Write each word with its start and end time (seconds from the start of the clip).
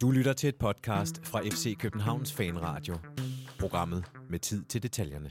Du 0.00 0.10
lytter 0.10 0.32
til 0.32 0.48
et 0.48 0.56
podcast 0.56 1.26
fra 1.26 1.40
FC 1.40 1.76
Københavns 1.78 2.32
Fanradio. 2.32 2.94
Programmet 3.58 4.04
med 4.30 4.38
tid 4.38 4.64
til 4.64 4.82
detaljerne. 4.82 5.30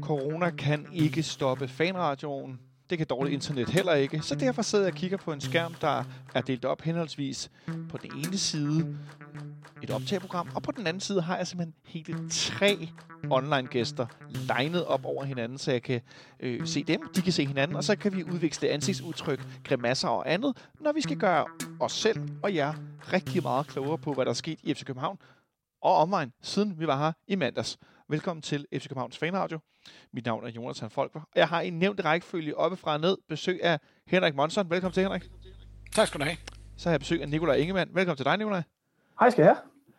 Corona 0.00 0.50
kan 0.50 0.86
ikke 0.92 1.22
stoppe 1.22 1.68
fanradioen. 1.68 2.60
Det 2.90 2.98
kan 2.98 3.06
dårligt 3.06 3.34
internet 3.34 3.68
heller 3.68 3.94
ikke. 3.94 4.20
Så 4.20 4.34
derfor 4.34 4.62
sidder 4.62 4.84
jeg 4.84 4.92
og 4.92 4.98
kigger 4.98 5.16
på 5.16 5.32
en 5.32 5.40
skærm, 5.40 5.74
der 5.80 6.04
er 6.34 6.40
delt 6.40 6.64
op 6.64 6.82
henholdsvis 6.82 7.50
på 7.90 7.98
den 7.98 8.12
ene 8.16 8.38
side 8.38 8.96
et 9.82 9.90
optageprogram, 9.90 10.48
og 10.54 10.62
på 10.62 10.72
den 10.72 10.86
anden 10.86 11.00
side 11.00 11.22
har 11.22 11.36
jeg 11.36 11.46
simpelthen 11.46 11.74
hele 11.84 12.30
tre 12.30 12.88
online-gæster 13.30 14.06
legnet 14.48 14.84
op 14.84 15.04
over 15.04 15.24
hinanden, 15.24 15.58
så 15.58 15.72
jeg 15.72 15.82
kan 15.82 16.00
øh, 16.40 16.66
se 16.66 16.82
dem, 16.82 17.00
de 17.14 17.22
kan 17.22 17.32
se 17.32 17.46
hinanden, 17.46 17.76
og 17.76 17.84
så 17.84 17.96
kan 17.96 18.16
vi 18.16 18.24
udveksle 18.24 18.68
ansigtsudtryk, 18.68 19.40
grimasser 19.64 20.08
og 20.08 20.32
andet, 20.32 20.68
når 20.80 20.92
vi 20.92 21.00
skal 21.00 21.16
gøre 21.16 21.46
os 21.82 21.92
selv 21.92 22.28
og 22.42 22.54
jer 22.54 22.74
rigtig 23.12 23.42
meget 23.42 23.66
klogere 23.66 23.98
på, 23.98 24.12
hvad 24.12 24.24
der 24.24 24.30
er 24.30 24.34
sket 24.34 24.58
i 24.62 24.74
FC 24.74 24.84
København 24.84 25.18
og 25.82 25.96
omvejen, 25.96 26.32
siden 26.42 26.80
vi 26.80 26.86
var 26.86 26.98
her 26.98 27.12
i 27.28 27.36
mandags. 27.36 27.78
Velkommen 28.08 28.42
til 28.42 28.66
FC 28.74 28.88
Københavns 28.88 29.18
Fanradio. 29.18 29.58
Mit 30.12 30.26
navn 30.26 30.46
er 30.46 30.50
Jonathan 30.50 30.90
Folker, 30.90 31.20
og 31.20 31.36
jeg 31.36 31.48
har 31.48 31.60
en 31.60 31.78
nævnt 31.78 32.04
rækkefølge 32.04 32.56
oppefra 32.56 32.92
og 32.92 33.00
ned 33.00 33.16
besøg 33.28 33.60
af 33.64 33.78
Henrik 34.06 34.34
Monson. 34.34 34.70
Velkommen 34.70 34.92
til, 34.94 35.02
Henrik. 35.02 35.30
Tak 35.92 36.08
skal 36.08 36.20
du 36.20 36.24
have. 36.24 36.36
Så 36.76 36.88
har 36.88 36.92
jeg 36.92 37.00
besøg 37.00 37.22
af 37.22 37.28
Nikolaj 37.28 37.56
Ingemann. 37.56 37.90
Velkommen 37.94 38.16
til 38.16 38.26
dig, 38.26 38.36
Nikolaj. 38.38 38.62
Hej 39.20 39.30
skal 39.30 39.42
jeg. 39.42 39.56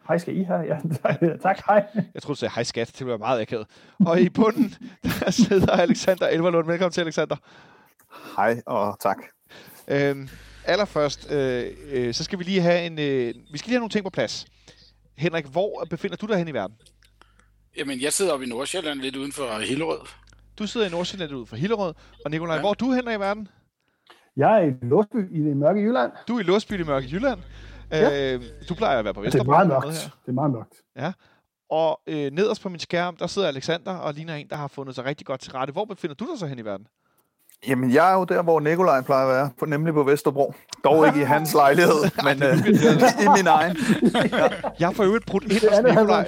Hej 0.08 0.18
skal 0.18 0.38
I 0.38 0.44
have. 0.44 0.62
Ja, 0.62 0.80
tak, 1.48 1.62
hej. 1.68 1.86
Jeg 2.14 2.22
troede, 2.22 2.36
du 2.36 2.40
sagde 2.40 2.54
hej 2.56 2.64
skat. 2.64 2.96
Det 3.00 3.08
var 3.08 3.18
meget 3.18 3.42
akavet. 3.42 3.68
Og 4.06 4.22
i 4.22 4.30
bunden, 4.30 4.76
der 5.20 5.32
sidder 5.32 5.72
Alexander 5.72 6.28
Elverlund. 6.28 6.68
Velkommen 6.68 6.92
til, 6.92 7.02
Alexander. 7.02 7.36
Hej 8.36 8.62
og 8.66 9.00
tak. 9.00 9.18
Øhm, 9.88 10.30
allerførst, 10.66 11.32
øh, 11.32 11.72
øh, 11.92 12.14
så 12.14 12.24
skal 12.24 12.40
vi 12.40 12.44
lige 12.44 12.62
have 12.62 12.86
en, 12.86 13.00
øh, 13.00 13.34
vi 13.52 13.58
skal 13.58 13.70
lige 13.70 13.76
have 13.76 13.80
nogle 13.80 13.90
ting 13.90 14.04
på 14.04 14.10
plads. 14.10 14.46
Henrik, 15.18 15.46
hvor 15.46 15.88
befinder 15.90 16.18
du 16.18 16.26
dig 16.26 16.38
hen 16.38 16.48
i 16.48 16.54
verden? 16.54 16.78
Jamen, 17.78 18.02
jeg 18.02 18.14
sidder 18.14 18.34
oppe 18.34 18.46
i 18.46 18.50
Nordsjælland, 18.50 19.00
lidt 19.00 19.16
uden 19.16 19.32
for 19.32 19.60
Hillerød. 19.60 20.00
Du 20.60 20.68
sidder 20.68 20.88
i 20.88 20.90
Nordsjælland 20.90 21.32
ud 21.32 21.46
for 21.46 21.56
Hillerød. 21.56 21.94
Og 22.26 22.32
Nikolaj, 22.32 22.56
ja. 22.56 22.62
hvor 22.62 22.70
er 22.70 22.74
du 22.74 22.92
hen 22.92 23.04
i 23.04 23.20
verden? 23.20 23.48
Jeg 24.38 24.64
er 24.64 24.68
i 24.68 24.72
Låsby 24.82 25.38
i 25.38 25.44
det 25.44 25.58
mørke 25.58 25.82
Jylland. 25.82 26.12
Du 26.28 26.36
er 26.36 26.40
i 26.40 26.44
Låsby 26.44 26.74
i 26.74 26.78
det 26.78 26.86
mørke 26.86 27.08
Jylland. 27.12 27.40
Ja. 27.92 28.34
Øh, 28.34 28.42
du 28.70 28.76
plejer 28.76 29.00
at 29.00 29.06
være 29.06 29.14
på 29.14 29.22
Vesterbro. 29.22 29.52
Det 29.52 29.60
er 29.60 29.66
meget 29.66 29.84
mørkt. 29.86 30.12
Det 30.26 30.28
er 30.28 30.32
meget 30.32 30.52
mørkt. 30.52 30.74
Ja. 30.96 31.14
Og 31.70 32.02
øh, 32.08 32.32
nederst 32.32 32.62
på 32.62 32.70
min 32.70 32.80
skærm, 32.80 33.16
der 33.18 33.28
sidder 33.28 33.48
Alexander 33.48 33.92
og 33.92 34.14
ligner 34.14 34.36
en, 34.36 34.50
der 34.50 34.56
har 34.56 34.68
fundet 34.68 34.96
sig 34.96 35.06
rigtig 35.06 35.28
godt 35.28 35.42
til 35.42 35.52
rette. 35.52 35.74
Hvor 35.74 35.86
befinder 35.86 36.16
du 36.16 36.28
dig 36.32 36.40
så 36.40 36.48
hen 36.48 36.60
i 36.60 36.66
verden? 36.66 36.88
Jamen, 37.68 37.94
jeg 37.94 38.12
er 38.12 38.14
jo 38.14 38.24
der, 38.24 38.42
hvor 38.44 38.60
Nikolaj 38.60 39.02
plejer 39.02 39.28
at 39.28 39.34
være, 39.36 39.50
på, 39.60 39.66
nemlig 39.66 39.94
på 39.94 40.04
Vesterbro. 40.04 40.54
Dog 40.84 41.08
ikke 41.08 41.20
i 41.20 41.24
hans 41.24 41.54
lejlighed, 41.54 42.02
men 42.28 42.44
øh, 42.44 42.58
i 43.26 43.28
min 43.38 43.48
egen. 43.48 43.78
Ja. 44.34 44.48
Jeg 44.80 44.96
får 44.96 45.04
jo 45.04 45.16
et 45.16 45.26
brudt 45.26 45.44
ind 45.44 45.70
hos 45.70 45.96
Nikolaj. 45.96 46.28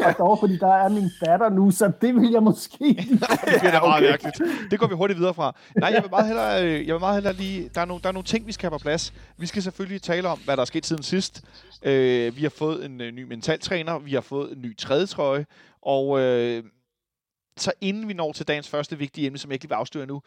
Og 0.00 0.18
dog, 0.18 0.38
fordi 0.40 0.58
der 0.58 0.74
er 0.74 0.88
min 0.88 1.10
datter 1.20 1.48
nu, 1.48 1.70
så 1.70 1.92
det 2.00 2.14
vil 2.14 2.30
jeg 2.30 2.42
måske... 2.42 2.84
det 3.44 3.60
bliver 3.60 3.70
da 3.70 3.80
meget 3.80 4.02
mærkeligt. 4.02 4.40
Det 4.70 4.78
går 4.78 4.86
vi 4.86 4.94
hurtigt 4.94 5.18
videre 5.18 5.34
fra. 5.34 5.56
Nej, 5.76 5.90
jeg 5.94 6.02
vil 6.02 6.10
meget 6.10 6.26
hellere, 6.26 6.52
jeg 6.86 6.94
vil 6.94 7.00
meget 7.00 7.14
hellere 7.14 7.32
lige... 7.32 7.70
Der 7.74 7.80
er, 7.80 7.84
nogle, 7.84 8.02
der 8.02 8.08
er 8.08 8.12
nogle 8.12 8.24
ting, 8.24 8.46
vi 8.46 8.52
skal 8.52 8.70
have 8.70 8.78
på 8.78 8.82
plads. 8.82 9.12
Vi 9.38 9.46
skal 9.46 9.62
selvfølgelig 9.62 10.02
tale 10.02 10.28
om, 10.28 10.38
hvad 10.38 10.56
der 10.56 10.60
er 10.60 10.66
sket 10.66 10.86
siden 10.86 11.02
sidst. 11.02 11.42
Øh, 11.82 12.36
vi 12.36 12.42
har 12.42 12.52
fået 12.58 12.84
en 12.84 13.00
øh, 13.00 13.12
ny 13.12 13.22
mentaltræner, 13.22 13.98
vi 13.98 14.12
har 14.12 14.20
fået 14.20 14.52
en 14.52 14.62
ny 14.62 14.76
tredje 14.76 15.06
trøje, 15.06 15.46
og... 15.82 16.20
Øh, 16.20 16.62
så 17.56 17.72
inden 17.80 18.08
vi 18.08 18.12
når 18.12 18.32
til 18.32 18.48
dagens 18.48 18.70
første 18.70 18.98
vigtige 18.98 19.26
emne, 19.26 19.38
som 19.38 19.50
jeg 19.50 19.54
ikke 19.54 19.64
lige 19.64 19.68
vil 19.68 19.74
afsløre 19.74 20.06
nu, 20.06 20.22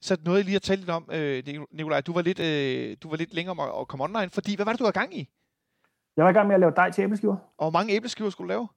så 0.00 0.16
noget 0.24 0.38
jeg 0.38 0.44
lige 0.44 0.56
at 0.56 0.62
tale 0.62 0.80
lidt 0.80 0.90
om, 0.90 1.08
øh, 1.12 1.42
Nikolaj, 1.72 2.00
du 2.00 2.12
var 2.12 2.22
lidt, 2.22 2.40
øh, 2.40 2.96
du 3.02 3.08
var 3.08 3.16
lidt 3.16 3.34
længere 3.34 3.50
om 3.50 3.80
at, 3.80 3.88
komme 3.88 4.04
online, 4.04 4.30
fordi 4.30 4.56
hvad 4.56 4.64
var 4.64 4.72
det, 4.72 4.78
du 4.78 4.84
var 4.84 4.90
i 4.90 4.98
gang 5.00 5.16
i? 5.16 5.28
Jeg 6.16 6.24
var 6.24 6.30
i 6.30 6.34
gang 6.34 6.46
med 6.46 6.54
at 6.54 6.60
lave 6.60 6.72
dej 6.76 6.90
til 6.90 7.02
æbleskiver. 7.02 7.36
Og 7.58 7.64
hvor 7.64 7.70
mange 7.70 7.92
æbleskiver 7.92 8.30
skulle 8.30 8.54
du 8.54 8.68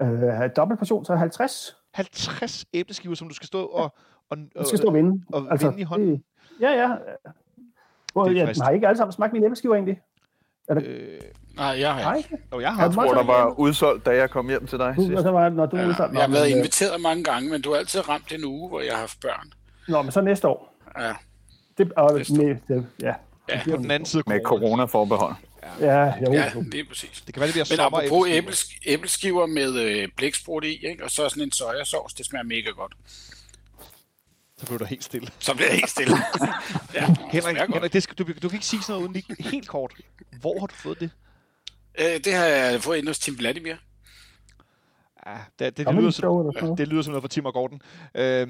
lave? 0.00 0.44
Øh, 0.44 0.50
dobbelt 0.56 0.78
portion, 0.78 1.04
så 1.04 1.16
50. 1.16 1.76
50 1.94 2.66
æbleskiver, 2.74 3.14
som 3.14 3.28
du 3.28 3.34
skal 3.34 3.46
stå 3.46 3.66
og, 3.66 3.94
og, 4.30 4.38
du 4.38 4.64
skal 4.64 4.78
stå 4.78 4.88
og 4.88 4.94
vinde. 4.94 5.24
Og 5.32 5.46
altså, 5.50 5.68
vinde 5.68 5.80
i 5.80 5.84
hånden? 5.84 6.10
Det, 6.10 6.22
ja, 6.60 6.70
ja. 6.70 6.96
Hvor, 8.12 8.30
jeg 8.30 8.54
har 8.62 8.70
ikke 8.70 8.86
alle 8.88 8.96
sammen 8.96 9.12
smagt 9.12 9.32
mine 9.32 9.46
æbleskiver 9.46 9.74
egentlig. 9.74 10.00
Er 10.68 10.74
det? 10.74 10.86
Øh, 10.86 11.20
nej, 11.58 11.80
jeg 11.80 11.94
har 11.94 12.14
ikke. 12.14 12.28
Og 12.50 12.62
jeg 12.62 12.72
har. 12.74 12.82
Jeg 12.82 12.94
tror, 12.94 13.14
der 13.14 13.22
var 13.22 13.58
udsolgt, 13.58 14.06
da 14.06 14.10
jeg 14.10 14.30
kom 14.30 14.48
hjem 14.48 14.66
til 14.66 14.78
dig 14.78 14.94
du, 14.96 15.02
sidst. 15.02 15.22
Så 15.22 15.30
var, 15.30 15.48
når 15.48 15.66
du 15.66 15.76
ja, 15.76 15.88
udsolgt, 15.88 16.14
jeg 16.14 16.22
har 16.22 16.28
været 16.28 16.48
inviteret 16.48 17.00
mange 17.00 17.24
gange, 17.24 17.50
men 17.50 17.62
du 17.62 17.70
har 17.70 17.78
altid 17.78 18.08
ramt 18.08 18.32
en 18.32 18.44
uge, 18.44 18.68
hvor 18.68 18.80
jeg 18.80 18.92
har 18.92 19.00
haft 19.00 19.20
børn. 19.20 19.52
Nå, 19.88 20.02
men 20.02 20.12
så 20.12 20.20
næste 20.20 20.48
år. 20.48 20.74
Ja. 20.98 21.12
Det, 21.78 21.92
og 21.92 22.12
med, 22.14 22.56
det, 22.68 22.86
ja. 23.02 23.12
Ja, 23.48 23.60
på 23.64 23.76
den 23.76 23.90
anden 23.90 24.06
side 24.06 24.22
Med 24.26 24.40
corona-forbehold. 24.44 25.34
Ja, 25.80 26.04
jo. 26.04 26.32
ja, 26.32 26.52
det 26.72 26.80
er 26.80 26.84
præcis. 26.88 27.22
Det 27.26 27.34
kan 27.34 27.40
være, 27.40 27.46
det 27.46 27.54
bliver 27.54 27.66
Men 27.70 27.80
apropos 27.80 28.28
æbleskiver, 28.28 28.80
æbleskiver 28.86 29.46
med 29.46 29.80
øh, 29.80 30.08
blæksprut 30.16 30.64
i, 30.64 30.86
ikke? 30.86 31.04
og 31.04 31.10
så 31.10 31.28
sådan 31.28 31.42
en 31.42 31.52
sojasauce, 31.52 32.16
det 32.16 32.26
smager 32.26 32.44
mega 32.44 32.70
godt. 32.70 32.92
Så 34.56 34.66
blev 34.66 34.78
du 34.78 34.84
helt 34.84 35.04
stille. 35.04 35.28
Så 35.38 35.54
blev 35.54 35.66
jeg 35.66 35.74
helt 35.74 35.90
stille. 35.90 36.16
ja, 36.94 37.14
Henrik, 37.30 37.56
Henrik 37.56 37.92
det 37.92 38.02
skal, 38.02 38.16
du, 38.16 38.24
du 38.42 38.48
kan 38.48 38.56
ikke 38.56 38.66
sige 38.66 38.82
sådan 38.82 38.92
noget 38.92 39.08
uden 39.08 39.22
lige 39.38 39.50
helt 39.50 39.68
kort. 39.68 39.94
Hvor 40.40 40.60
har 40.60 40.66
du 40.66 40.74
fået 40.74 41.00
det? 41.00 41.10
Øh, 41.98 42.24
det 42.24 42.34
har 42.34 42.44
jeg 42.44 42.82
fået 42.82 42.98
ind 42.98 43.06
hos 43.06 43.18
Tim 43.18 43.38
Vladimir. 43.38 43.74
Ja, 45.26 45.36
det, 45.58 45.76
det, 45.76 45.86
det, 45.86 45.94
lyder, 45.94 46.10
som, 46.10 46.76
det 46.76 46.88
lyder 46.88 47.02
som 47.02 47.10
noget 47.10 47.22
fra 47.22 47.28
Tim 47.28 47.44
og 47.44 47.52
Gordon. 47.52 47.80
Øh, 48.14 48.48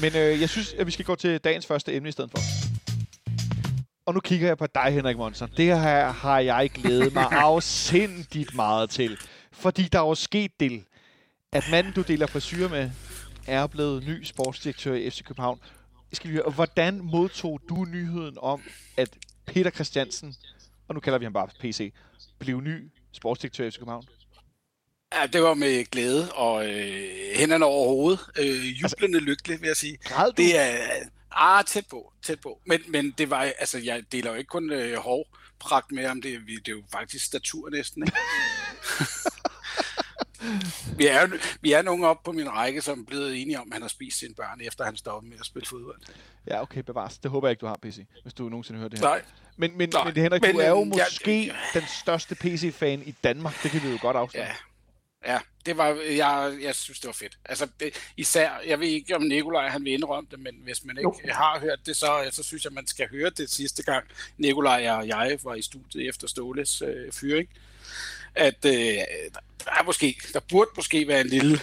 men 0.00 0.16
øh, 0.16 0.40
jeg 0.40 0.48
synes, 0.48 0.72
at 0.72 0.86
vi 0.86 0.90
skal 0.90 1.04
gå 1.04 1.14
til 1.14 1.38
dagens 1.38 1.66
første 1.66 1.94
emne 1.94 2.08
i 2.08 2.12
stedet 2.12 2.30
for. 2.30 2.38
Og 4.06 4.14
nu 4.14 4.20
kigger 4.20 4.46
jeg 4.46 4.58
på 4.58 4.66
dig, 4.66 4.92
Henrik 4.92 5.16
Monsen. 5.16 5.48
Det 5.56 5.64
her 5.64 6.12
har 6.12 6.38
jeg 6.38 6.70
glædet 6.70 7.14
mig 7.14 7.26
afsindigt 7.48 8.54
meget 8.54 8.90
til. 8.90 9.18
Fordi 9.52 9.82
der 9.82 9.98
er 9.98 10.06
jo 10.06 10.14
sket 10.14 10.50
det, 10.60 10.84
at 11.52 11.64
manden, 11.70 11.92
du 11.92 12.02
deler 12.02 12.26
frisyrer 12.26 12.68
med, 12.68 12.90
er 13.46 13.66
blevet 13.66 14.06
ny 14.06 14.24
sportsdirektør 14.24 14.94
i 14.94 15.10
FC 15.10 15.22
København. 15.24 15.60
Skal 16.12 16.30
vi 16.30 16.34
høre, 16.34 16.50
hvordan 16.50 17.00
modtog 17.02 17.60
du 17.68 17.84
nyheden 17.84 18.36
om, 18.40 18.62
at 18.96 19.08
Peter 19.46 19.70
Christiansen, 19.70 20.34
og 20.88 20.94
nu 20.94 21.00
kalder 21.00 21.18
vi 21.18 21.24
ham 21.24 21.32
bare 21.32 21.48
PC, 21.60 21.92
blev 22.38 22.60
ny 22.60 22.90
sportsdirektør 23.12 23.66
i 23.66 23.70
FC 23.70 23.78
København? 23.78 24.04
Ja, 25.14 25.26
det 25.26 25.42
var 25.42 25.54
med 25.54 25.84
glæde 25.84 26.32
og 26.32 26.66
øh, 26.66 27.36
hænderne 27.36 27.64
over 27.64 27.88
hovedet. 27.88 28.20
Øh, 28.38 28.82
jublende 28.82 29.18
altså, 29.18 29.30
lykkelig, 29.30 29.60
vil 29.60 29.66
jeg 29.66 29.76
sige. 29.76 29.96
Græd 30.04 30.32
du? 30.32 30.42
Det 30.42 30.58
er 30.58 30.76
ah, 31.32 31.64
tæt 31.64 31.86
på, 31.90 32.12
tæt 32.22 32.40
på. 32.40 32.60
Men, 32.66 32.80
men 32.88 33.10
det 33.18 33.30
var, 33.30 33.40
altså, 33.58 33.78
jeg 33.78 34.02
deler 34.12 34.30
jo 34.30 34.36
ikke 34.36 34.48
kun 34.48 34.72
øh, 34.72 34.96
hårpragt 34.96 35.92
med 35.92 36.06
ham, 36.06 36.22
det, 36.22 36.40
det 36.46 36.68
er 36.68 36.72
jo 36.72 36.82
faktisk 36.92 37.24
statur 37.24 37.70
næsten, 37.70 38.02
ikke? 38.02 38.18
vi, 40.96 41.06
er, 41.06 41.28
vi 41.60 41.72
er 41.72 41.82
nogen 41.82 42.04
op 42.04 42.22
på 42.24 42.32
min 42.32 42.50
række, 42.50 42.80
som 42.80 43.00
er 43.00 43.04
blevet 43.04 43.42
enige 43.42 43.60
om, 43.60 43.66
at 43.66 43.72
han 43.72 43.82
har 43.82 43.88
spist 43.88 44.18
sine 44.18 44.34
børn, 44.34 44.60
efter 44.60 44.84
han 44.84 44.96
stoppede 44.96 45.30
med 45.30 45.38
at 45.40 45.46
spille 45.46 45.66
fodbold. 45.66 46.00
Ja, 46.46 46.62
okay, 46.62 46.80
bevares. 46.80 47.18
Det 47.18 47.30
håber 47.30 47.48
jeg 47.48 47.52
ikke, 47.52 47.60
du 47.60 47.66
har, 47.66 47.78
PC, 47.82 48.06
hvis 48.22 48.34
du 48.34 48.48
nogensinde 48.48 48.78
hører 48.78 48.88
det 48.88 48.98
her. 48.98 49.06
Nej. 49.06 49.22
Men, 49.56 49.78
men, 49.78 49.88
Nej. 49.92 50.04
men 50.04 50.16
Henrik, 50.16 50.42
men, 50.42 50.54
du 50.54 50.60
er 50.60 50.68
jo 50.68 50.84
måske 50.84 51.46
jeg, 51.46 51.56
den 51.74 51.82
største 52.02 52.34
PC-fan 52.34 53.02
i 53.06 53.14
Danmark. 53.24 53.62
Det 53.62 53.70
kan 53.70 53.82
vi 53.82 53.88
jo 53.88 53.98
godt 54.00 54.16
afsløre. 54.16 54.44
Ja. 54.44 54.54
Ja, 55.26 55.38
det 55.66 55.76
var, 55.76 55.86
jeg, 56.16 56.58
jeg 56.62 56.74
synes, 56.74 57.00
det 57.00 57.06
var 57.06 57.12
fedt. 57.12 57.38
Altså, 57.44 57.68
det, 57.80 57.94
især, 58.16 58.50
jeg 58.66 58.80
ved 58.80 58.88
ikke, 58.88 59.16
om 59.16 59.22
Nikolaj 59.22 59.68
han 59.68 59.84
vil 59.84 59.92
indrømme 59.92 60.28
det, 60.30 60.38
men 60.38 60.54
hvis 60.62 60.84
man 60.84 60.98
ikke 60.98 61.12
jo. 61.24 61.32
har 61.32 61.60
hørt 61.60 61.78
det, 61.86 61.96
så, 61.96 62.28
så 62.30 62.42
synes 62.42 62.64
jeg, 62.64 62.72
man 62.72 62.86
skal 62.86 63.08
høre 63.10 63.30
det 63.30 63.50
sidste 63.50 63.82
gang, 63.82 64.04
Nikolaj 64.38 64.90
og 64.90 65.08
jeg 65.08 65.38
var 65.42 65.54
i 65.54 65.62
studiet 65.62 66.08
efter 66.08 66.28
Ståles 66.28 66.82
øh, 66.82 67.12
fyring 67.12 67.48
at 68.36 68.64
øh, 68.66 68.72
der, 69.64 69.70
er 69.80 69.84
måske, 69.86 70.16
der 70.32 70.40
burde 70.50 70.70
måske 70.76 71.08
være 71.08 71.20
en 71.20 71.26
lille, 71.26 71.58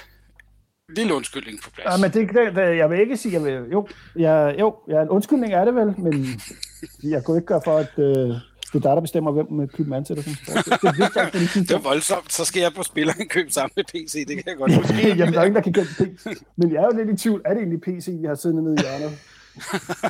lille 0.95 1.13
undskyldning 1.13 1.61
på 1.63 1.69
plads. 1.69 1.85
Ja, 1.91 1.97
men 1.97 2.11
det, 2.11 2.55
det, 2.55 2.77
jeg 2.77 2.89
vil 2.89 2.99
ikke 2.99 3.17
sige, 3.17 3.33
jeg 3.33 3.43
vil, 3.43 3.71
jo, 3.71 3.87
jeg, 4.15 4.55
jo, 4.59 4.75
ja, 4.89 5.01
en 5.01 5.09
undskyldning 5.09 5.53
er 5.53 5.65
det 5.65 5.75
vel, 5.75 5.99
men 5.99 6.41
jeg 7.13 7.23
kunne 7.23 7.37
ikke 7.37 7.47
gøre 7.47 7.61
for, 7.65 7.77
at 7.77 7.91
øh, 7.97 8.35
det 8.73 8.77
er 8.77 8.89
dig, 8.89 8.95
der 8.95 9.01
bestemmer, 9.01 9.31
hvem 9.31 9.67
klubben 9.67 9.95
ansætter 9.95 10.23
som 10.23 10.33
sport. 10.33 10.65
Det, 10.65 10.81
det, 10.81 11.33
det, 11.33 11.53
det, 11.53 11.69
det 11.69 11.75
er 11.75 11.79
voldsomt. 11.79 12.33
Så 12.33 12.45
skal 12.45 12.61
jeg 12.61 12.71
på 12.75 12.83
spillerindkøb 12.83 13.51
sammen 13.51 13.71
med 13.75 13.83
PC. 13.83 14.27
Det 14.27 14.35
kan 14.37 14.43
jeg 14.47 14.57
godt 14.57 14.75
Måske, 14.75 15.15
jamen, 15.15 15.33
der 15.33 15.39
er 15.39 15.43
ingen, 15.43 15.55
der 15.55 15.61
kan 15.61 15.73
gætte 15.73 15.93
PC. 15.97 16.25
Men 16.55 16.71
jeg 16.71 16.77
er 16.83 16.87
jo 16.93 16.97
lidt 17.03 17.09
i 17.19 17.23
tvivl. 17.23 17.41
Er 17.45 17.49
det 17.53 17.57
egentlig 17.57 17.81
PC, 17.81 18.07
vi 18.21 18.27
har 18.27 18.35
siddet 18.35 18.63
nede 18.63 18.75
i 18.77 18.81
hjørnet? 18.81 19.17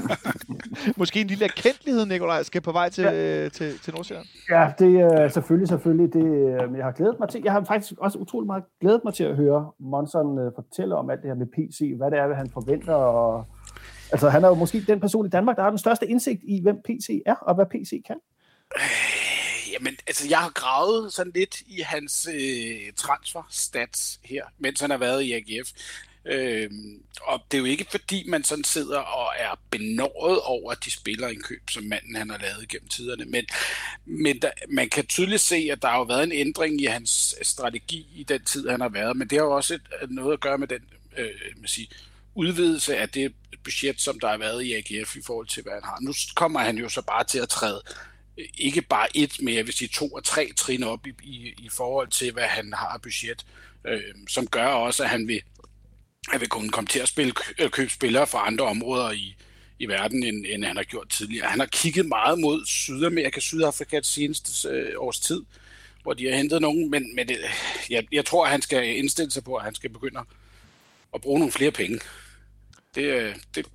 Måske 0.97 1.21
en 1.21 1.27
lille 1.27 1.45
erkendelighed, 1.45 2.05
Nikolaj, 2.05 2.43
skal 2.43 2.61
på 2.61 2.71
vej 2.71 2.89
til, 2.89 3.03
ja. 3.03 3.43
øh, 3.45 3.51
til, 3.51 3.79
til 3.79 3.93
Nordsjælland. 3.93 4.27
Ja, 4.49 4.71
det 4.79 4.99
er 4.99 5.25
uh, 5.25 5.31
selvfølgelig, 5.31 5.67
selvfølgelig. 5.67 6.13
Det, 6.13 6.23
uh, 6.23 6.77
jeg 6.77 6.85
har 6.85 6.91
glædet 6.91 7.15
mig 7.19 7.29
til. 7.29 7.41
Jeg 7.43 7.51
har 7.51 7.63
faktisk 7.63 7.93
også 7.97 8.17
utrolig 8.17 8.47
meget 8.47 8.63
glædet 8.81 9.01
mig 9.03 9.13
til 9.13 9.23
at 9.23 9.35
høre 9.35 9.71
Monson 9.79 10.51
fortælle 10.55 10.95
om 10.95 11.09
alt 11.09 11.21
det 11.21 11.29
her 11.29 11.35
med 11.35 11.47
PC, 11.47 11.93
hvad 11.97 12.11
det 12.11 12.19
er, 12.19 12.27
hvad 12.27 12.38
han 12.38 12.49
forventer. 12.53 12.93
Og, 12.93 13.45
altså, 14.11 14.29
han 14.29 14.43
er 14.43 14.47
jo 14.47 14.53
måske 14.53 14.83
den 14.88 14.99
person 14.99 15.25
i 15.25 15.29
Danmark, 15.29 15.55
der 15.55 15.63
har 15.63 15.69
den 15.69 15.79
største 15.79 16.07
indsigt 16.07 16.41
i, 16.43 16.61
hvem 16.61 16.75
PC 16.85 17.21
er, 17.25 17.35
og 17.35 17.55
hvad 17.55 17.65
PC 17.65 18.03
kan. 18.07 18.17
Jamen, 19.73 19.93
altså, 20.07 20.27
jeg 20.29 20.38
har 20.38 20.49
gravet 20.49 21.13
sådan 21.13 21.31
lidt 21.35 21.61
i 21.61 21.81
hans 21.85 22.27
øh, 22.33 22.93
transfer-stats 22.95 24.19
her, 24.23 24.43
mens 24.59 24.81
han 24.81 24.89
har 24.89 24.97
været 24.97 25.21
i 25.21 25.33
AGF. 25.33 25.69
Øh, 26.25 26.69
og 27.21 27.41
det 27.51 27.57
er 27.57 27.59
jo 27.59 27.65
ikke 27.65 27.85
fordi, 27.91 28.23
man 28.27 28.44
sådan 28.44 28.63
sidder 28.63 29.00
og 29.00 29.33
er 29.39 29.59
benåret 29.71 30.39
over, 30.41 30.71
at 30.71 30.77
de 30.85 30.91
spiller 30.91 31.27
en 31.27 31.41
køb, 31.41 31.69
som 31.69 31.83
manden 31.83 32.15
han 32.15 32.29
har 32.29 32.38
lavet 32.38 32.69
gennem 32.69 32.89
tiderne. 32.89 33.25
Men, 33.25 33.45
men 34.06 34.39
der, 34.39 34.51
man 34.69 34.89
kan 34.89 35.06
tydeligt 35.06 35.41
se, 35.41 35.69
at 35.71 35.81
der 35.81 35.88
har 35.88 35.97
jo 35.97 36.03
været 36.03 36.23
en 36.23 36.31
ændring 36.31 36.81
i 36.81 36.85
hans 36.85 37.35
strategi 37.41 38.07
i 38.15 38.23
den 38.23 38.44
tid, 38.44 38.69
han 38.69 38.81
har 38.81 38.89
været. 38.89 39.18
Men 39.18 39.27
det 39.27 39.38
har 39.38 39.45
jo 39.45 39.51
også 39.51 39.73
et, 39.73 39.81
noget 40.09 40.33
at 40.33 40.39
gøre 40.39 40.57
med 40.57 40.68
den 40.68 40.81
øh, 41.18 41.29
man 41.57 41.68
siger, 41.68 41.88
udvidelse 42.35 42.97
af 42.97 43.09
det 43.09 43.33
budget, 43.63 44.01
som 44.01 44.19
der 44.19 44.27
har 44.27 44.38
været 44.38 44.63
i 44.63 44.74
AGF 44.74 45.15
i 45.15 45.21
forhold 45.21 45.47
til, 45.47 45.63
hvad 45.63 45.74
han 45.74 45.83
har. 45.83 45.97
Nu 46.01 46.13
kommer 46.35 46.59
han 46.59 46.77
jo 46.77 46.89
så 46.89 47.01
bare 47.01 47.24
til 47.24 47.39
at 47.39 47.50
træde 47.50 47.81
øh, 48.38 48.45
ikke 48.57 48.81
bare 48.81 49.17
et, 49.17 49.41
men 49.41 49.53
jeg 49.56 49.65
vil 49.65 49.74
sige 49.74 49.88
to 49.88 50.07
og 50.07 50.24
tre 50.24 50.51
trin 50.57 50.83
op 50.83 51.07
i, 51.07 51.13
i, 51.24 51.53
i 51.57 51.69
forhold 51.69 52.07
til, 52.07 52.33
hvad 52.33 52.47
han 52.47 52.74
har 52.74 53.00
budget, 53.03 53.45
øh, 53.88 54.01
som 54.27 54.47
gør 54.47 54.65
også, 54.65 55.03
at 55.03 55.09
han 55.09 55.27
vil, 55.27 55.41
at 56.33 56.41
vi 56.41 56.45
kunne 56.45 56.69
komme 56.69 56.88
til 56.88 57.00
at 57.00 57.07
spille, 57.07 57.33
øh, 57.59 57.69
købe 57.69 57.89
spillere 57.89 58.27
fra 58.27 58.47
andre 58.47 58.65
områder 58.65 59.12
i, 59.12 59.35
i 59.79 59.85
verden, 59.85 60.23
end, 60.23 60.45
end 60.50 60.65
han 60.65 60.75
har 60.75 60.83
gjort 60.83 61.09
tidligere. 61.09 61.47
Han 61.47 61.59
har 61.59 61.68
kigget 61.68 62.06
meget 62.06 62.39
mod 62.39 62.65
Sydamerika, 62.65 63.39
Sydafrika 63.39 63.95
det 63.95 64.06
seneste 64.06 64.69
øh, 64.69 64.94
års 64.97 65.19
tid, 65.19 65.41
hvor 66.03 66.13
de 66.13 66.27
har 66.29 66.38
hentet 66.38 66.62
nogen, 66.62 66.89
men, 66.89 67.15
men 67.15 67.31
øh, 67.31 67.38
det, 67.38 67.45
jeg, 67.89 68.07
jeg 68.12 68.25
tror, 68.25 68.45
at 68.45 68.51
han 68.51 68.62
skal 68.62 68.97
indstille 68.97 69.31
sig 69.31 69.44
på, 69.44 69.56
at 69.56 69.63
han 69.63 69.75
skal 69.75 69.89
begynde 69.89 70.19
at 71.13 71.21
bruge 71.21 71.39
nogle 71.39 71.51
flere 71.51 71.71
penge. 71.71 72.00
Det, 72.95 73.03
øh, 73.03 73.35
det, 73.56 73.65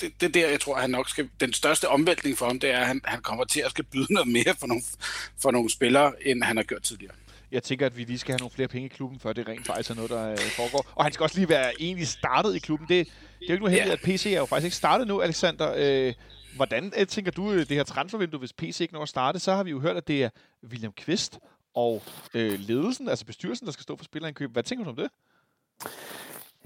det, 0.00 0.20
det 0.20 0.34
der, 0.34 0.48
jeg 0.48 0.60
tror, 0.60 0.76
han 0.76 0.90
nok 0.90 1.08
skal... 1.08 1.28
Den 1.40 1.52
største 1.52 1.88
omvæltning 1.88 2.38
for 2.38 2.46
ham, 2.46 2.60
det 2.60 2.70
er, 2.70 2.78
at 2.78 2.86
han, 2.86 3.00
han 3.04 3.22
kommer 3.22 3.44
til 3.44 3.60
at 3.60 3.70
skal 3.70 3.84
byde 3.84 4.12
noget 4.12 4.28
mere 4.28 4.54
for 4.58 4.66
nogle, 4.66 4.82
for 5.42 5.50
nogle 5.50 5.70
spillere, 5.70 6.26
end 6.26 6.42
han 6.42 6.56
har 6.56 6.64
gjort 6.64 6.82
tidligere. 6.82 7.14
Jeg 7.52 7.62
tænker, 7.62 7.86
at 7.86 7.96
vi 7.96 8.04
lige 8.04 8.18
skal 8.18 8.32
have 8.32 8.38
nogle 8.38 8.50
flere 8.50 8.68
penge 8.68 8.86
i 8.86 8.88
klubben, 8.88 9.20
før 9.20 9.32
det 9.32 9.48
rent 9.48 9.66
faktisk 9.66 9.90
er 9.90 9.94
noget, 9.94 10.10
der 10.10 10.30
øh, 10.30 10.38
foregår. 10.38 10.86
Og 10.94 11.04
han 11.04 11.12
skal 11.12 11.24
også 11.24 11.36
lige 11.36 11.48
være 11.48 11.72
egentlig 11.80 12.08
startet 12.08 12.56
i 12.56 12.58
klubben. 12.58 12.88
Det, 12.88 13.06
det 13.06 13.44
er 13.44 13.46
jo 13.48 13.52
ikke 13.52 13.64
nu 13.64 13.70
heldigt, 13.70 13.88
ja. 13.88 13.92
at 13.92 14.00
PC 14.00 14.26
er 14.26 14.38
jo 14.38 14.46
faktisk 14.46 14.64
ikke 14.64 14.76
startet 14.76 15.06
nu, 15.06 15.20
Alexander. 15.20 15.74
Øh, 15.76 16.14
hvordan 16.56 16.92
øh, 16.96 17.06
tænker 17.06 17.30
du 17.30 17.52
øh, 17.52 17.58
det 17.58 17.70
her 17.70 17.84
transfervindue, 17.84 18.38
hvis 18.38 18.52
PC 18.52 18.80
ikke 18.80 18.94
når 18.94 19.02
at 19.02 19.08
starte? 19.08 19.38
Så 19.38 19.54
har 19.54 19.62
vi 19.62 19.70
jo 19.70 19.80
hørt, 19.80 19.96
at 19.96 20.08
det 20.08 20.24
er 20.24 20.30
William 20.70 20.92
Kvist 20.92 21.38
og 21.74 22.02
øh, 22.34 22.60
ledelsen, 22.60 23.08
altså 23.08 23.24
bestyrelsen, 23.24 23.66
der 23.66 23.72
skal 23.72 23.82
stå 23.82 23.96
for 23.96 24.04
spillerindkøb. 24.04 24.52
Hvad 24.52 24.62
tænker 24.62 24.84
du 24.84 24.90
om 24.90 24.96
det? 24.96 25.10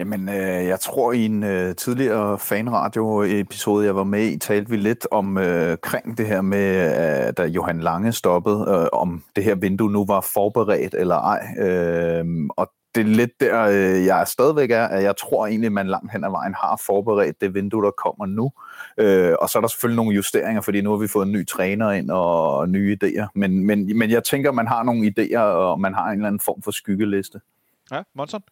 Jamen, 0.00 0.29
øh, 0.29 0.67
jeg 0.67 0.81
tror 0.81 1.12
i 1.12 1.25
en 1.25 1.43
øh, 1.43 1.76
tidligere 1.76 2.38
fanradio-episode, 2.38 3.87
jeg 3.87 3.97
var 3.97 4.05
med 4.05 4.26
i, 4.26 4.38
talte 4.38 4.70
vi 4.70 4.76
lidt 4.76 5.06
om 5.11 5.38
øh, 5.38 5.76
kring 5.82 6.19
det 6.19 6.26
her 6.26 6.41
med, 6.41 7.26
øh, 7.26 7.32
da 7.37 7.44
Johan 7.44 7.81
Lange 7.81 8.12
stoppede, 8.12 8.67
øh, 8.69 8.87
om 8.93 9.23
det 9.37 9.44
her 9.44 9.55
vindue 9.55 9.93
nu 9.93 10.05
var 10.05 10.20
forberedt 10.20 10.94
eller 10.94 11.17
ej. 11.17 11.47
Øh, 11.58 12.25
og 12.56 12.70
det 12.94 13.00
er 13.00 13.05
lidt 13.05 13.31
der, 13.41 13.62
øh, 13.62 14.05
jeg 14.06 14.25
stadigvæk 14.26 14.70
er, 14.70 14.85
at 14.87 15.02
jeg 15.02 15.17
tror 15.17 15.47
egentlig, 15.47 15.73
man 15.73 15.87
langt 15.87 16.12
hen 16.12 16.25
ad 16.25 16.31
vejen 16.31 16.55
har 16.55 16.82
forberedt 16.87 17.41
det 17.41 17.55
vindue, 17.55 17.85
der 17.85 17.91
kommer 17.91 18.26
nu. 18.26 18.52
Øh, 18.99 19.35
og 19.41 19.49
så 19.49 19.58
er 19.58 19.61
der 19.61 19.69
selvfølgelig 19.69 19.97
nogle 19.97 20.17
justeringer, 20.17 20.61
fordi 20.61 20.81
nu 20.81 20.91
har 20.91 20.97
vi 20.97 21.08
fået 21.08 21.26
en 21.26 21.32
ny 21.32 21.47
træner 21.47 21.91
ind 21.91 22.11
og, 22.11 22.56
og 22.56 22.69
nye 22.69 22.99
idéer. 23.02 23.26
Men, 23.35 23.67
men, 23.67 23.99
men 23.99 24.11
jeg 24.11 24.25
tænker, 24.25 24.52
man 24.52 24.69
har 24.69 24.82
nogle 24.82 25.12
idéer, 25.19 25.41
og 25.41 25.81
man 25.81 25.94
har 25.94 26.06
en 26.06 26.12
eller 26.12 26.26
anden 26.26 26.41
form 26.41 26.62
for 26.62 26.70
skyggeliste. 26.70 27.41
Ja, 27.93 28.02
Monson? 28.14 28.43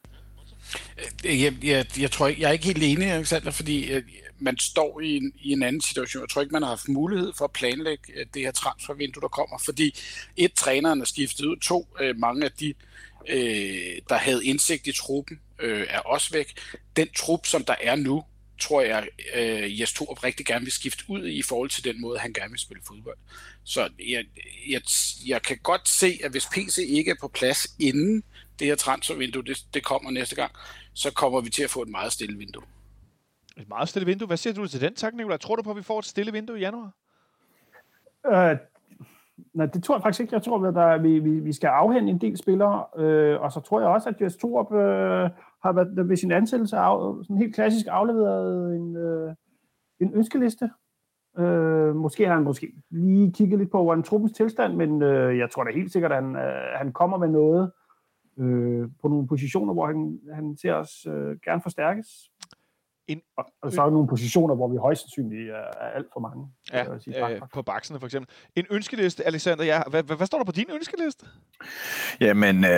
Øh, 1.25 1.43
jeg, 1.43 1.65
jeg, 1.65 1.87
jeg 2.01 2.11
tror 2.11 2.29
ikke, 2.29 2.43
jeg 2.43 2.49
er 2.49 2.53
ikke 2.53 2.65
helt 2.65 2.83
enig, 2.83 3.11
Alexander, 3.11 3.51
fordi 3.51 3.93
øh, 3.93 4.03
man 4.39 4.59
står 4.59 5.01
i 5.01 5.17
en, 5.17 5.33
i 5.41 5.53
en 5.53 5.63
anden 5.63 5.81
situation. 5.81 6.21
Jeg 6.21 6.29
tror 6.29 6.43
ikke, 6.43 6.53
man 6.53 6.63
har 6.63 6.69
haft 6.69 6.89
mulighed 6.89 7.33
for 7.37 7.45
at 7.45 7.53
planlægge 7.53 8.13
øh, 8.17 8.27
det 8.35 8.43
her 8.43 8.51
transfervindue, 8.51 9.21
der 9.21 9.29
kommer, 9.29 9.59
fordi 9.59 9.95
et, 10.37 10.53
træneren 10.53 11.01
er 11.01 11.05
skiftet 11.05 11.45
ud, 11.45 11.57
to, 11.57 11.89
mange 12.17 12.45
af 12.45 12.53
de, 12.53 12.75
der 14.09 14.17
havde 14.17 14.45
indsigt 14.45 14.87
i 14.87 14.93
truppen, 14.93 15.41
er 15.89 15.99
også 15.99 16.33
væk. 16.33 16.59
Den 16.97 17.09
trup, 17.17 17.47
som 17.47 17.65
der 17.65 17.75
er 17.83 17.97
nu, 17.97 18.25
tror 18.59 18.81
jeg, 18.81 19.09
øh, 19.37 19.81
Jes 19.81 19.93
Torup 19.93 20.25
rigtig 20.25 20.47
gerne 20.47 20.65
vil 20.65 20.73
skifte 20.73 21.05
ud 21.09 21.27
i 21.27 21.43
forhold 21.43 21.71
til 21.71 21.85
den 21.85 22.01
måde, 22.01 22.19
han 22.19 22.33
gerne 22.33 22.51
vil 22.51 22.59
spille 22.59 22.83
fodbold. 22.87 23.17
Så 23.65 23.81
jeg, 24.09 24.25
jeg, 24.69 24.81
jeg 25.27 25.43
kan 25.43 25.59
godt 25.63 25.89
se, 25.89 26.19
at 26.25 26.31
hvis 26.31 26.47
PC 26.47 26.79
ikke 26.89 27.11
er 27.11 27.17
på 27.21 27.29
plads 27.29 27.67
inden 27.81 28.23
det 28.59 28.67
her 28.67 28.75
transfervindue, 28.75 29.43
det, 29.43 29.59
det 29.75 29.85
kommer 29.85 30.11
næste 30.11 30.37
gang, 30.37 30.53
så 30.95 31.13
kommer 31.13 31.41
vi 31.41 31.51
til 31.51 31.63
at 31.63 31.71
få 31.71 31.83
et 31.83 31.89
meget 31.89 32.13
stille 32.13 32.39
vindue. 32.39 32.63
Et 33.57 33.69
meget 33.69 33.89
stille 33.89 34.07
vindue? 34.07 34.27
Hvad 34.27 34.37
siger 34.37 34.55
du 34.55 34.67
til 34.67 34.81
den 34.81 34.95
tak, 34.95 35.15
Nicolai? 35.15 35.39
Tror 35.39 35.57
du 35.57 35.63
på, 35.63 35.71
at 35.71 35.77
vi 35.77 35.83
får 35.83 35.99
et 35.99 36.05
stille 36.05 36.33
vindue 36.33 36.59
i 36.59 36.61
januar? 36.61 36.93
Øh, 38.27 38.57
nej, 39.55 39.67
det 39.67 39.85
tror 39.85 39.95
jeg 39.95 40.03
faktisk 40.03 40.21
ikke. 40.21 40.35
Jeg 40.35 40.43
tror, 40.43 40.67
at 40.69 40.75
der, 40.75 40.99
vi, 40.99 41.19
vi, 41.19 41.31
vi 41.31 41.53
skal 41.53 41.69
afhænde 41.69 42.11
en 42.11 42.21
del 42.21 42.39
spillere, 42.39 42.85
øh, 42.97 43.41
og 43.41 43.53
så 43.53 43.61
tror 43.61 43.81
jeg 43.81 43.89
også, 43.89 44.09
at 44.09 44.21
Jes 44.21 44.37
Torup 44.37 44.73
øh, 44.73 45.31
har 45.63 45.73
været 45.73 46.09
ved 46.09 46.17
sin 46.17 46.33
ansættelse 46.33 46.77
af, 46.77 47.25
sådan 47.25 47.37
helt 47.37 47.55
klassisk 47.55 47.87
afleveret 47.91 48.77
en, 48.77 48.97
øh, 48.97 49.35
en 50.01 50.15
ønskeliste. 50.15 50.71
Øh, 51.39 51.97
måske 51.97 52.27
har 52.27 52.35
han 52.35 52.45
måske 52.45 52.73
lige 52.91 53.33
kigget 53.33 53.59
lidt 53.59 53.71
på, 53.71 53.83
hvordan 53.83 54.03
truppens 54.03 54.33
tilstand, 54.33 54.75
men 54.77 55.03
øh, 55.03 55.39
jeg 55.39 55.51
tror 55.51 55.65
da 55.65 55.71
helt 55.75 55.93
sikkert, 55.93 56.13
at 56.13 56.25
han, 56.25 56.37
øh, 56.37 56.79
han 56.79 56.93
kommer 56.93 57.19
med 57.19 57.29
noget, 57.29 57.71
øh, 58.39 58.89
på 59.03 59.09
nogle 59.09 59.27
positioner, 59.27 59.73
hvor 59.73 59.87
han, 59.87 60.19
han 60.35 60.57
ser 60.57 60.75
os 60.75 61.07
øh, 61.07 61.37
gerne 61.45 61.63
forstærkes. 61.63 62.07
En, 63.09 63.21
og, 63.37 63.45
og 63.63 63.73
så 63.73 63.81
er 63.81 63.85
der 63.85 63.93
nogle 63.93 64.09
positioner, 64.09 64.55
hvor 64.55 64.69
vi 64.69 64.77
højst 64.77 65.01
sandsynligt 65.01 65.51
er, 65.51 65.55
er 65.55 65.91
alt 65.97 66.07
for 66.13 66.21
mange. 66.21 66.47
Ja, 66.73 66.85
sige, 66.99 67.29
øh, 67.29 67.41
på 67.55 67.63
baksene 67.63 67.99
for 67.99 68.07
eksempel. 68.07 68.35
En 68.57 68.67
ønskeliste, 68.71 69.27
Alexander, 69.27 69.65
ja. 69.65 69.83
Hvad, 69.91 70.03
hvad, 70.03 70.17
hvad 70.17 70.27
står 70.27 70.39
der 70.39 70.45
på 70.45 70.53
din 70.53 70.65
ønskeliste? 70.75 71.27
Jamen, 72.21 72.65
øh, 72.65 72.71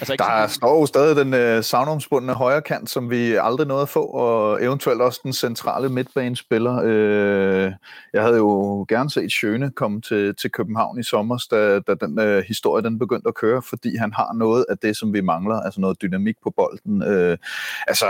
altså, 0.00 0.14
der 0.18 0.24
sådan... 0.24 0.48
står 0.48 0.80
jo 0.80 0.86
stadig 0.86 1.16
den 1.16 1.34
øh, 1.34 1.64
savnomsbundne 1.64 2.32
højre 2.34 2.62
kant, 2.62 2.90
som 2.90 3.10
vi 3.10 3.34
aldrig 3.34 3.66
nåede 3.66 3.82
at 3.82 3.88
få, 3.88 4.04
og 4.04 4.64
eventuelt 4.64 5.00
også 5.00 5.20
den 5.22 5.32
centrale 5.32 5.88
midtbanespiller. 5.88 6.80
Øh, 6.84 7.72
jeg 8.12 8.22
havde 8.22 8.36
jo 8.36 8.86
gerne 8.88 9.10
set 9.10 9.32
Schøne 9.32 9.70
komme 9.70 10.00
til, 10.00 10.34
til 10.34 10.50
København 10.50 10.98
i 10.98 11.02
sommer, 11.02 11.46
da, 11.50 11.80
da 11.80 11.94
den 11.94 12.20
øh, 12.20 12.44
historie 12.44 12.82
den 12.82 12.98
begyndte 12.98 13.28
at 13.28 13.34
køre, 13.34 13.62
fordi 13.62 13.96
han 13.96 14.12
har 14.12 14.32
noget 14.32 14.66
af 14.68 14.78
det, 14.78 14.96
som 14.96 15.12
vi 15.12 15.20
mangler, 15.20 15.60
altså 15.60 15.80
noget 15.80 16.02
dynamik 16.02 16.36
på 16.42 16.50
bolden. 16.50 17.02
Øh, 17.02 17.38
altså, 17.86 18.06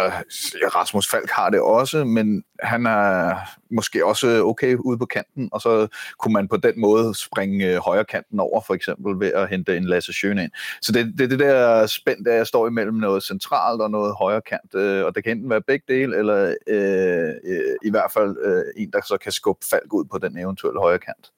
Rasmus 0.74 1.10
Falk 1.10 1.30
har 1.30 1.47
det 1.50 1.60
også, 1.60 2.04
men 2.04 2.44
han 2.62 2.86
er 2.86 3.36
måske 3.70 4.06
også 4.06 4.42
okay 4.44 4.76
ude 4.76 4.98
på 4.98 5.06
kanten, 5.06 5.48
og 5.52 5.60
så 5.60 5.88
kunne 6.18 6.32
man 6.32 6.48
på 6.48 6.56
den 6.56 6.80
måde 6.80 7.14
springe 7.14 7.74
øh, 7.74 7.76
højre 7.76 8.04
kanten 8.04 8.40
over, 8.40 8.60
for 8.60 8.74
eksempel 8.74 9.20
ved 9.20 9.32
at 9.32 9.48
hente 9.48 9.76
en 9.76 9.84
Lasse 9.84 10.12
Schøne 10.12 10.42
ind. 10.42 10.52
Så 10.82 10.92
det 10.92 11.00
er 11.00 11.04
det, 11.18 11.30
det 11.30 11.38
der 11.38 11.86
spænd, 11.86 12.24
der 12.24 12.34
jeg 12.34 12.46
står 12.46 12.66
imellem 12.66 12.94
noget 12.94 13.22
centralt 13.22 13.82
og 13.82 13.90
noget 13.90 14.14
højre 14.18 14.40
kant, 14.40 14.74
øh, 14.74 15.04
og 15.04 15.14
det 15.14 15.24
kan 15.24 15.32
enten 15.32 15.50
være 15.50 15.62
begge 15.62 15.84
dele, 15.88 16.16
eller 16.16 16.54
øh, 16.66 17.34
øh, 17.44 17.76
i 17.84 17.90
hvert 17.90 18.12
fald 18.12 18.36
øh, 18.44 18.82
en, 18.82 18.90
der 18.92 19.00
så 19.06 19.18
kan 19.22 19.32
skubbe 19.32 19.66
Falk 19.70 19.92
ud 19.92 20.04
på 20.04 20.18
den 20.18 20.38
eventuelle 20.38 20.80
højre 20.80 20.98
kant. 20.98 21.32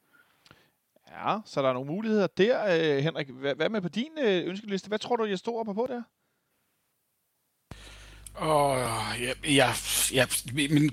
Ja, 1.11 1.39
så 1.45 1.63
der 1.63 1.69
er 1.69 1.73
nogle 1.73 1.91
muligheder 1.91 2.27
der. 2.27 2.59
Øh, 2.65 2.99
Henrik, 3.03 3.31
hvad, 3.31 3.55
hvad 3.55 3.69
med 3.69 3.81
på 3.81 3.89
din 3.89 4.13
øh, 4.23 4.49
ønskeliste? 4.49 4.89
Hvad 4.89 4.99
tror 4.99 5.17
du, 5.17 5.25
jeg 5.25 5.39
står 5.39 5.61
op 5.61 5.75
på 5.75 5.87
der? 5.89 6.03
Og 8.41 8.79
ja, 9.21 9.33
ja, 9.45 9.73
ja, 10.13 10.27
men 10.53 10.91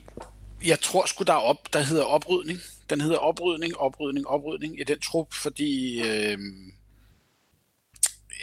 jeg 0.66 0.80
tror 0.80 1.06
sgu, 1.06 1.24
der 1.24 1.34
er 1.34 1.38
op, 1.38 1.74
der 1.74 1.80
hedder 1.80 2.04
oprydning. 2.04 2.60
Den 2.90 3.02
hedder 3.02 3.18
oprydning, 3.18 3.78
oprydning, 3.78 4.28
oprydning 4.28 4.80
i 4.80 4.84
den 4.84 5.00
trup, 5.00 5.34
fordi 5.34 6.02
øh, 6.02 6.38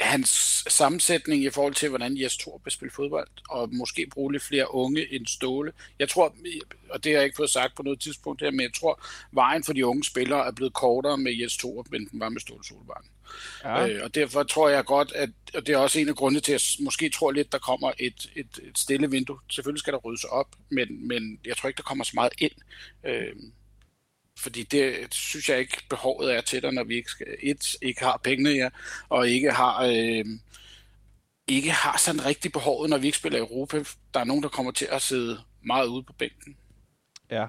hans 0.01 0.65
sammensætning 0.69 1.45
i 1.45 1.51
forhold 1.51 1.75
til, 1.75 1.89
hvordan 1.89 2.21
Jes 2.21 2.37
Thor 2.37 2.61
vil 2.65 2.73
spille 2.73 2.93
fodbold, 2.93 3.29
og 3.49 3.75
måske 3.75 4.07
bruge 4.07 4.33
lidt 4.33 4.43
flere 4.43 4.75
unge 4.75 5.15
end 5.15 5.27
Ståle. 5.27 5.73
Jeg 5.99 6.09
tror, 6.09 6.37
og 6.91 7.05
det 7.05 7.13
har 7.13 7.19
jeg 7.19 7.25
ikke 7.25 7.37
fået 7.37 7.51
sagt 7.51 7.75
på 7.77 7.83
noget 7.83 8.01
tidspunkt 8.01 8.43
her, 8.43 8.51
men 8.51 8.61
jeg 8.61 8.75
tror, 8.75 9.05
vejen 9.33 9.65
for 9.65 9.73
de 9.73 9.87
unge 9.87 10.05
spillere 10.05 10.47
er 10.47 10.53
blevet 10.53 10.73
kortere 10.73 11.19
med 11.19 11.33
Jes 11.33 11.57
Thor, 11.57 11.87
end 11.95 12.09
den 12.11 12.21
var 12.21 12.29
med 12.29 12.41
Ståle 12.41 12.65
Solbakken. 12.65 13.11
Ja. 13.65 13.89
Øh, 13.89 14.05
og 14.05 14.15
derfor 14.15 14.43
tror 14.43 14.69
jeg 14.69 14.85
godt, 14.85 15.13
at 15.13 15.31
og 15.55 15.67
det 15.67 15.73
er 15.73 15.79
også 15.79 16.01
en 16.01 16.09
af 16.09 16.17
grundene 16.17 16.41
til, 16.41 16.53
at 16.53 16.77
jeg 16.79 16.85
måske 16.85 17.09
tror 17.09 17.33
lidt, 17.33 17.53
der 17.53 17.59
kommer 17.59 17.93
et, 17.99 18.31
et, 18.37 18.61
et 18.63 18.79
stille 18.79 19.11
vindue. 19.11 19.39
Selvfølgelig 19.51 19.81
skal 19.81 19.93
der 19.93 19.99
ryddes 19.99 20.25
op, 20.25 20.47
men, 20.69 21.09
men 21.09 21.39
jeg 21.45 21.57
tror 21.57 21.69
ikke, 21.69 21.77
der 21.77 21.83
kommer 21.83 22.05
så 22.05 22.13
meget 22.15 22.33
ind. 22.39 22.53
Øh, 23.07 23.37
fordi 24.39 24.63
det 24.63 25.15
synes 25.15 25.49
jeg 25.49 25.59
ikke 25.59 25.83
behovet 25.91 26.35
er 26.35 26.41
til 26.41 26.63
dig, 26.63 26.73
når 26.73 26.85
vi 26.85 26.95
ikke, 26.95 27.11
skal, 27.11 27.27
et, 27.43 27.77
ikke 27.83 28.05
har 28.05 28.21
pengene 28.25 28.51
ja, 28.51 28.69
og 29.09 29.29
ikke 29.29 29.51
har, 29.51 29.85
øh, 29.85 30.25
ikke 31.47 31.71
har 31.71 31.99
sådan 31.99 32.25
rigtig 32.25 32.53
behovet, 32.53 32.91
når 32.91 32.99
vi 32.99 33.07
ikke 33.07 33.19
spiller 33.19 33.39
i 33.39 33.43
Europa. 33.43 33.85
Der 34.15 34.21
er 34.21 34.25
nogen, 34.25 34.43
der 34.43 34.49
kommer 34.49 34.73
til 34.73 34.89
at 34.91 35.03
sidde 35.03 35.41
meget 35.63 35.87
ude 35.87 36.03
på 36.03 36.13
bænken. 36.13 36.57
Ja, 37.31 37.47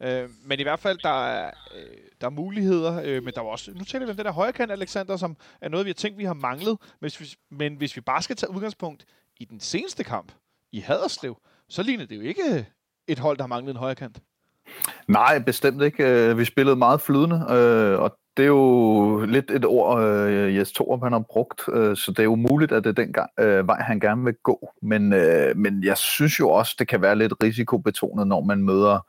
øh, 0.00 0.30
men 0.44 0.60
i 0.60 0.62
hvert 0.62 0.80
fald, 0.80 0.98
der 0.98 1.26
er, 1.26 1.50
øh, 1.74 1.96
der 2.20 2.26
er 2.26 2.30
muligheder, 2.30 3.02
øh, 3.04 3.22
men 3.22 3.34
der 3.34 3.40
var 3.40 3.50
også, 3.50 3.70
nu 3.70 3.84
taler 3.84 4.06
vi 4.06 4.10
om 4.10 4.16
den 4.16 4.26
der 4.26 4.32
højre 4.32 4.72
Alexander, 4.72 5.16
som 5.16 5.36
er 5.60 5.68
noget, 5.68 5.86
vi 5.86 5.90
har 5.90 5.94
tænkt, 5.94 6.18
vi 6.18 6.24
har 6.24 6.34
manglet, 6.34 6.78
men 6.80 7.10
hvis 7.10 7.20
vi, 7.20 7.34
men 7.50 7.76
hvis 7.76 7.96
vi 7.96 8.00
bare 8.00 8.22
skal 8.22 8.36
tage 8.36 8.50
udgangspunkt 8.50 9.04
i 9.36 9.44
den 9.44 9.60
seneste 9.60 10.04
kamp 10.04 10.32
i 10.72 10.80
Haderslev, 10.80 11.36
så 11.68 11.82
ligner 11.82 12.06
det 12.06 12.16
jo 12.16 12.20
ikke 12.20 12.66
et 13.06 13.18
hold, 13.18 13.36
der 13.36 13.42
har 13.42 13.48
manglet 13.48 13.70
en 13.70 13.76
højre. 13.76 14.10
Nej, 15.08 15.38
bestemt 15.38 15.82
ikke. 15.82 16.04
Øh, 16.04 16.38
vi 16.38 16.44
spillede 16.44 16.76
meget 16.76 17.00
flydende, 17.00 17.46
øh, 17.50 18.00
og 18.00 18.16
det 18.36 18.42
er 18.42 18.46
jo 18.46 19.24
lidt 19.24 19.50
et 19.50 19.64
ord, 19.64 20.02
øh, 20.02 20.56
Jes 20.56 20.72
Torup 20.72 21.02
han 21.02 21.12
har 21.12 21.24
brugt, 21.30 21.62
øh, 21.72 21.96
så 21.96 22.10
det 22.10 22.18
er 22.18 22.24
jo 22.24 22.34
muligt, 22.34 22.72
at 22.72 22.84
det 22.84 22.90
er 22.90 23.02
den 23.04 23.12
gang, 23.12 23.30
øh, 23.40 23.68
vej, 23.68 23.80
han 23.80 24.00
gerne 24.00 24.24
vil 24.24 24.34
gå. 24.42 24.72
Men, 24.82 25.12
øh, 25.12 25.56
men 25.56 25.84
jeg 25.84 25.98
synes 25.98 26.40
jo 26.40 26.50
også, 26.50 26.76
det 26.78 26.88
kan 26.88 27.02
være 27.02 27.16
lidt 27.16 27.32
risikobetonet, 27.42 28.26
når 28.26 28.40
man 28.40 28.62
møder 28.62 29.06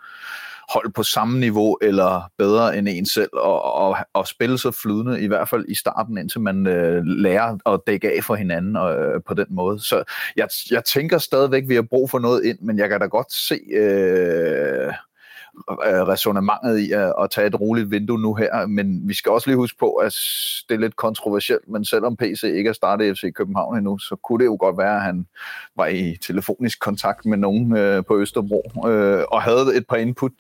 hold 0.69 0.93
på 0.93 1.03
samme 1.03 1.39
niveau 1.39 1.77
eller 1.81 2.31
bedre 2.37 2.77
end 2.77 2.87
en 2.89 3.05
selv, 3.05 3.29
og, 3.33 3.73
og, 3.73 3.97
og 4.13 4.27
spille 4.27 4.57
så 4.57 4.71
flydende, 4.71 5.21
i 5.21 5.27
hvert 5.27 5.49
fald 5.49 5.65
i 5.67 5.75
starten, 5.75 6.17
indtil 6.17 6.41
man 6.41 6.67
øh, 6.67 7.03
lærer 7.05 7.57
at 7.73 7.79
dække 7.87 8.11
af 8.17 8.23
for 8.23 8.35
hinanden 8.35 8.75
øh, 8.77 9.21
på 9.27 9.33
den 9.33 9.45
måde. 9.49 9.79
Så 9.79 10.03
jeg, 10.35 10.47
jeg 10.71 10.83
tænker 10.83 11.17
stadigvæk, 11.17 11.63
at 11.63 11.69
vi 11.69 11.75
har 11.75 11.81
brug 11.89 12.09
for 12.09 12.19
noget 12.19 12.45
ind, 12.45 12.59
men 12.61 12.77
jeg 12.77 12.89
kan 12.89 12.99
da 12.99 13.05
godt 13.05 13.33
se... 13.33 13.59
Øh, 13.73 14.93
Øh, 15.69 16.01
resonemanget 16.07 16.79
i 16.79 16.91
at, 16.91 17.13
at 17.21 17.29
tage 17.31 17.47
et 17.47 17.59
roligt 17.59 17.91
vindue 17.91 18.19
nu 18.19 18.33
her, 18.33 18.65
men 18.65 19.07
vi 19.07 19.13
skal 19.13 19.31
også 19.31 19.47
lige 19.49 19.57
huske 19.57 19.77
på, 19.77 19.91
at 19.91 20.15
det 20.69 20.75
er 20.75 20.79
lidt 20.79 20.95
kontroversielt, 20.95 21.69
men 21.69 21.85
selvom 21.85 22.15
PC 22.15 22.43
ikke 22.43 22.69
er 22.69 22.73
startet 22.73 23.17
FC 23.17 23.33
København 23.33 23.77
endnu, 23.77 23.97
så 23.97 24.15
kunne 24.15 24.39
det 24.39 24.45
jo 24.45 24.57
godt 24.59 24.77
være, 24.77 24.95
at 24.95 25.01
han 25.01 25.27
var 25.75 25.87
i 25.87 26.17
telefonisk 26.21 26.79
kontakt 26.79 27.25
med 27.25 27.37
nogen 27.37 27.77
øh, 27.77 28.03
på 28.05 28.19
Østerbro, 28.19 28.89
øh, 28.89 29.23
og 29.31 29.41
havde 29.41 29.75
et 29.75 29.87
par 29.87 29.95
input 29.95 30.33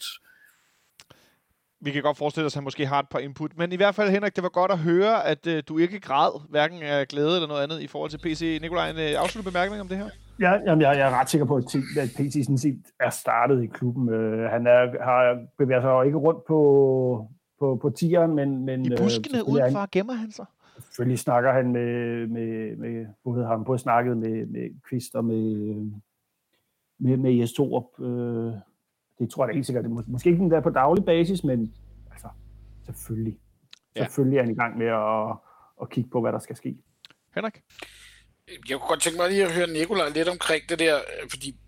vi 1.85 1.91
kan 1.91 2.03
godt 2.03 2.17
forestille 2.17 2.45
os, 2.45 2.53
at 2.53 2.55
han 2.55 2.63
måske 2.63 2.85
har 2.85 2.99
et 2.99 3.09
par 3.09 3.19
input. 3.19 3.57
Men 3.57 3.71
i 3.71 3.75
hvert 3.75 3.95
fald, 3.95 4.09
Henrik, 4.09 4.35
det 4.35 4.43
var 4.43 4.49
godt 4.49 4.71
at 4.71 4.77
høre, 4.77 5.27
at 5.27 5.47
øh, 5.47 5.63
du 5.67 5.77
ikke 5.77 5.99
græd, 5.99 6.41
hverken 6.49 6.81
af 6.81 7.07
glæde 7.07 7.35
eller 7.35 7.47
noget 7.47 7.63
andet 7.63 7.81
i 7.81 7.87
forhold 7.87 8.09
til 8.09 8.17
PC. 8.17 8.59
Nikolaj, 8.61 8.89
en 8.89 8.95
øh, 8.95 9.21
afsluttende 9.21 9.51
bemærkning 9.51 9.81
om 9.81 9.87
det 9.87 9.97
her? 9.97 10.09
Ja, 10.39 10.51
jamen, 10.65 10.81
jeg, 10.81 10.97
jeg 10.97 11.07
er 11.07 11.19
ret 11.19 11.29
sikker 11.29 11.45
på, 11.45 11.55
at, 11.55 11.75
at 11.99 12.09
PC 12.17 12.41
sådan 12.43 12.57
set 12.57 12.81
er 12.99 13.09
startet 13.09 13.63
i 13.63 13.67
klubben. 13.67 14.09
Uh, 14.09 14.39
han 14.39 14.67
er, 14.67 15.03
har 15.03 15.45
bevæger 15.57 15.81
sig 15.81 15.87
jo 15.87 16.01
ikke 16.01 16.17
rundt 16.17 16.45
på, 16.47 17.27
på, 17.59 17.79
på 17.81 17.89
tieren, 17.89 18.35
men... 18.35 18.65
men 18.65 18.85
I 18.85 18.89
buskene 18.97 19.39
øh, 19.39 19.47
udenfor 19.47 19.79
han, 19.79 19.87
gemmer 19.91 20.13
han 20.13 20.31
sig? 20.31 20.45
Selvfølgelig 20.79 21.19
snakker 21.19 21.51
han 21.53 21.71
med, 21.71 22.27
med, 22.27 22.75
med 22.75 23.05
hvad 23.33 23.45
han 23.45 23.63
både 23.65 23.79
snakket 23.79 24.17
med, 24.17 24.45
med 24.45 24.81
Kvist 24.89 25.15
og 25.15 25.25
med, 25.25 25.75
med, 26.99 27.17
med 27.17 27.31
Jes 27.31 27.53
Torup. 27.53 27.99
Uh, 27.99 28.53
det 29.19 29.29
tror 29.29 29.43
jeg 29.43 29.47
da 29.47 29.53
helt 29.53 29.65
sikkert. 29.65 29.85
Mås- 29.85 30.11
måske 30.11 30.29
ikke 30.29 30.41
den 30.43 30.51
der 30.51 30.61
på 30.61 30.69
daglig 30.69 31.05
basis, 31.05 31.43
men 31.43 31.73
altså, 32.11 32.27
selvfølgelig. 32.85 33.37
Ja. 33.95 34.03
Selvfølgelig 34.03 34.37
er 34.37 34.43
han 34.43 34.51
i 34.51 34.55
gang 34.55 34.77
med 34.77 34.87
at, 34.87 35.37
at 35.81 35.89
kigge 35.89 36.09
på, 36.09 36.21
hvad 36.21 36.31
der 36.31 36.39
skal 36.39 36.55
ske. 36.55 36.77
Henrik? 37.35 37.61
Jeg 38.69 38.77
kunne 38.79 38.87
godt 38.87 39.01
tænke 39.01 39.17
mig 39.19 39.29
lige 39.29 39.45
at 39.45 39.51
høre 39.55 39.67
Nikolaj 39.67 40.09
lidt 40.09 40.29
omkring 40.29 40.63
det 40.69 40.79
der, 40.79 40.95
fordi 41.29 41.59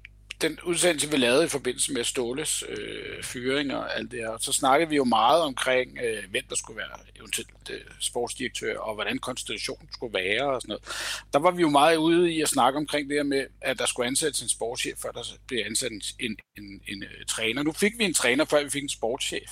den 0.41 0.59
udsendelse, 0.63 1.11
vi 1.11 1.17
lavede 1.17 1.45
i 1.45 1.47
forbindelse 1.47 1.93
med 1.93 2.03
Ståles 2.03 2.63
øh, 2.69 3.23
fyring 3.23 3.75
og 3.75 3.97
alt 3.97 4.11
det 4.11 4.19
her, 4.19 4.37
så 4.37 4.53
snakkede 4.53 4.89
vi 4.89 4.95
jo 4.95 5.03
meget 5.03 5.41
omkring, 5.41 5.97
øh, 6.03 6.29
hvem 6.29 6.43
der 6.49 6.55
skulle 6.55 6.77
være 6.77 6.99
eventuelt 7.15 7.49
øh, 7.71 7.79
sportsdirektør, 7.99 8.79
og 8.79 8.93
hvordan 8.93 9.17
konstitutionen 9.17 9.89
skulle 9.93 10.13
være 10.13 10.45
og 10.45 10.61
sådan 10.61 10.69
noget. 10.69 10.83
Der 11.33 11.39
var 11.39 11.51
vi 11.51 11.61
jo 11.61 11.69
meget 11.69 11.97
ude 11.97 12.33
i 12.33 12.41
at 12.41 12.49
snakke 12.49 12.77
omkring 12.77 13.09
det 13.09 13.17
her 13.17 13.23
med, 13.23 13.45
at 13.61 13.79
der 13.79 13.85
skulle 13.85 14.07
ansættes 14.07 14.41
en 14.41 14.49
sportschef, 14.49 14.97
før 14.97 15.11
der 15.11 15.23
blev 15.47 15.63
ansat 15.65 15.91
en, 15.91 16.01
en, 16.19 16.37
en, 16.57 16.81
en 16.87 17.03
træner. 17.27 17.63
Nu 17.63 17.71
fik 17.71 17.93
vi 17.97 18.03
en 18.03 18.13
træner, 18.13 18.45
før 18.45 18.63
vi 18.63 18.69
fik 18.69 18.83
en 18.83 18.89
sportschef. 18.89 19.51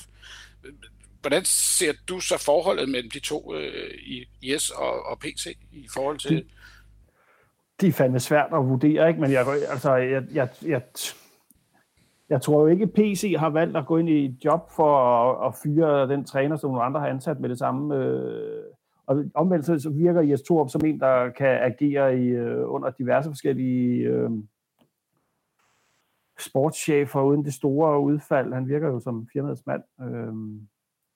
Hvordan 1.22 1.46
ser 1.46 1.94
du 2.08 2.20
så 2.20 2.38
forholdet 2.38 2.90
mellem 2.90 3.12
de 3.12 3.20
to, 3.20 3.56
øh, 3.56 3.98
i 3.98 4.26
IS 4.42 4.70
og, 4.70 5.06
og 5.06 5.20
PC, 5.20 5.58
i 5.72 5.88
forhold 5.94 6.20
til... 6.20 6.46
Det 7.84 7.90
er 7.90 7.94
fandme 7.94 8.20
svært 8.20 8.50
at 8.54 8.70
vurdere, 8.70 9.08
ikke? 9.08 9.22
men 9.22 9.32
jeg, 9.32 9.46
altså, 9.70 9.96
jeg, 9.96 10.24
jeg, 10.34 10.50
jeg, 10.66 10.82
jeg 12.30 12.42
tror 12.42 12.62
jo 12.62 12.68
ikke, 12.68 12.84
at 12.84 12.94
PC 12.94 13.36
har 13.40 13.50
valgt 13.50 13.78
at 13.78 13.86
gå 13.86 13.98
ind 13.98 14.10
i 14.10 14.26
et 14.26 14.46
job 14.46 14.72
for 14.72 14.98
at, 14.98 15.48
at 15.48 15.56
fyre 15.64 16.08
den 16.08 16.24
træner, 16.24 16.56
som 16.56 16.70
nogle 16.70 16.84
andre 16.84 17.00
har 17.00 17.08
ansat 17.08 17.40
med 17.40 17.50
det 17.50 17.60
samme. 17.60 17.96
Øh, 17.96 18.64
og 19.08 19.24
omvendt 19.34 19.66
så 19.66 19.90
virker 19.90 20.22
Jes 20.22 20.42
Torup 20.42 20.70
som 20.70 20.86
en, 20.86 21.00
der 21.00 21.30
kan 21.30 21.48
agere 21.48 22.20
i, 22.20 22.28
øh, 22.28 22.72
under 22.72 22.90
diverse 22.90 23.30
forskellige 23.30 24.04
øh, 24.04 24.30
sportschefer 26.40 27.22
uden 27.22 27.46
det 27.46 27.54
store 27.54 28.00
udfald. 28.00 28.54
Han 28.54 28.68
virker 28.68 28.88
jo 28.88 29.00
som 29.00 29.28
firmaets 29.34 29.66
mand. 29.66 29.84
Øh, 30.02 30.34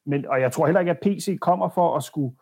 men, 0.05 0.25
og 0.25 0.41
jeg 0.41 0.51
tror 0.51 0.65
heller 0.65 0.79
ikke, 0.79 0.91
at 0.91 0.99
PC 1.01 1.39
kommer 1.39 1.69
for 1.69 1.95
at 1.95 2.03
skulle 2.03 2.35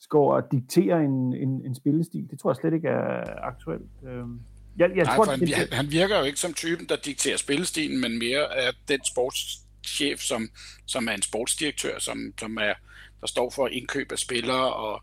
skal 0.00 0.16
og 0.16 0.52
diktere 0.52 1.04
en, 1.04 1.34
en, 1.34 1.62
en 1.66 1.74
spillestil. 1.74 2.28
Det 2.30 2.38
tror 2.38 2.50
jeg 2.50 2.56
slet 2.56 2.74
ikke 2.74 2.88
er 2.88 3.24
aktuelt. 3.42 3.90
Øhm, 4.06 4.40
jeg, 4.78 4.90
jeg 4.96 5.04
Nej, 5.04 5.16
tror, 5.16 5.24
han, 5.24 5.40
det, 5.40 5.72
han 5.72 5.86
virker 5.90 6.18
jo 6.18 6.24
ikke 6.24 6.40
som 6.40 6.52
typen, 6.52 6.86
der 6.88 6.96
dikterer 6.96 7.36
spillestilen, 7.36 8.00
men 8.00 8.18
mere 8.18 8.56
er 8.56 8.70
den 8.88 9.04
sportschef, 9.04 10.18
som, 10.18 10.48
som 10.86 11.08
er 11.08 11.12
en 11.12 11.22
sportsdirektør, 11.22 11.98
som, 11.98 12.18
som 12.38 12.56
er, 12.56 12.74
der 13.20 13.26
står 13.26 13.50
for 13.50 13.68
indkøb 13.68 14.12
af 14.12 14.18
spillere 14.18 14.72
og, 14.72 15.02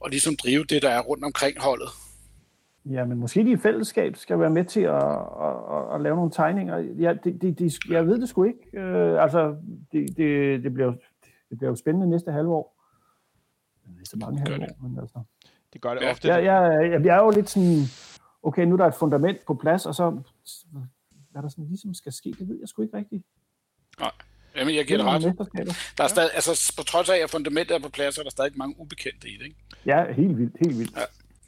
og 0.00 0.10
ligesom 0.10 0.36
drive 0.36 0.64
det, 0.64 0.82
der 0.82 0.90
er 0.90 1.00
rundt 1.00 1.24
omkring 1.24 1.60
holdet. 1.60 1.88
Ja, 2.90 3.04
men 3.04 3.18
måske 3.18 3.44
de 3.44 3.50
i 3.50 3.56
fællesskab 3.56 4.16
skal 4.16 4.38
være 4.38 4.50
med 4.50 4.64
til 4.64 4.80
at, 4.80 5.04
at, 5.46 5.56
at, 5.72 5.94
at 5.94 6.00
lave 6.00 6.16
nogle 6.16 6.30
tegninger. 6.30 6.78
Ja, 6.78 7.14
det, 7.24 7.42
det, 7.42 7.58
det, 7.58 7.78
jeg 7.90 8.06
ved 8.06 8.20
det 8.20 8.28
sgu 8.28 8.44
ikke. 8.44 8.78
Øh, 8.80 9.22
altså, 9.22 9.56
det, 9.92 10.16
det, 10.16 10.62
det, 10.64 10.74
bliver, 10.74 10.92
det 11.50 11.58
bliver 11.58 11.70
jo 11.70 11.76
spændende 11.76 12.10
næste 12.10 12.32
halve 12.32 12.54
år 14.00 14.04
så 14.04 14.16
mange 14.16 14.40
her 14.40 14.58
år, 14.58 14.88
men 14.88 14.98
altså... 14.98 15.22
Det 15.72 15.80
gør 15.80 15.94
det 15.94 16.10
ofte. 16.10 16.28
Jeg, 16.28 16.44
jeg, 16.44 16.90
jeg, 16.92 17.04
jeg 17.04 17.16
er 17.16 17.22
jo 17.22 17.30
lidt 17.30 17.50
sådan, 17.50 17.78
okay, 18.42 18.64
nu 18.64 18.72
er 18.72 18.76
der 18.76 18.86
et 18.86 18.94
fundament 18.94 19.38
på 19.46 19.54
plads, 19.54 19.86
og 19.86 19.94
så 19.94 20.22
hvad 21.32 21.42
der 21.42 21.48
sådan 21.48 21.66
ligesom 21.68 21.94
skal 21.94 22.12
ske, 22.12 22.34
det 22.38 22.48
ved 22.48 22.58
jeg 22.60 22.68
sgu 22.68 22.82
ikke 22.82 22.96
rigtigt. 22.96 23.24
Nej. 24.00 24.10
Jamen, 24.56 24.74
jeg 24.74 24.84
giver 24.86 24.98
det 24.98 25.06
ret. 25.06 25.22
Der 25.98 26.04
er 26.04 26.08
stadig, 26.08 26.30
altså, 26.34 26.74
på 26.76 26.82
trods 26.82 27.10
af, 27.10 27.18
at 27.24 27.30
fundamentet 27.30 27.74
er 27.76 27.80
på 27.80 27.88
plads, 27.88 28.18
er 28.18 28.22
der 28.22 28.30
stadig 28.30 28.52
mange 28.54 28.74
ubekendte 28.80 29.28
i 29.28 29.36
det, 29.38 29.44
ikke? 29.44 29.56
Ja, 29.86 30.12
helt 30.12 30.38
vildt, 30.38 30.56
helt 30.64 30.78
vildt. 30.78 30.96
Ja. 30.96 31.02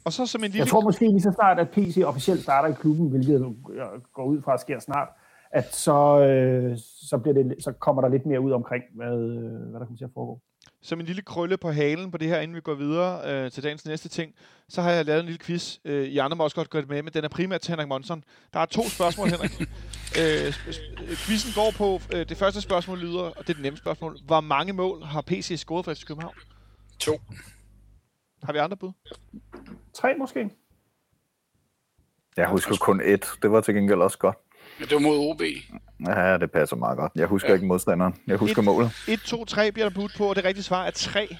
Og 0.05 0.13
så 0.13 0.25
som 0.25 0.43
en 0.43 0.43
lille... 0.43 0.59
Jeg 0.59 0.67
tror 0.67 0.81
måske 0.81 1.07
lige 1.07 1.21
så 1.21 1.31
snart, 1.31 1.59
at 1.59 1.69
PC 1.69 2.01
officielt 2.05 2.41
starter 2.43 2.69
i 2.69 2.73
klubben, 2.81 3.09
hvilket 3.09 3.55
går 4.13 4.25
ud 4.25 4.41
fra 4.41 4.53
at 4.53 4.59
sker 4.59 4.79
snart, 4.79 5.07
at 5.51 5.75
så, 5.75 6.19
øh, 6.19 6.77
så, 7.09 7.17
bliver 7.17 7.33
det, 7.33 7.55
så 7.63 7.71
kommer 7.71 8.01
der 8.01 8.09
lidt 8.09 8.25
mere 8.25 8.41
ud 8.41 8.51
omkring, 8.51 8.83
hvad, 8.95 9.17
øh, 9.17 9.69
hvad 9.69 9.79
der 9.79 9.85
kommer 9.85 9.97
til 9.97 10.05
at 10.05 10.11
foregå 10.13 10.41
som 10.85 10.99
en 10.99 11.05
lille 11.05 11.21
krølle 11.21 11.57
på 11.57 11.71
halen 11.71 12.11
på 12.11 12.17
det 12.17 12.27
her, 12.27 12.39
inden 12.39 12.55
vi 12.55 12.61
går 12.61 12.73
videre 12.73 13.31
øh, 13.45 13.51
til 13.51 13.63
dagens 13.63 13.85
næste 13.85 14.09
ting, 14.09 14.33
så 14.69 14.81
har 14.81 14.91
jeg 14.91 15.05
lavet 15.05 15.19
en 15.19 15.25
lille 15.25 15.39
quiz. 15.39 15.77
Øh, 15.85 16.07
I 16.07 16.17
andre 16.17 16.37
må 16.37 16.43
også 16.43 16.55
godt 16.55 16.69
gøre 16.69 16.81
det 16.81 16.89
med, 16.89 17.03
men 17.03 17.13
den 17.13 17.23
er 17.23 17.27
primært 17.27 17.61
til 17.61 17.71
Henrik 17.71 17.87
Monson. 17.87 18.23
Der 18.53 18.59
er 18.59 18.65
to 18.65 18.89
spørgsmål, 18.89 19.27
Henrik. 19.27 19.61
øh, 20.19 20.53
quizzen 21.25 21.51
går 21.55 21.71
på, 21.77 21.99
øh, 22.13 22.29
det 22.29 22.37
første 22.37 22.61
spørgsmål 22.61 22.99
lyder, 22.99 23.21
og 23.21 23.37
det 23.37 23.49
er 23.49 23.53
det 23.53 23.61
nemme 23.61 23.77
spørgsmål. 23.77 24.17
Hvor 24.25 24.41
mange 24.41 24.73
mål 24.73 25.03
har 25.03 25.21
PC 25.21 25.53
scoret 25.57 25.85
for 25.85 25.93
FC 25.93 26.05
København? 26.05 26.35
To. 26.99 27.21
Har 28.43 28.53
vi 28.53 28.59
andre 28.59 28.77
bud? 28.77 28.91
Tre 29.93 30.15
måske. 30.17 30.49
Jeg 32.37 32.49
husker 32.49 32.75
kun 32.81 33.01
et. 33.01 33.25
Det 33.41 33.51
var 33.51 33.61
til 33.61 33.73
gengæld 33.73 34.01
også 34.01 34.17
godt. 34.17 34.37
Men 34.79 34.87
det 34.87 34.95
var 34.95 35.01
mod 35.01 35.17
OB. 35.17 35.41
Ja, 36.07 36.37
det 36.37 36.51
passer 36.51 36.75
meget 36.75 36.97
godt. 36.97 37.11
Jeg 37.15 37.27
husker 37.27 37.49
ja. 37.49 37.53
ikke 37.53 37.65
modstanderen. 37.65 38.15
Jeg 38.27 38.37
husker 38.37 38.59
et, 38.59 38.65
målet. 38.65 38.91
1, 39.07 39.19
2, 39.19 39.45
3 39.45 39.71
bliver 39.71 39.89
der 39.89 39.95
budt 39.95 40.11
på, 40.17 40.29
og 40.29 40.35
det 40.35 40.43
rigtige 40.43 40.63
svar 40.63 40.85
er 40.85 40.91
3. 40.91 41.37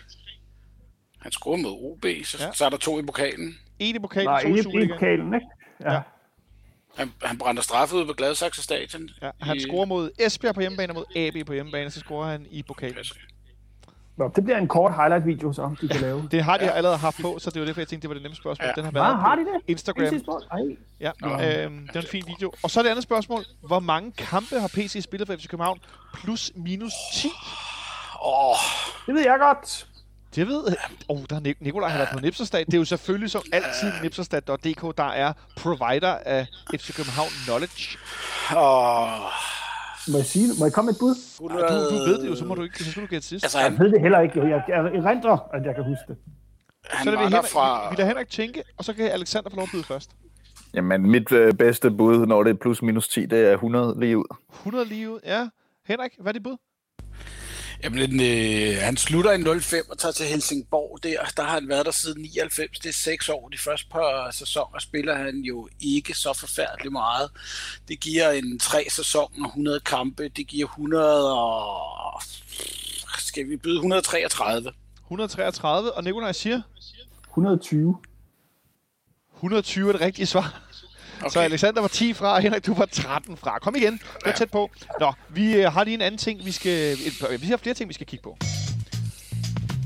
Han 1.19 1.31
scorede 1.31 1.61
mod 1.61 1.71
OB, 1.71 2.05
så, 2.23 2.37
ja. 2.43 2.51
så 2.53 2.65
er 2.65 2.69
der 2.69 2.77
to 2.77 2.99
i 2.99 3.01
pokalen. 3.01 3.57
En 3.79 3.95
i 3.95 3.99
pokalen, 3.99 4.29
Nej, 4.29 4.41
to 4.41 4.77
i, 4.77 4.87
pokalen, 4.87 5.33
ikke? 5.33 5.47
Ja. 5.81 5.93
ja. 5.93 6.01
Han, 6.95 7.11
han 7.21 7.37
brænder 7.37 7.61
straffe 7.61 7.95
ud 7.95 8.05
på 8.05 8.13
Gladsaxe 8.13 8.63
Stadion. 8.63 9.09
Ja, 9.21 9.31
han 9.41 9.57
i... 9.57 9.59
scorer 9.59 9.85
mod 9.85 10.11
Esbjerg 10.19 10.55
på 10.55 10.61
hjemmebane 10.61 10.91
og 10.91 10.95
mod 10.95 11.05
AB 11.15 11.47
på 11.47 11.53
hjemmebane, 11.53 11.91
så 11.91 11.99
scorer 11.99 12.31
han 12.31 12.45
i 12.49 12.63
pokalen. 12.63 13.05
Nå, 14.17 14.31
det 14.35 14.43
bliver 14.43 14.57
en 14.57 14.67
kort 14.67 14.95
highlight-video, 14.95 15.53
så 15.53 15.75
de 15.81 15.87
kan 15.87 16.01
lave. 16.01 16.27
det 16.31 16.43
har 16.43 16.57
de 16.57 16.71
allerede 16.71 16.97
haft 16.97 17.21
på, 17.21 17.39
så 17.39 17.49
det 17.49 17.59
var 17.59 17.65
derfor, 17.65 17.81
jeg 17.81 17.87
tænkte, 17.87 18.01
det 18.01 18.09
var 18.09 18.13
det 18.13 18.23
nemme 18.23 18.35
spørgsmål. 18.35 18.67
Ja. 18.67 18.73
Den 18.75 18.83
har 18.83 18.91
været 18.91 19.15
har 19.17 19.35
de 19.35 19.41
det? 19.41 19.61
Instagram. 19.67 20.03
Ja, 20.99 21.11
øhm, 21.65 21.87
det 21.87 21.95
er 21.95 22.01
en 22.01 22.07
fin 22.07 22.23
video. 22.27 22.51
Og 22.63 22.71
så 22.71 22.79
er 22.79 22.83
det 22.83 22.89
andet 22.89 23.03
spørgsmål. 23.03 23.43
Hvor 23.61 23.79
mange 23.79 24.11
kampe 24.11 24.59
har 24.59 24.67
PC 24.67 25.01
spillet 25.03 25.27
for 25.27 25.35
FC 25.35 25.47
København? 25.47 25.79
Plus 26.13 26.51
minus 26.55 26.93
10? 27.13 27.27
Åh, 27.27 28.49
oh. 28.49 28.55
Det 29.05 29.13
ved 29.15 29.21
jeg 29.21 29.37
godt. 29.39 29.87
Det 30.35 30.47
ved 30.47 30.63
jeg. 30.67 30.77
Oh, 31.07 31.19
der 31.29 31.35
er 31.35 31.53
Nikolaj, 31.59 31.89
han 31.89 32.01
er 32.01 32.07
på 32.13 32.19
Nipserstat. 32.19 32.65
Det 32.65 32.73
er 32.73 32.77
jo 32.77 32.85
selvfølgelig 32.85 33.31
som 33.31 33.41
altid 33.53 33.91
Nipserstat.dk, 34.03 34.97
der 34.97 35.03
er 35.03 35.33
provider 35.57 36.17
af 36.25 36.47
FC 36.75 36.95
København 36.95 37.29
Knowledge. 37.45 37.97
Åh... 38.55 39.25
Oh. 39.25 39.31
Må 40.11 40.17
jeg, 40.17 40.25
sige, 40.25 40.47
må 40.59 40.65
jeg 40.65 40.73
komme 40.73 40.87
med 40.87 40.93
et 40.93 40.99
bud? 40.99 41.15
Nej, 41.49 41.57
du, 41.57 41.95
du 41.95 42.03
ved 42.09 42.21
det 42.21 42.29
jo, 42.29 42.35
så 42.35 42.45
må 42.45 42.55
du 42.55 42.63
ikke, 42.63 42.83
så 42.83 42.91
skal 42.91 43.03
du 43.03 43.07
gætte 43.07 43.27
sidst. 43.27 43.45
Altså, 43.45 43.57
han... 43.57 43.71
Jeg 43.71 43.79
ved 43.79 43.91
det 43.91 44.01
heller 44.01 44.19
ikke. 44.19 44.39
Jeg, 44.39 44.63
jeg 44.67 44.77
erindrer, 44.77 45.37
at 45.53 45.65
jeg 45.65 45.75
kan 45.75 45.83
huske 45.83 46.03
det. 46.07 46.17
Han 46.89 47.03
så 47.03 47.09
er 47.09 47.15
det 47.15 47.19
vi, 47.19 47.35
Henrik, 47.35 47.51
fra... 47.51 47.89
vi 47.89 47.95
lader 47.95 48.07
Henrik 48.07 48.29
tænke, 48.29 48.63
og 48.77 48.85
så 48.85 48.93
kan 48.93 49.05
Alexander 49.11 49.49
få 49.49 49.55
lov 49.55 49.63
at 49.63 49.69
byde 49.73 49.83
først. 49.83 50.09
Jamen, 50.73 51.11
mit 51.11 51.31
øh, 51.31 51.53
bedste 51.53 51.91
bud, 51.91 52.25
når 52.25 52.43
det 52.43 52.49
er 52.49 52.57
plus 52.57 52.81
minus 52.81 53.07
10, 53.07 53.25
det 53.25 53.39
er 53.39 53.53
100 53.53 53.99
lige 53.99 54.17
ud. 54.17 54.35
100 54.53 54.85
lige 54.85 55.11
ud, 55.11 55.19
ja. 55.25 55.47
Henrik, 55.85 56.11
hvad 56.19 56.31
er 56.31 56.33
dit 56.33 56.43
bud? 56.43 56.57
Jamen, 57.83 58.19
øh, 58.21 58.77
han 58.81 58.97
slutter 58.97 59.55
i 59.55 59.59
05 59.59 59.89
og 59.89 59.97
tager 59.97 60.11
til 60.11 60.25
Helsingborg 60.25 60.99
der. 61.03 61.17
Der 61.37 61.43
har 61.43 61.53
han 61.53 61.69
været 61.69 61.85
der 61.85 61.91
siden 61.91 62.21
99. 62.21 62.79
Det 62.79 62.89
er 62.89 62.93
seks 62.93 63.29
år. 63.29 63.49
De 63.49 63.57
første 63.57 63.87
par 63.91 64.31
sæsoner 64.31 64.79
spiller 64.79 65.15
han 65.15 65.39
jo 65.39 65.67
ikke 65.79 66.13
så 66.13 66.33
forfærdeligt 66.33 66.91
meget. 66.91 67.29
Det 67.87 67.99
giver 67.99 68.29
en 68.31 68.59
tre 68.59 68.85
sæsoner, 68.89 69.47
100 69.47 69.79
kampe. 69.79 70.29
Det 70.29 70.47
giver 70.47 70.67
100 70.67 71.33
og 71.33 72.21
skal 73.19 73.49
vi 73.49 73.57
byde 73.57 73.75
133. 73.75 74.71
133, 75.05 75.91
og 75.91 76.03
Nikolaj 76.03 76.31
siger? 76.31 76.61
120. 77.29 77.97
120 79.35 79.87
er 79.87 79.91
det 79.91 80.01
rigtige 80.01 80.25
svar. 80.25 80.64
Okay. 81.19 81.29
Så 81.29 81.39
Alexander 81.39 81.81
var 81.81 81.87
10 81.87 82.13
fra, 82.13 82.33
og 82.35 82.41
Henrik, 82.41 82.65
du 82.65 82.73
var 82.73 82.85
13 82.85 83.37
fra. 83.37 83.59
Kom 83.59 83.75
igen, 83.75 83.97
du 84.25 84.29
er 84.29 84.33
tæt 84.33 84.51
på. 84.51 84.71
Nå, 84.99 85.13
vi 85.29 85.55
øh, 85.55 85.71
har 85.71 85.83
lige 85.83 85.93
en 85.93 86.01
anden 86.01 86.17
ting, 86.17 86.45
vi 86.45 86.51
skal... 86.51 86.93
Et, 86.93 87.41
vi 87.41 87.47
har 87.47 87.57
flere 87.57 87.73
ting, 87.73 87.89
vi 87.89 87.93
skal 87.93 88.07
kigge 88.07 88.23
på. 88.23 88.37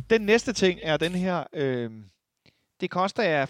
Den 0.10 0.22
næste 0.22 0.54
ting 0.54 0.80
er 0.84 0.98
den 0.98 1.12
her... 1.12 1.44
Øh, 1.54 1.90
det 2.82 2.90
koster 2.90 3.24
jer 3.24 3.46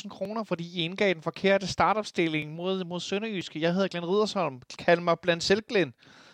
25.000 0.00 0.08
kroner, 0.08 0.44
fordi 0.44 0.64
I 0.64 0.84
indgav 0.84 1.14
den 1.14 1.22
forkerte 1.22 1.66
startopstilling 1.66 2.54
mod, 2.54 2.84
mod 2.84 3.00
Sønderjyske. 3.00 3.60
Jeg 3.60 3.72
hedder 3.72 3.88
Glenn 3.88 4.06
Ridersholm. 4.06 4.60
Kald 4.78 5.00
mig 5.00 5.18
blandt 5.22 5.42
selv 5.42 5.62
Glenn. 5.68 5.92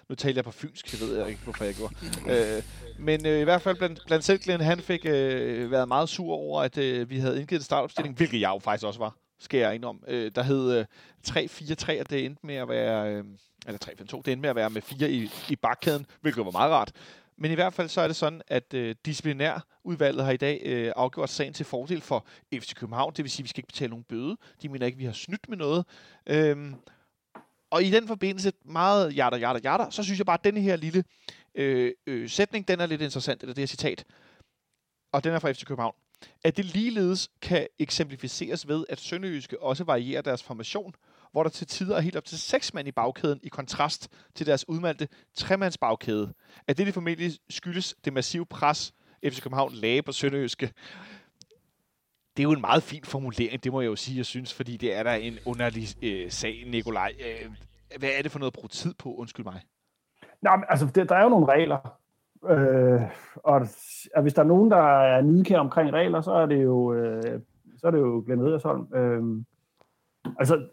Nu 0.08 0.14
taler 0.14 0.34
jeg 0.34 0.44
på 0.44 0.50
fynsk, 0.50 0.90
det 0.92 1.00
ved 1.00 1.18
jeg 1.18 1.28
ikke, 1.28 1.40
hvorfor 1.44 1.64
jeg 1.64 1.74
gjorde. 1.74 1.94
øh, 2.56 2.62
men 2.98 3.26
øh, 3.26 3.40
i 3.40 3.44
hvert 3.44 3.62
fald 3.62 3.76
blandt, 3.76 4.00
blandt 4.06 4.24
selv 4.24 4.38
Glenn, 4.38 4.62
han 4.62 4.80
fik 4.80 5.06
øh, 5.06 5.70
været 5.70 5.88
meget 5.88 6.08
sur 6.08 6.34
over, 6.34 6.62
at 6.62 6.78
øh, 6.78 7.10
vi 7.10 7.18
havde 7.18 7.40
indgivet 7.40 7.60
en 7.60 7.64
startopstilling, 7.64 8.16
hvilket 8.16 8.40
jeg 8.40 8.48
jo 8.48 8.58
faktisk 8.58 8.86
også 8.86 8.98
var, 8.98 9.16
skal 9.40 9.60
jeg 9.60 9.74
indrømme. 9.74 10.00
Øh, 10.08 10.32
der 10.34 10.42
hed 10.42 10.78
øh, 10.78 10.84
3-4-3, 11.28 12.00
og 12.00 12.10
det 12.10 12.24
endte 12.24 12.46
med 12.46 12.54
at 12.54 12.68
være... 12.68 13.14
Øh, 13.14 13.24
eller 13.66 13.78
3-5-2, 13.84 14.02
det 14.02 14.14
endte 14.14 14.36
med 14.36 14.50
at 14.50 14.56
være 14.56 14.70
med 14.70 14.82
4 14.82 15.10
i, 15.10 15.30
i 15.48 15.56
bakkæden, 15.56 16.06
hvilket 16.20 16.44
var 16.44 16.50
meget 16.50 16.70
rart. 16.70 16.92
Men 17.36 17.50
i 17.50 17.54
hvert 17.54 17.74
fald 17.74 17.88
så 17.88 18.00
er 18.00 18.06
det 18.06 18.16
sådan, 18.16 18.42
at 18.48 18.74
øh, 18.74 18.94
disciplinærudvalget 19.04 20.24
har 20.24 20.32
i 20.32 20.36
dag 20.36 20.62
øh, 20.64 20.92
afgjort 20.96 21.30
sagen 21.30 21.52
til 21.52 21.66
fordel 21.66 22.00
for 22.00 22.26
FC 22.54 22.74
København. 22.74 23.12
Det 23.16 23.24
vil 23.24 23.30
sige, 23.30 23.42
at 23.42 23.44
vi 23.44 23.48
skal 23.48 23.60
ikke 23.60 23.66
betale 23.66 23.90
nogen 23.90 24.04
bøde. 24.04 24.36
De 24.62 24.68
mener 24.68 24.86
ikke, 24.86 24.96
at 24.96 24.98
vi 24.98 25.04
har 25.04 25.12
snydt 25.12 25.48
med 25.48 25.56
noget. 25.56 25.84
Øhm, 26.26 26.74
og 27.70 27.82
i 27.82 27.90
den 27.90 28.06
forbindelse, 28.06 28.52
meget 28.64 29.16
jatter, 29.16 29.38
jatter, 29.38 29.60
jatter, 29.64 29.90
så 29.90 30.02
synes 30.02 30.18
jeg 30.18 30.26
bare, 30.26 30.38
at 30.38 30.44
denne 30.44 30.60
her 30.60 30.76
lille 30.76 31.04
øh, 31.54 31.92
øh, 32.06 32.30
sætning, 32.30 32.68
den 32.68 32.80
er 32.80 32.86
lidt 32.86 33.02
interessant, 33.02 33.42
eller 33.42 33.54
det 33.54 33.62
her 33.62 33.66
citat. 33.66 34.04
Og 35.12 35.24
den 35.24 35.32
er 35.32 35.38
fra 35.38 35.52
FC 35.52 35.64
København. 35.64 35.94
At 36.44 36.56
det 36.56 36.64
ligeledes 36.64 37.30
kan 37.42 37.66
eksemplificeres 37.78 38.68
ved, 38.68 38.84
at 38.88 39.00
Sønderjyske 39.00 39.62
også 39.62 39.84
varierer 39.84 40.22
deres 40.22 40.42
formation, 40.42 40.94
hvor 41.32 41.42
der 41.42 41.50
til 41.50 41.66
tider 41.66 41.96
er 41.96 42.00
helt 42.00 42.16
op 42.16 42.24
til 42.24 42.38
seks 42.38 42.74
mand 42.74 42.88
i 42.88 42.92
bagkæden, 42.92 43.40
i 43.42 43.48
kontrast 43.48 44.08
til 44.34 44.46
deres 44.46 44.68
udmalte 44.68 45.08
tremandsbagkæde. 45.34 46.32
At 46.66 46.78
det, 46.78 46.86
det 46.86 46.94
formentlig 46.94 47.32
skyldes 47.50 47.94
det 48.04 48.12
massive 48.12 48.46
pres, 48.46 48.92
FC 49.24 49.42
København 49.42 49.72
lagde 49.72 50.02
på 50.02 50.12
Sønderjyske. 50.12 50.72
Det 52.36 52.42
er 52.42 52.42
jo 52.42 52.52
en 52.52 52.60
meget 52.60 52.82
fin 52.82 53.04
formulering, 53.04 53.64
det 53.64 53.72
må 53.72 53.80
jeg 53.80 53.88
jo 53.88 53.96
sige, 53.96 54.16
jeg 54.16 54.26
synes, 54.26 54.54
fordi 54.54 54.76
det 54.76 54.94
er 54.94 55.02
der 55.02 55.12
en 55.12 55.38
underlig 55.46 56.04
øh, 56.04 56.30
sag, 56.30 56.64
Nikolaj. 56.66 57.12
Øh, 57.20 57.50
hvad 57.98 58.10
er 58.18 58.22
det 58.22 58.32
for 58.32 58.38
noget 58.38 58.50
at 58.50 58.54
bruge 58.54 58.68
tid 58.68 58.94
på? 58.94 59.14
Undskyld 59.14 59.44
mig. 59.44 59.60
Nej, 60.42 60.56
men, 60.56 60.64
altså, 60.68 60.86
der, 60.86 61.04
der 61.04 61.14
er 61.14 61.22
jo 61.22 61.28
nogle 61.28 61.46
regler. 61.46 61.99
Øh, 62.48 63.02
og 63.36 63.56
at 64.14 64.22
hvis 64.22 64.34
der 64.34 64.42
er 64.42 64.46
nogen, 64.46 64.70
der 64.70 65.00
er 65.00 65.20
nidkær 65.22 65.58
omkring 65.58 65.92
regler, 65.92 66.20
så 66.20 66.32
er 66.32 66.46
det 66.46 66.62
jo, 66.62 66.94
øh, 66.94 67.40
så 67.76 67.86
er 67.86 67.90
det 67.90 67.98
jo 67.98 68.22
Glenn 68.26 68.44
Riddersholm. 68.44 68.94
Øh, 68.94 69.44
altså, 70.38 70.66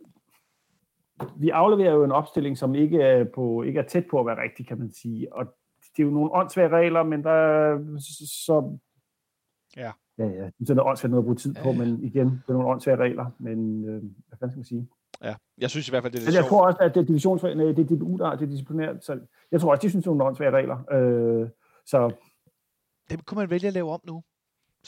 vi 1.37 1.49
afleverer 1.49 1.93
jo 1.93 2.03
en 2.03 2.11
opstilling, 2.11 2.57
som 2.57 2.75
ikke 2.75 3.01
er, 3.01 3.23
på, 3.23 3.63
ikke 3.63 3.79
er 3.79 3.87
tæt 3.87 4.05
på 4.11 4.19
at 4.19 4.25
være 4.25 4.41
rigtig, 4.43 4.67
kan 4.67 4.79
man 4.79 4.91
sige. 4.91 5.33
Og 5.33 5.45
det 5.97 6.03
er 6.03 6.07
jo 6.07 6.13
nogle 6.13 6.33
åndssvage 6.33 6.69
regler, 6.69 7.03
men 7.03 7.23
der 7.23 7.99
så... 8.45 8.77
Ja. 9.77 9.91
Ja, 10.17 10.25
ja. 10.25 10.49
Det 10.59 10.69
er 10.69 10.73
noget 10.73 10.89
åndssvagt 10.89 11.11
noget 11.11 11.23
at 11.23 11.25
bruge 11.25 11.35
tid 11.35 11.55
på, 11.63 11.69
ja. 11.69 11.77
men 11.77 12.03
igen, 12.03 12.27
det 12.27 12.49
er 12.49 12.53
nogle 12.53 12.67
åndssvage 12.67 12.97
regler. 12.97 13.25
Men 13.39 13.85
øh, 13.85 14.01
hvad 14.27 14.37
fanden 14.39 14.51
skal 14.51 14.59
man 14.59 14.65
sige? 14.65 14.87
Ja, 15.23 15.35
jeg 15.57 15.69
synes 15.69 15.87
i 15.87 15.91
hvert 15.91 16.03
fald, 16.03 16.13
det 16.13 16.19
er 16.19 16.25
lidt 16.25 16.35
Jeg 16.35 16.45
tror 16.45 16.65
også, 16.65 16.79
at 16.81 16.95
det 16.95 17.01
er 17.01 17.05
divisions, 17.05 17.43
nej, 17.43 17.53
det 17.53 17.79
er 17.79 17.95
DBU, 17.95 18.17
der 18.17 18.35
det 18.35 18.41
er 18.41 18.49
disciplinært. 18.49 19.05
Så 19.05 19.19
jeg 19.51 19.61
tror 19.61 19.71
også, 19.71 19.81
de 19.81 19.89
synes, 19.89 20.03
det 20.03 20.09
er 20.09 20.15
nogle 20.15 20.23
åndssvage 20.23 20.51
regler. 20.51 20.77
Øh, 20.91 21.49
så... 21.87 22.11
Dem 23.09 23.19
kunne 23.19 23.39
man 23.39 23.49
vælge 23.49 23.67
at 23.67 23.73
lave 23.73 23.91
om 23.91 24.01
nu 24.03 24.23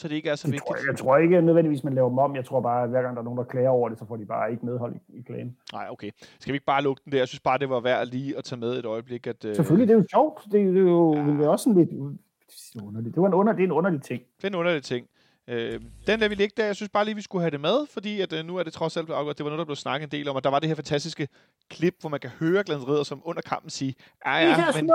så 0.00 0.08
det 0.08 0.14
ikke 0.14 0.30
er 0.30 0.34
så 0.34 0.46
det 0.46 0.52
vigtigt? 0.52 0.66
Tror 0.66 0.76
jeg, 0.76 0.86
jeg 0.86 0.98
tror 0.98 1.16
ikke 1.16 1.40
nødvendigvis, 1.40 1.84
man 1.84 1.94
laver 1.94 2.08
dem 2.08 2.18
om. 2.18 2.36
Jeg 2.36 2.44
tror 2.44 2.60
bare, 2.60 2.82
at 2.82 2.90
hver 2.90 3.02
gang 3.02 3.16
der 3.16 3.20
er 3.20 3.24
nogen, 3.24 3.38
der 3.38 3.44
klager 3.44 3.68
over 3.68 3.88
det, 3.88 3.98
så 3.98 4.04
får 4.06 4.16
de 4.16 4.26
bare 4.26 4.50
ikke 4.50 4.66
medhold 4.66 4.94
i, 4.94 5.18
i 5.18 5.22
klagen. 5.22 5.56
Nej, 5.72 5.86
okay. 5.90 6.10
Skal 6.40 6.52
vi 6.52 6.56
ikke 6.56 6.66
bare 6.66 6.82
lukke 6.82 7.02
den 7.04 7.12
der? 7.12 7.18
Jeg 7.18 7.28
synes 7.28 7.40
bare, 7.40 7.58
det 7.58 7.70
var 7.70 7.80
værd 7.80 8.06
lige 8.06 8.38
at 8.38 8.44
tage 8.44 8.60
med 8.60 8.78
et 8.78 8.84
øjeblik. 8.84 9.26
At, 9.26 9.44
øh... 9.44 9.56
Selvfølgelig, 9.56 9.88
det 9.88 9.94
er 9.94 9.98
jo 9.98 10.06
sjovt. 10.10 10.44
Det, 10.44 10.52
det 10.52 10.76
er 10.76 10.80
jo 10.80 11.14
ja. 11.14 11.20
det 11.20 11.44
er 11.44 11.48
også 11.48 11.62
sådan 11.62 11.78
lidt 11.78 11.90
underligt. 12.84 13.14
Det, 13.14 13.22
var 13.22 13.28
en 13.28 13.34
under, 13.34 13.52
det 13.52 13.60
er 13.60 13.64
en 13.64 13.72
underlig 13.72 14.02
ting. 14.02 14.22
Det 14.36 14.44
er 14.44 14.48
en 14.48 14.54
underlig 14.54 14.82
ting. 14.82 15.06
Øh, 15.50 15.80
den 16.06 16.20
lader 16.20 16.28
vi 16.28 16.34
ligge 16.34 16.54
der. 16.56 16.66
Jeg 16.66 16.76
synes 16.76 16.88
bare 16.88 17.04
lige, 17.04 17.14
vi 17.14 17.22
skulle 17.22 17.42
have 17.42 17.50
det 17.50 17.60
med, 17.60 17.86
fordi 17.86 18.20
at, 18.20 18.32
øh, 18.32 18.44
nu 18.44 18.56
er 18.56 18.62
det 18.62 18.72
trods 18.72 18.96
alt 18.96 19.10
afgjort. 19.10 19.38
Det 19.38 19.44
var 19.44 19.50
noget, 19.50 19.58
der 19.58 19.64
blev 19.64 19.76
snakket 19.76 20.06
en 20.06 20.10
del 20.10 20.28
om, 20.28 20.36
at 20.36 20.44
der 20.44 20.50
var 20.50 20.58
det 20.58 20.68
her 20.68 20.74
fantastiske 20.74 21.28
klip, 21.70 21.96
hvor 22.00 22.08
man 22.08 22.20
kan 22.20 22.30
høre 22.30 22.64
Glenn 22.64 22.88
Ridder 22.88 23.02
som 23.02 23.22
under 23.24 23.42
kampen 23.42 23.70
sige, 23.70 23.94
ja, 24.26 24.36
ja, 24.36 24.72
men... 24.74 24.90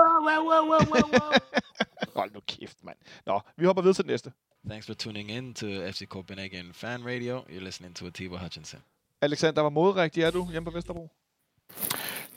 Hold 2.16 2.34
nu 2.34 2.40
kæft, 2.46 2.84
mand. 2.84 2.96
Nå, 3.26 3.40
vi 3.56 3.66
hopper 3.66 3.82
videre 3.82 3.94
til 3.94 4.04
den 4.04 4.10
næste. 4.10 4.32
Thanks 4.68 4.86
for 4.86 4.94
tuning 4.94 5.30
in 5.30 5.54
to 5.54 5.66
FC 5.66 6.06
Copenhagen 6.08 6.72
Fan 6.72 7.06
Radio. 7.06 7.40
You're 7.40 7.64
listening 7.64 7.96
to 7.96 8.06
Atiba 8.06 8.36
Hutchinson. 8.36 8.80
Alexander, 9.22 9.62
hvor 9.62 9.70
modrigtig 9.70 10.22
er 10.22 10.30
du 10.30 10.50
hjemme 10.50 10.70
på 10.70 10.74
Vesterbro? 10.74 11.10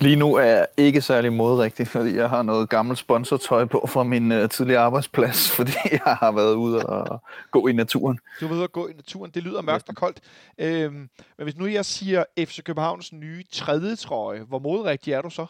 Lige 0.01 0.15
nu 0.15 0.35
er 0.35 0.43
jeg 0.43 0.67
ikke 0.77 1.01
særlig 1.01 1.33
modrigtig, 1.33 1.88
fordi 1.88 2.15
jeg 2.15 2.29
har 2.29 2.41
noget 2.41 2.69
gammelt 2.69 2.99
sponsortøj 2.99 3.65
på 3.65 3.85
fra 3.88 4.03
min 4.03 4.31
uh, 4.31 4.49
tidligere 4.49 4.81
arbejdsplads, 4.81 5.51
fordi 5.57 5.71
jeg 5.91 6.15
har 6.19 6.31
været 6.31 6.53
ude 6.53 6.85
og 6.85 7.21
gå 7.51 7.67
i 7.67 7.73
naturen. 7.73 8.19
Du 8.39 8.45
har 8.45 8.47
været 8.47 8.57
ude 8.57 8.63
og 8.63 8.71
gå 8.71 8.88
i 8.88 8.93
naturen. 8.93 9.31
Det 9.31 9.43
lyder 9.43 9.62
mørkt 9.62 9.89
og 9.89 9.95
koldt. 9.95 10.19
Øhm, 10.57 10.93
men 11.38 11.43
hvis 11.43 11.57
nu 11.57 11.65
jeg 11.65 11.85
siger 11.85 12.23
FC 12.39 12.63
Københavns 12.63 13.13
nye 13.13 13.43
tredje 13.51 13.95
trøje, 13.95 14.39
hvor 14.39 14.59
modrigtig 14.59 15.13
er 15.13 15.21
du 15.21 15.29
så? 15.29 15.45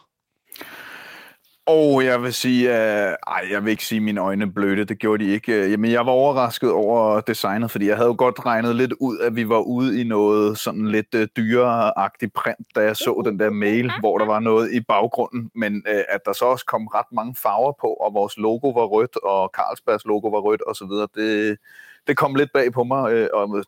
Og 1.70 2.04
jeg 2.04 2.22
vil 2.22 2.34
sige, 2.34 2.68
uh, 2.68 2.74
ej, 2.74 3.46
jeg 3.50 3.64
vil 3.64 3.70
ikke 3.70 3.84
sige, 3.84 3.96
at 3.96 4.02
mine 4.02 4.20
øjne 4.20 4.52
blødte, 4.52 4.84
det 4.84 4.98
gjorde 4.98 5.24
de 5.24 5.30
ikke. 5.30 5.52
Øh, 5.52 5.70
jamen, 5.70 5.90
jeg 5.90 6.06
var 6.06 6.12
overrasket 6.12 6.72
over 6.72 7.20
designet, 7.20 7.70
fordi 7.70 7.86
jeg 7.88 7.96
havde 7.96 8.08
jo 8.08 8.14
godt 8.18 8.46
regnet 8.46 8.76
lidt 8.76 8.92
ud, 9.00 9.18
at 9.18 9.36
vi 9.36 9.48
var 9.48 9.58
ude 9.58 10.00
i 10.00 10.04
noget 10.04 10.58
sådan 10.58 10.86
lidt 10.88 11.14
øh, 11.14 11.20
uh, 11.22 11.26
dyreagtigt 11.36 12.32
print, 12.34 12.66
da 12.74 12.80
jeg 12.80 12.96
så 12.96 13.22
den 13.24 13.38
der 13.38 13.50
mail, 13.50 13.92
hvor 14.00 14.18
der 14.18 14.24
var 14.24 14.40
noget 14.40 14.72
i 14.72 14.80
baggrunden, 14.80 15.50
men 15.54 15.74
uh, 15.74 16.00
at 16.08 16.20
der 16.24 16.32
så 16.32 16.44
også 16.44 16.64
kom 16.66 16.86
ret 16.86 17.12
mange 17.12 17.34
farver 17.42 17.72
på, 17.80 17.86
og 17.86 18.14
vores 18.14 18.36
logo 18.36 18.68
var 18.70 18.86
rødt, 18.86 19.16
og 19.16 19.50
Carlsbergs 19.56 20.04
logo 20.04 20.28
var 20.28 20.40
rødt 20.40 20.62
osv., 20.66 21.22
det, 21.22 21.58
det 22.06 22.16
kom 22.16 22.34
lidt 22.34 22.50
bag 22.54 22.72
på 22.72 22.84
mig, 22.84 23.22
uh, 23.22 23.28
og 23.32 23.64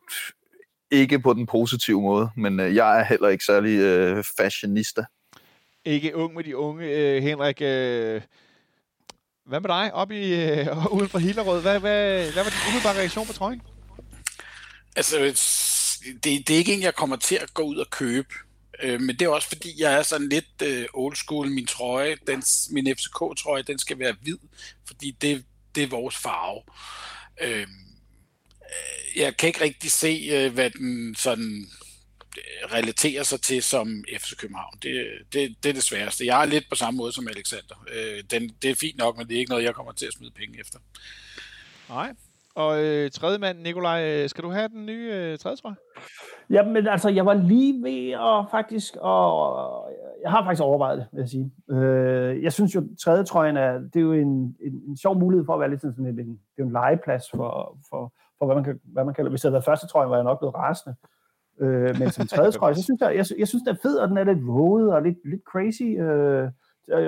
ikke 0.91 1.19
på 1.19 1.33
den 1.33 1.45
positive 1.45 2.01
måde, 2.01 2.29
men 2.37 2.59
uh, 2.59 2.75
jeg 2.75 2.99
er 2.99 3.03
heller 3.03 3.27
ikke 3.27 3.45
særlig 3.45 3.75
uh, 3.79 4.23
fashionista 4.37 5.03
ikke 5.85 6.15
ung 6.15 6.33
med 6.33 6.43
de 6.43 6.57
unge. 6.57 6.85
Øh, 6.85 7.23
Henrik, 7.23 7.61
øh, 7.61 8.21
hvad 9.45 9.59
med 9.59 9.69
dig 9.69 9.93
op 9.93 10.11
i, 10.11 10.33
øh, 10.33 10.93
uden 10.95 11.09
for 11.09 11.19
Hillerød? 11.19 11.61
Hvad, 11.61 11.79
hvad, 11.79 12.31
hvad 12.31 12.43
var 12.43 12.49
din 12.49 12.59
umiddelbare 12.67 12.97
reaktion 12.99 13.27
på 13.27 13.33
trøjen? 13.33 13.61
Altså, 14.95 15.19
det, 16.23 16.47
det 16.47 16.49
er 16.49 16.57
ikke 16.57 16.73
en, 16.73 16.81
jeg 16.81 16.95
kommer 16.95 17.15
til 17.15 17.35
at 17.35 17.53
gå 17.53 17.63
ud 17.63 17.77
og 17.77 17.89
købe. 17.89 18.33
Øh, 18.83 19.01
men 19.01 19.15
det 19.15 19.21
er 19.21 19.29
også 19.29 19.47
fordi, 19.47 19.81
jeg 19.81 19.93
er 19.93 20.03
sådan 20.03 20.29
lidt 20.29 20.61
øh, 20.63 20.85
old 20.93 21.15
school. 21.15 21.49
Min 21.49 21.67
trøje, 21.67 22.17
den, 22.27 22.43
min 22.71 22.95
FCK-trøje, 22.95 23.61
den 23.61 23.79
skal 23.79 23.99
være 23.99 24.15
hvid, 24.21 24.37
fordi 24.87 25.11
det, 25.11 25.45
det 25.75 25.83
er 25.83 25.87
vores 25.87 26.15
farve. 26.15 26.61
Øh, 27.41 27.67
jeg 29.15 29.37
kan 29.37 29.47
ikke 29.47 29.61
rigtig 29.61 29.91
se, 29.91 30.29
øh, 30.31 30.53
hvad 30.53 30.69
den 30.69 31.15
sådan 31.15 31.67
relaterer 32.71 33.23
sig 33.23 33.41
til 33.41 33.63
som 33.63 33.87
FC 34.19 34.35
København. 34.37 34.73
Det, 34.83 34.93
det, 35.33 35.55
det 35.63 35.69
er 35.69 35.73
det 35.73 35.83
sværeste. 35.83 36.25
Jeg 36.25 36.41
er 36.41 36.45
lidt 36.45 36.65
på 36.69 36.75
samme 36.75 36.97
måde 36.97 37.11
som 37.11 37.27
Alexander. 37.27 37.85
Øh, 37.95 38.23
den, 38.31 38.49
det 38.61 38.69
er 38.69 38.75
fint 38.75 38.97
nok, 38.97 39.17
men 39.17 39.27
det 39.27 39.35
er 39.35 39.39
ikke 39.39 39.49
noget, 39.49 39.63
jeg 39.63 39.75
kommer 39.75 39.91
til 39.91 40.05
at 40.05 40.13
smide 40.13 40.31
penge 40.31 40.59
efter. 40.59 40.79
Nej. 41.89 42.13
Og 42.55 42.83
øh, 42.83 43.11
tredje 43.11 43.37
mand, 43.37 43.59
Nikolaj, 43.59 43.99
øh, 44.09 44.29
skal 44.29 44.43
du 44.43 44.49
have 44.49 44.67
den 44.67 44.85
nye 44.85 45.11
øh, 45.13 45.37
tredje 45.37 45.57
trøje? 45.57 45.75
Jamen 46.49 46.87
altså, 46.87 47.09
jeg 47.09 47.25
var 47.25 47.33
lige 47.33 47.83
ved 47.83 48.11
at 48.11 48.51
faktisk, 48.51 48.95
og 49.01 49.91
jeg 50.23 50.31
har 50.31 50.43
faktisk 50.43 50.63
overvejet 50.63 50.97
det, 50.97 51.07
vil 51.11 51.19
jeg 51.19 51.29
sige. 51.29 51.51
Øh, 51.71 52.43
jeg 52.43 52.53
synes 52.53 52.75
jo, 52.75 52.83
tredje 53.03 53.23
trøjen 53.23 53.57
er, 53.57 53.71
det 53.73 53.95
er 53.95 54.01
jo 54.01 54.13
en, 54.13 54.55
en, 54.65 54.73
en 54.87 54.97
sjov 54.97 55.19
mulighed 55.19 55.45
for 55.45 55.53
at 55.53 55.59
være 55.59 55.69
lidt 55.69 55.81
sådan 55.81 56.05
en, 56.05 56.19
en, 56.19 56.39
det 56.55 56.61
er 56.61 56.63
en 56.63 56.71
legeplads 56.71 57.23
for, 57.31 57.77
for, 57.89 58.13
for 58.37 58.45
hvad 58.45 58.55
man 58.55 58.63
kan, 58.63 58.79
hvad 58.83 59.05
man 59.05 59.13
kan, 59.13 59.29
hvis 59.29 59.41
det 59.41 59.47
havde 59.47 59.53
været 59.53 59.65
første 59.65 59.87
trøjen, 59.87 60.09
var 60.09 60.15
jeg 60.15 60.23
nok 60.23 60.39
blevet 60.39 60.55
rasende. 60.55 60.95
Øh, 61.03 61.12
men 61.99 62.11
som 62.11 62.27
tredje 62.27 62.51
trøje, 62.57 62.75
så 62.75 62.83
synes 62.83 63.01
jeg, 63.01 63.15
jeg, 63.15 63.25
jeg 63.39 63.47
synes, 63.47 63.63
det 63.63 63.71
er 63.71 63.81
fedt, 63.81 63.99
og 63.99 64.09
den 64.09 64.17
er 64.17 64.23
lidt 64.23 64.47
våget 64.47 64.93
og 64.93 65.01
lidt, 65.01 65.17
lidt 65.25 65.41
crazy. 65.43 65.99
Øh, 65.99 66.49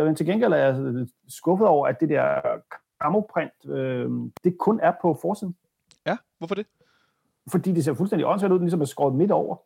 men 0.06 0.16
til 0.16 0.26
gengæld 0.26 0.54
er 0.54 0.58
jeg 0.58 1.08
skuffet 1.28 1.68
over, 1.68 1.88
at 1.88 2.00
det 2.00 2.10
der 2.10 2.42
camoprint, 3.04 3.70
øh, 3.70 4.10
det 4.44 4.58
kun 4.58 4.80
er 4.84 4.94
på 5.02 5.18
forsiden. 5.22 5.56
Ja, 6.08 6.18
hvorfor 6.38 6.56
det? 6.56 6.68
Fordi 7.52 7.72
det 7.72 7.84
ser 7.84 7.94
fuldstændig 7.94 8.28
åndssvagt 8.28 8.52
ud, 8.52 8.58
den 8.58 8.66
ligesom 8.66 8.82
er 8.82 8.86
skåret 8.86 9.16
midt 9.16 9.32
over. 9.32 9.58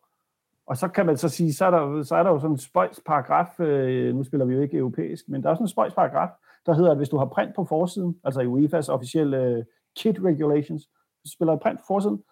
Og 0.65 0.77
så 0.77 0.87
kan 0.87 1.05
man 1.05 1.17
så 1.17 1.29
sige, 1.29 1.53
så 1.53 1.65
er 1.65 1.71
der, 1.71 2.03
så 2.03 2.15
er 2.15 2.23
der 2.23 2.29
jo 2.29 2.39
sådan 2.39 2.51
en 2.51 2.57
spøjsparagraf, 2.57 3.59
øh, 3.59 4.15
nu 4.15 4.23
spiller 4.23 4.45
vi 4.45 4.53
jo 4.53 4.61
ikke 4.61 4.77
europæisk, 4.77 5.29
men 5.29 5.43
der 5.43 5.49
er 5.49 5.55
sådan 5.55 5.63
en 5.63 5.67
spøjsparagraf, 5.67 6.29
der 6.65 6.73
hedder, 6.73 6.91
at 6.91 6.97
hvis 6.97 7.09
du 7.09 7.17
har 7.17 7.25
print 7.25 7.55
på 7.55 7.65
forsiden, 7.65 8.19
altså 8.23 8.41
i 8.41 8.45
UEFA's 8.45 8.91
officielle 8.91 9.43
øh, 9.43 9.63
kit 9.97 10.19
regulations, 10.23 10.89
spiller 11.25 11.53
du 11.53 11.59
print 11.59 11.79
på 11.79 11.85
forsiden, 11.87 12.23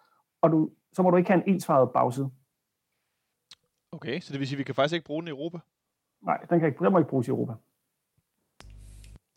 og 0.42 0.50
du, 0.52 0.70
så 0.92 1.02
må 1.02 1.10
du 1.10 1.16
ikke 1.16 1.30
have 1.30 1.46
en 1.46 1.54
ensfarvet 1.54 1.90
bagside. 1.92 2.30
Okay, 4.02 4.20
så 4.20 4.32
det 4.32 4.40
vil 4.40 4.48
sige, 4.48 4.56
at 4.56 4.58
vi 4.58 4.64
kan 4.64 4.74
faktisk 4.74 4.94
ikke 4.94 5.06
bruge 5.06 5.22
den 5.22 5.28
i 5.28 5.30
Europa? 5.30 5.58
Nej, 6.22 6.38
den, 6.50 6.60
kan 6.60 6.68
ikke, 6.68 6.84
den 6.84 6.92
må 6.92 6.98
ikke 6.98 7.10
bruges 7.10 7.28
i 7.28 7.30
Europa. 7.30 7.52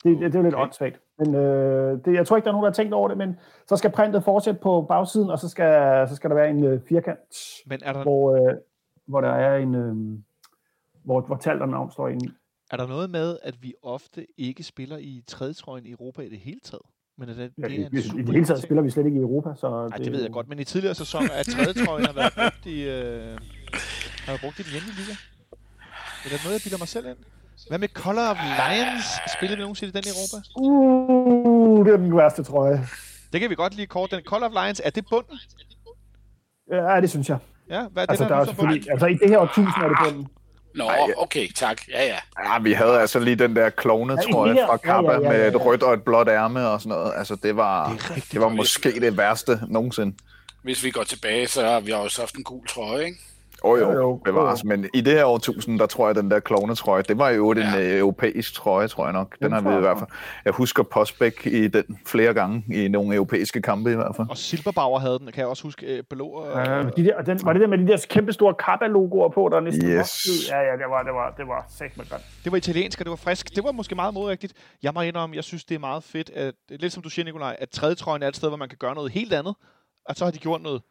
Det, 0.04 0.18
det, 0.18 0.20
det 0.20 0.34
er 0.34 0.38
jo 0.38 0.42
lidt 0.42 0.54
okay. 0.54 0.62
åndssvagt. 0.62 1.00
Men 1.18 1.34
øh, 1.34 2.04
det, 2.04 2.14
jeg 2.14 2.26
tror 2.26 2.36
ikke, 2.36 2.44
der 2.44 2.50
er 2.50 2.52
nogen, 2.52 2.64
der 2.64 2.70
har 2.70 2.74
tænkt 2.74 2.94
over 2.94 3.08
det, 3.08 3.18
men 3.18 3.36
så 3.66 3.76
skal 3.76 3.90
printet 3.90 4.24
fortsætte 4.24 4.60
på 4.60 4.82
bagsiden, 4.88 5.30
og 5.30 5.38
så 5.38 5.48
skal, 5.48 6.08
så 6.08 6.16
skal 6.16 6.30
der 6.30 6.36
være 6.36 6.50
en 6.50 6.64
øh, 6.64 6.80
firkant, 6.88 7.18
men 7.66 7.80
er 7.84 7.92
der... 7.92 8.02
hvor, 8.02 8.34
øh, 8.34 8.54
hvor 9.06 9.20
der 9.20 9.30
er 9.30 9.56
en... 9.56 9.74
Øh, 9.74 10.18
hvor, 11.04 11.20
hvor 11.20 11.36
tal 11.36 11.62
og 11.62 11.68
navn 11.68 11.90
står 11.90 12.08
inde. 12.08 12.32
Er 12.70 12.76
der 12.76 12.86
noget 12.86 13.10
med, 13.10 13.38
at 13.42 13.62
vi 13.62 13.74
ofte 13.82 14.26
ikke 14.36 14.62
spiller 14.62 14.96
i 14.98 15.22
tredjetrøjen 15.26 15.86
i 15.86 15.90
Europa 15.90 16.22
i 16.22 16.28
det 16.28 16.38
hele 16.38 16.60
taget? 16.60 16.86
Men 17.18 17.28
er 17.28 17.34
det, 17.34 17.52
ja, 17.58 17.68
det 17.68 17.80
er 17.80 17.86
en 17.86 18.18
i, 18.18 18.20
I 18.20 18.22
det 18.22 18.34
hele 18.34 18.44
taget 18.44 18.62
spiller 18.62 18.82
vi 18.82 18.90
slet 18.90 19.06
ikke 19.06 19.18
i 19.18 19.22
Europa. 19.22 19.54
Så 19.54 19.70
Nej, 19.70 19.96
det, 19.96 20.04
det 20.04 20.12
ved 20.12 20.22
jeg 20.22 20.32
godt, 20.32 20.48
men 20.48 20.58
i 20.58 20.64
tidligere 20.64 20.94
sæsoner 20.94 21.30
er 21.32 21.42
tredjetrøjen 21.42 22.06
har 22.06 22.12
været 22.12 22.32
brugt 22.36 22.66
i, 22.66 22.88
øh, 22.88 23.38
har 24.24 24.32
været 24.32 24.40
brugt 24.40 24.58
i 24.58 24.62
den 24.62 24.72
hjemlige 24.72 24.96
liga. 24.96 25.14
Er 26.24 26.28
det 26.28 26.40
noget, 26.44 26.54
jeg 26.58 26.62
bilder 26.64 26.78
mig 26.78 26.88
selv 26.88 27.06
ind? 27.06 27.16
Hvad 27.68 27.78
med 27.78 27.88
Color 27.88 28.28
of 28.30 28.36
Lions? 28.60 29.04
Spiller 29.36 29.56
vi 29.56 29.62
nogensinde 29.62 29.90
i 29.90 29.94
den 29.96 30.04
i 30.08 30.12
Europa? 30.14 30.38
Uh, 30.56 31.86
det 31.86 31.92
er 31.92 31.96
den 31.96 32.16
værste 32.16 32.42
trøje. 32.42 32.88
Det 33.32 33.40
kan 33.40 33.50
vi 33.50 33.54
godt 33.54 33.74
lige 33.74 33.86
kort. 33.86 34.10
Den 34.10 34.20
Color 34.24 34.46
of 34.46 34.52
Lions, 34.52 34.80
er 34.84 34.90
det 34.90 35.04
bunden? 35.10 35.38
Ja, 36.72 37.00
det 37.00 37.10
synes 37.10 37.28
jeg. 37.28 37.38
Ja, 37.70 37.82
hvad 37.92 38.02
er 38.02 38.06
altså, 38.10 38.24
det, 38.24 38.30
der, 38.30 38.36
der 38.36 38.42
er 38.42 38.46
selvfølgelig, 38.46 38.90
altså 38.90 39.06
i 39.06 39.14
det 39.14 39.30
her 39.30 39.38
årtusind 39.38 39.84
er 39.84 39.88
det 39.88 39.98
bunden. 40.04 40.26
Nå, 40.74 40.84
okay, 41.16 41.52
tak. 41.52 41.88
Ja, 41.88 42.04
ja. 42.04 42.18
Ja, 42.44 42.58
vi 42.58 42.72
havde 42.72 43.00
altså 43.00 43.18
lige 43.18 43.36
den 43.36 43.56
der 43.56 43.70
klovne, 43.70 44.12
ja, 44.12 44.32
tror 44.32 44.46
jeg, 44.46 44.64
fra 44.66 44.76
Kappa 44.76 45.12
ja, 45.12 45.18
ja, 45.18 45.24
ja, 45.24 45.30
ja, 45.30 45.44
ja. 45.44 45.50
med 45.50 45.54
et 45.54 45.66
rødt 45.66 45.82
og 45.82 45.94
et 45.94 46.02
blåt 46.02 46.28
ærme 46.28 46.68
og 46.68 46.80
sådan 46.80 46.98
noget. 46.98 47.12
Altså, 47.16 47.36
det 47.36 47.56
var, 47.56 47.88
det, 48.14 48.24
det 48.32 48.40
var 48.40 48.48
måske 48.48 49.00
det 49.00 49.16
værste 49.16 49.60
nogensinde. 49.68 50.16
Hvis 50.62 50.84
vi 50.84 50.90
går 50.90 51.04
tilbage, 51.04 51.46
så 51.48 51.66
har 51.66 51.80
vi 51.80 51.92
også 51.92 52.22
haft 52.22 52.34
en 52.34 52.44
gul 52.44 52.66
trøje, 52.66 53.04
ikke? 53.04 53.18
Oh, 53.64 53.80
jo, 53.80 53.92
jo, 53.92 54.20
bevares. 54.24 54.64
Men 54.64 54.90
i 54.94 55.00
det 55.00 55.12
her 55.12 55.24
årtusind, 55.24 55.78
der 55.78 55.86
tror 55.86 56.08
jeg, 56.08 56.14
den 56.14 56.30
der 56.30 56.40
klovnetrøje, 56.40 57.02
det 57.02 57.18
var 57.18 57.30
jo 57.30 57.50
en 57.50 57.58
ja. 57.58 57.80
Øh, 57.80 57.98
europæisk 57.98 58.54
trøje, 58.54 58.88
tror 58.88 59.04
jeg 59.04 59.12
nok. 59.12 59.36
Den 59.38 59.44
den 59.44 59.52
har 59.52 59.70
vi 59.70 59.76
i 59.76 59.80
hvert 59.80 59.98
fald. 59.98 60.10
Jeg 60.44 60.52
husker 60.52 60.82
Postbæk 60.82 61.46
i 61.46 61.68
den 61.68 61.98
flere 62.06 62.34
gange, 62.34 62.64
i 62.74 62.88
nogle 62.88 63.14
europæiske 63.14 63.62
kampe 63.62 63.92
i 63.92 63.94
hvert 63.94 64.16
fald. 64.16 64.28
Og 64.30 64.36
Silberbauer 64.36 64.98
havde 64.98 65.18
den, 65.18 65.26
kan 65.26 65.40
jeg 65.40 65.46
også 65.46 65.62
huske. 65.62 65.86
Øh, 65.86 66.02
blå, 66.10 66.26
og... 66.26 66.66
ja, 66.66 66.82
de 66.96 67.04
der, 67.04 67.22
den, 67.22 67.40
var 67.44 67.52
det 67.52 67.62
der 67.62 67.68
med 67.68 67.78
de 67.78 67.86
der 67.86 68.06
kæmpe 68.10 68.32
store 68.32 68.54
Kappa-logoer 68.54 69.28
på, 69.28 69.48
der 69.52 69.60
næsten 69.60 69.88
yes. 69.88 70.26
var? 70.50 70.56
Ja, 70.56 70.62
ja, 70.62 70.72
det 70.72 70.86
var, 70.90 71.02
det 71.02 71.12
var, 71.12 71.34
det 71.38 71.46
var 71.46 71.66
sæt 71.78 71.96
med 71.96 72.10
godt. 72.10 72.22
Det 72.44 72.52
var 72.52 72.58
italiensk, 72.58 73.00
og 73.00 73.04
det 73.04 73.10
var 73.10 73.16
frisk. 73.16 73.54
Det 73.56 73.64
var 73.64 73.72
måske 73.72 73.94
meget 73.94 74.14
modrigtigt. 74.14 74.52
Jeg 74.82 74.92
må 74.94 75.00
indrømme, 75.00 75.36
jeg 75.36 75.44
synes, 75.44 75.64
det 75.64 75.74
er 75.74 75.78
meget 75.78 76.04
fedt, 76.04 76.30
at, 76.30 76.54
lidt 76.70 76.92
som 76.92 77.02
du 77.02 77.10
siger, 77.10 77.24
Nikolaj, 77.24 77.56
at 77.58 77.70
tredje 77.70 77.94
trøjen 77.94 78.22
er 78.22 78.28
et 78.28 78.36
sted, 78.36 78.48
hvor 78.48 78.58
man 78.58 78.68
kan 78.68 78.78
gøre 78.78 78.94
noget 78.94 79.12
helt 79.12 79.32
andet. 79.32 79.54
Og 80.08 80.16
så 80.16 80.24
har 80.24 80.32
de 80.32 80.38
gjort 80.38 80.62
noget 80.62 80.82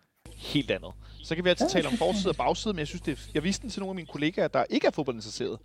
helt 0.41 0.71
andet. 0.71 0.91
Så 1.23 1.35
kan 1.35 1.43
vi 1.43 1.49
altid 1.49 1.69
tale 1.69 1.87
om 1.87 1.97
forside 1.97 2.29
og 2.29 2.35
bagside, 2.35 2.73
men 2.73 2.79
jeg 2.79 2.87
synes, 2.87 3.01
det 3.01 3.11
er, 3.11 3.21
jeg 3.33 3.43
viste 3.43 3.61
den 3.61 3.69
til 3.69 3.79
nogle 3.79 3.91
af 3.91 3.95
mine 3.95 4.07
kollegaer, 4.07 4.47
der 4.47 4.65
ikke 4.69 4.87
er 4.87 4.91
fodboldinteresserede. 4.91 5.59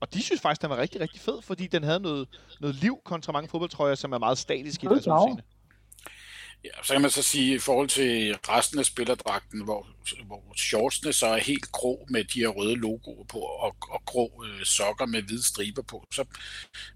Og 0.00 0.14
de 0.14 0.22
synes 0.22 0.40
faktisk, 0.40 0.62
den 0.62 0.70
var 0.70 0.76
rigtig, 0.76 1.00
rigtig 1.00 1.20
fed, 1.20 1.42
fordi 1.42 1.66
den 1.66 1.82
havde 1.82 2.00
noget, 2.00 2.28
noget 2.60 2.76
liv 2.76 2.98
kontra 3.04 3.32
mange 3.32 3.48
fodboldtrøjer, 3.48 3.94
som 3.94 4.12
er 4.12 4.18
meget 4.18 4.38
statiske 4.38 4.84
i 4.84 4.88
deres 4.88 5.06
udseende. 5.06 5.42
Ja, 6.64 6.70
så 6.82 6.92
kan 6.92 7.02
man 7.02 7.10
så 7.10 7.22
sige, 7.22 7.54
i 7.54 7.58
forhold 7.58 7.88
til 7.88 8.34
resten 8.48 8.78
af 8.78 8.84
spillerdragten, 8.84 9.64
hvor, 9.64 9.86
hvor 10.26 10.42
shortsene 10.56 11.12
så 11.12 11.26
er 11.26 11.38
helt 11.38 11.72
grå 11.72 12.06
med 12.10 12.24
de 12.24 12.40
her 12.40 12.48
røde 12.48 12.76
logoer 12.76 13.24
på, 13.24 13.38
og, 13.38 13.76
og 13.90 14.02
grå 14.04 14.44
øh, 14.46 14.64
sokker 14.64 15.06
med 15.06 15.22
hvide 15.22 15.42
striber 15.42 15.82
på, 15.82 16.06
så, 16.12 16.24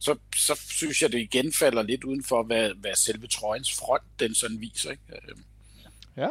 så, 0.00 0.16
så 0.36 0.54
synes 0.68 1.02
jeg, 1.02 1.12
det 1.12 1.20
igen 1.20 1.52
falder 1.52 1.82
lidt 1.82 2.04
uden 2.04 2.24
for, 2.24 2.42
hvad, 2.42 2.70
hvad 2.74 2.94
selve 2.96 3.26
trøjens 3.26 3.74
front 3.74 4.02
den 4.18 4.34
sådan 4.34 4.60
viser. 4.60 4.90
Ikke? 4.90 5.02
Ja. 6.16 6.28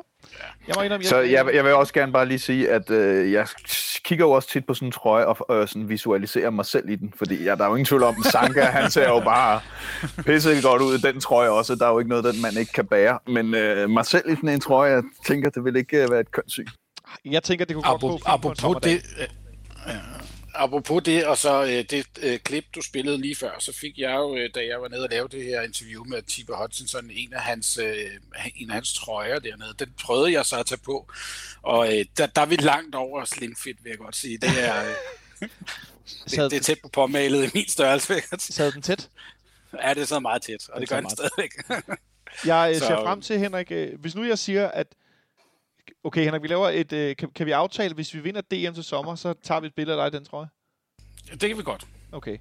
Jeg 0.68 0.76
må 0.78 0.82
indrømme, 0.82 1.06
så 1.06 1.18
jeg, 1.18 1.50
jeg 1.54 1.64
vil 1.64 1.74
også 1.74 1.94
gerne 1.94 2.12
bare 2.12 2.26
lige 2.26 2.40
sige, 2.40 2.70
at 2.70 2.90
øh, 2.90 3.32
jeg 3.32 3.48
kigger 4.06 4.26
jo 4.26 4.32
også 4.32 4.50
tit 4.50 4.66
på 4.66 4.74
sådan 4.74 4.88
en 4.88 4.92
trøje 4.92 5.26
og 5.26 5.62
øh, 5.62 5.68
sådan 5.68 5.90
visualiserer 5.90 6.50
mig 6.50 6.66
selv 6.66 6.90
i 6.90 6.96
den, 6.96 7.14
fordi 7.16 7.44
ja, 7.44 7.56
der 7.56 7.64
er 7.64 7.68
jo 7.68 7.76
ingen 7.76 7.86
tvivl 7.86 8.04
om, 8.04 8.24
Sanka, 8.32 8.62
han 8.62 8.92
ser 8.92 9.10
jo 9.10 9.20
bare 9.20 9.62
pisse 10.26 10.62
godt 10.62 10.82
ud 10.82 10.96
i 10.96 10.98
den 10.98 11.20
trøje 11.20 11.50
også. 11.50 11.76
Der 11.76 11.86
er 11.86 11.92
jo 11.92 12.00
ikke 12.00 12.10
noget, 12.10 12.26
den 12.26 12.42
man 12.42 12.58
ikke 12.60 12.72
kan 12.72 12.86
bære. 12.86 13.20
Men 13.28 13.56
øh, 13.56 13.90
mig 13.90 14.06
selv 14.06 14.30
i 14.30 14.36
sådan 14.36 14.50
en 14.50 14.60
trøje, 14.60 14.92
jeg 14.94 15.04
tænker, 15.28 15.50
det 15.50 15.64
vil 15.64 15.76
ikke 15.76 16.04
øh, 16.04 16.12
være 16.12 16.20
et 16.20 16.32
kønssyn. 16.32 16.68
Jeg 17.26 17.44
tænker, 17.44 17.66
det 17.66 17.76
kunne 17.76 17.84
godt 17.84 18.02
gå 18.02 18.20
Apropos 18.26 18.78
det, 18.84 19.02
øh, 19.20 19.28
apropos 20.56 21.04
det, 21.04 21.26
og 21.26 21.38
så 21.38 21.64
øh, 21.64 21.70
det 21.70 22.06
øh, 22.22 22.40
klip, 22.40 22.66
du 22.76 22.82
spillede 22.82 23.18
lige 23.18 23.36
før, 23.36 23.52
så 23.60 23.74
fik 23.74 23.98
jeg 23.98 24.16
jo, 24.16 24.38
øh, 24.38 24.50
da 24.56 24.66
jeg 24.66 24.82
var 24.82 24.88
nede 24.88 25.04
og 25.04 25.10
lavede 25.10 25.38
det 25.38 25.46
her 25.46 25.62
interview 25.62 26.04
med 26.04 26.22
Tiber 26.22 26.58
Hutchinson, 26.58 27.10
en 27.12 27.34
af 27.34 27.42
hans, 27.42 27.78
øh, 27.78 27.96
en 28.56 28.70
af 28.70 28.74
hans 28.74 28.94
trøjer 28.94 29.40
dernede. 29.40 29.74
Den 29.80 29.94
prøvede 30.04 30.34
jeg 30.34 30.46
så 30.46 30.60
at 30.60 30.66
tage 30.66 30.82
på, 30.86 31.12
og 31.62 31.98
øh, 31.98 32.06
der, 32.18 32.26
der 32.26 32.42
er 32.42 32.46
vi 32.46 32.56
langt 32.56 32.96
over 32.96 33.26
slimfit, 33.26 33.84
vil 33.84 33.90
jeg 33.90 33.98
godt 33.98 34.16
sige. 34.16 34.38
Det 34.38 34.50
er, 34.58 34.90
øh, 34.90 34.96
det, 36.30 36.52
det 36.52 36.54
er 36.54 36.64
tæt 36.64 36.80
på 36.82 36.88
påmalet 36.88 37.48
i 37.48 37.50
min 37.54 37.70
størrelse. 37.70 38.14
Sad 38.38 38.72
den 38.72 38.82
tæt? 38.82 39.10
Ja, 39.84 39.94
det 39.94 40.02
er 40.02 40.06
så 40.06 40.20
meget 40.20 40.42
tæt, 40.42 40.70
og 40.70 40.82
det, 40.82 40.90
det 40.90 40.96
gør 40.96 41.02
den 41.02 41.10
stadigvæk. 41.10 41.52
jeg 42.46 42.72
øh, 42.76 42.82
ser 42.88 42.96
frem 42.96 43.22
til, 43.22 43.40
Henrik, 43.40 43.72
øh, 43.72 44.00
hvis 44.00 44.16
nu 44.16 44.24
jeg 44.24 44.40
siger, 44.40 44.68
at 44.68 44.88
Okay, 46.04 46.24
Henrik, 46.24 46.42
vi 46.42 46.48
laver 46.48 46.70
et... 46.70 46.94
Øh, 46.94 47.16
kan, 47.16 47.30
kan 47.30 47.46
vi 47.46 47.52
aftale, 47.52 47.94
hvis 47.94 48.14
vi 48.14 48.20
vinder 48.20 48.42
DM 48.42 48.74
til 48.74 48.84
sommer, 48.84 49.16
så 49.16 49.34
tager 49.34 49.60
vi 49.60 49.68
et 49.68 49.76
billede 49.76 50.02
af 50.02 50.12
dig 50.12 50.20
den, 50.20 50.26
tror 50.26 50.42
jeg? 50.42 50.48
Ja, 51.30 51.36
det 51.36 51.50
kan 51.50 51.58
vi 51.58 51.64
godt. 51.64 51.88
Okay. 52.12 52.38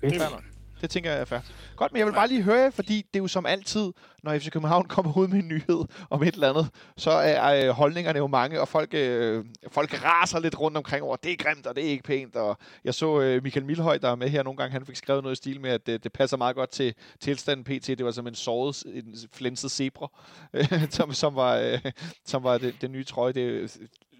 Fedt. 0.00 0.55
Det 0.86 0.90
tænker 0.90 1.10
jeg 1.10 1.20
er 1.20 1.24
fair. 1.24 1.40
Godt, 1.76 1.92
men 1.92 1.98
jeg 1.98 2.06
vil 2.06 2.12
bare 2.12 2.28
lige 2.28 2.42
høre 2.42 2.72
fordi 2.72 2.96
det 2.96 3.18
er 3.18 3.22
jo 3.22 3.28
som 3.28 3.46
altid, 3.46 3.92
når 4.22 4.38
FC 4.38 4.50
København 4.50 4.88
kommer 4.94 5.16
ud 5.16 5.28
med 5.28 5.38
en 5.38 5.48
nyhed 5.48 5.84
om 6.10 6.22
et 6.22 6.34
eller 6.34 6.50
andet, 6.50 6.68
så 6.96 7.10
er 7.10 7.68
øh, 7.68 7.70
holdningerne 7.70 8.18
jo 8.18 8.26
mange, 8.26 8.60
og 8.60 8.68
folk, 8.68 8.94
øh, 8.94 9.44
folk 9.68 10.04
raser 10.04 10.38
lidt 10.38 10.60
rundt 10.60 10.76
omkring 10.76 11.02
over, 11.02 11.16
det 11.16 11.32
er 11.32 11.36
grimt, 11.36 11.66
og 11.66 11.76
det 11.76 11.84
er 11.84 11.88
ikke 11.88 12.02
pænt, 12.02 12.36
og 12.36 12.58
jeg 12.84 12.94
så 12.94 13.20
øh, 13.20 13.42
Michael 13.42 13.66
Milhøj, 13.66 13.98
der 13.98 14.10
er 14.10 14.14
med 14.14 14.28
her 14.28 14.42
nogle 14.42 14.56
gange, 14.56 14.72
han 14.72 14.86
fik 14.86 14.96
skrevet 14.96 15.22
noget 15.22 15.36
i 15.36 15.36
stil 15.36 15.60
med, 15.60 15.70
at 15.70 15.86
det, 15.86 16.04
det 16.04 16.12
passer 16.12 16.36
meget 16.36 16.56
godt 16.56 16.70
til 16.70 16.94
tilstanden 17.20 17.64
PT, 17.64 17.86
det 17.86 18.04
var 18.04 18.10
som 18.10 18.26
en 18.26 18.34
såret, 18.34 18.84
en 18.86 19.14
flænset 19.32 19.70
zebra, 19.70 20.08
som, 20.96 21.12
som 21.12 21.34
var, 21.34 21.56
øh, 21.56 21.92
som 22.24 22.44
var 22.44 22.58
det, 22.58 22.74
det 22.80 22.90
nye 22.90 23.04
trøje, 23.04 23.32
det 23.32 23.62
er 23.62 23.68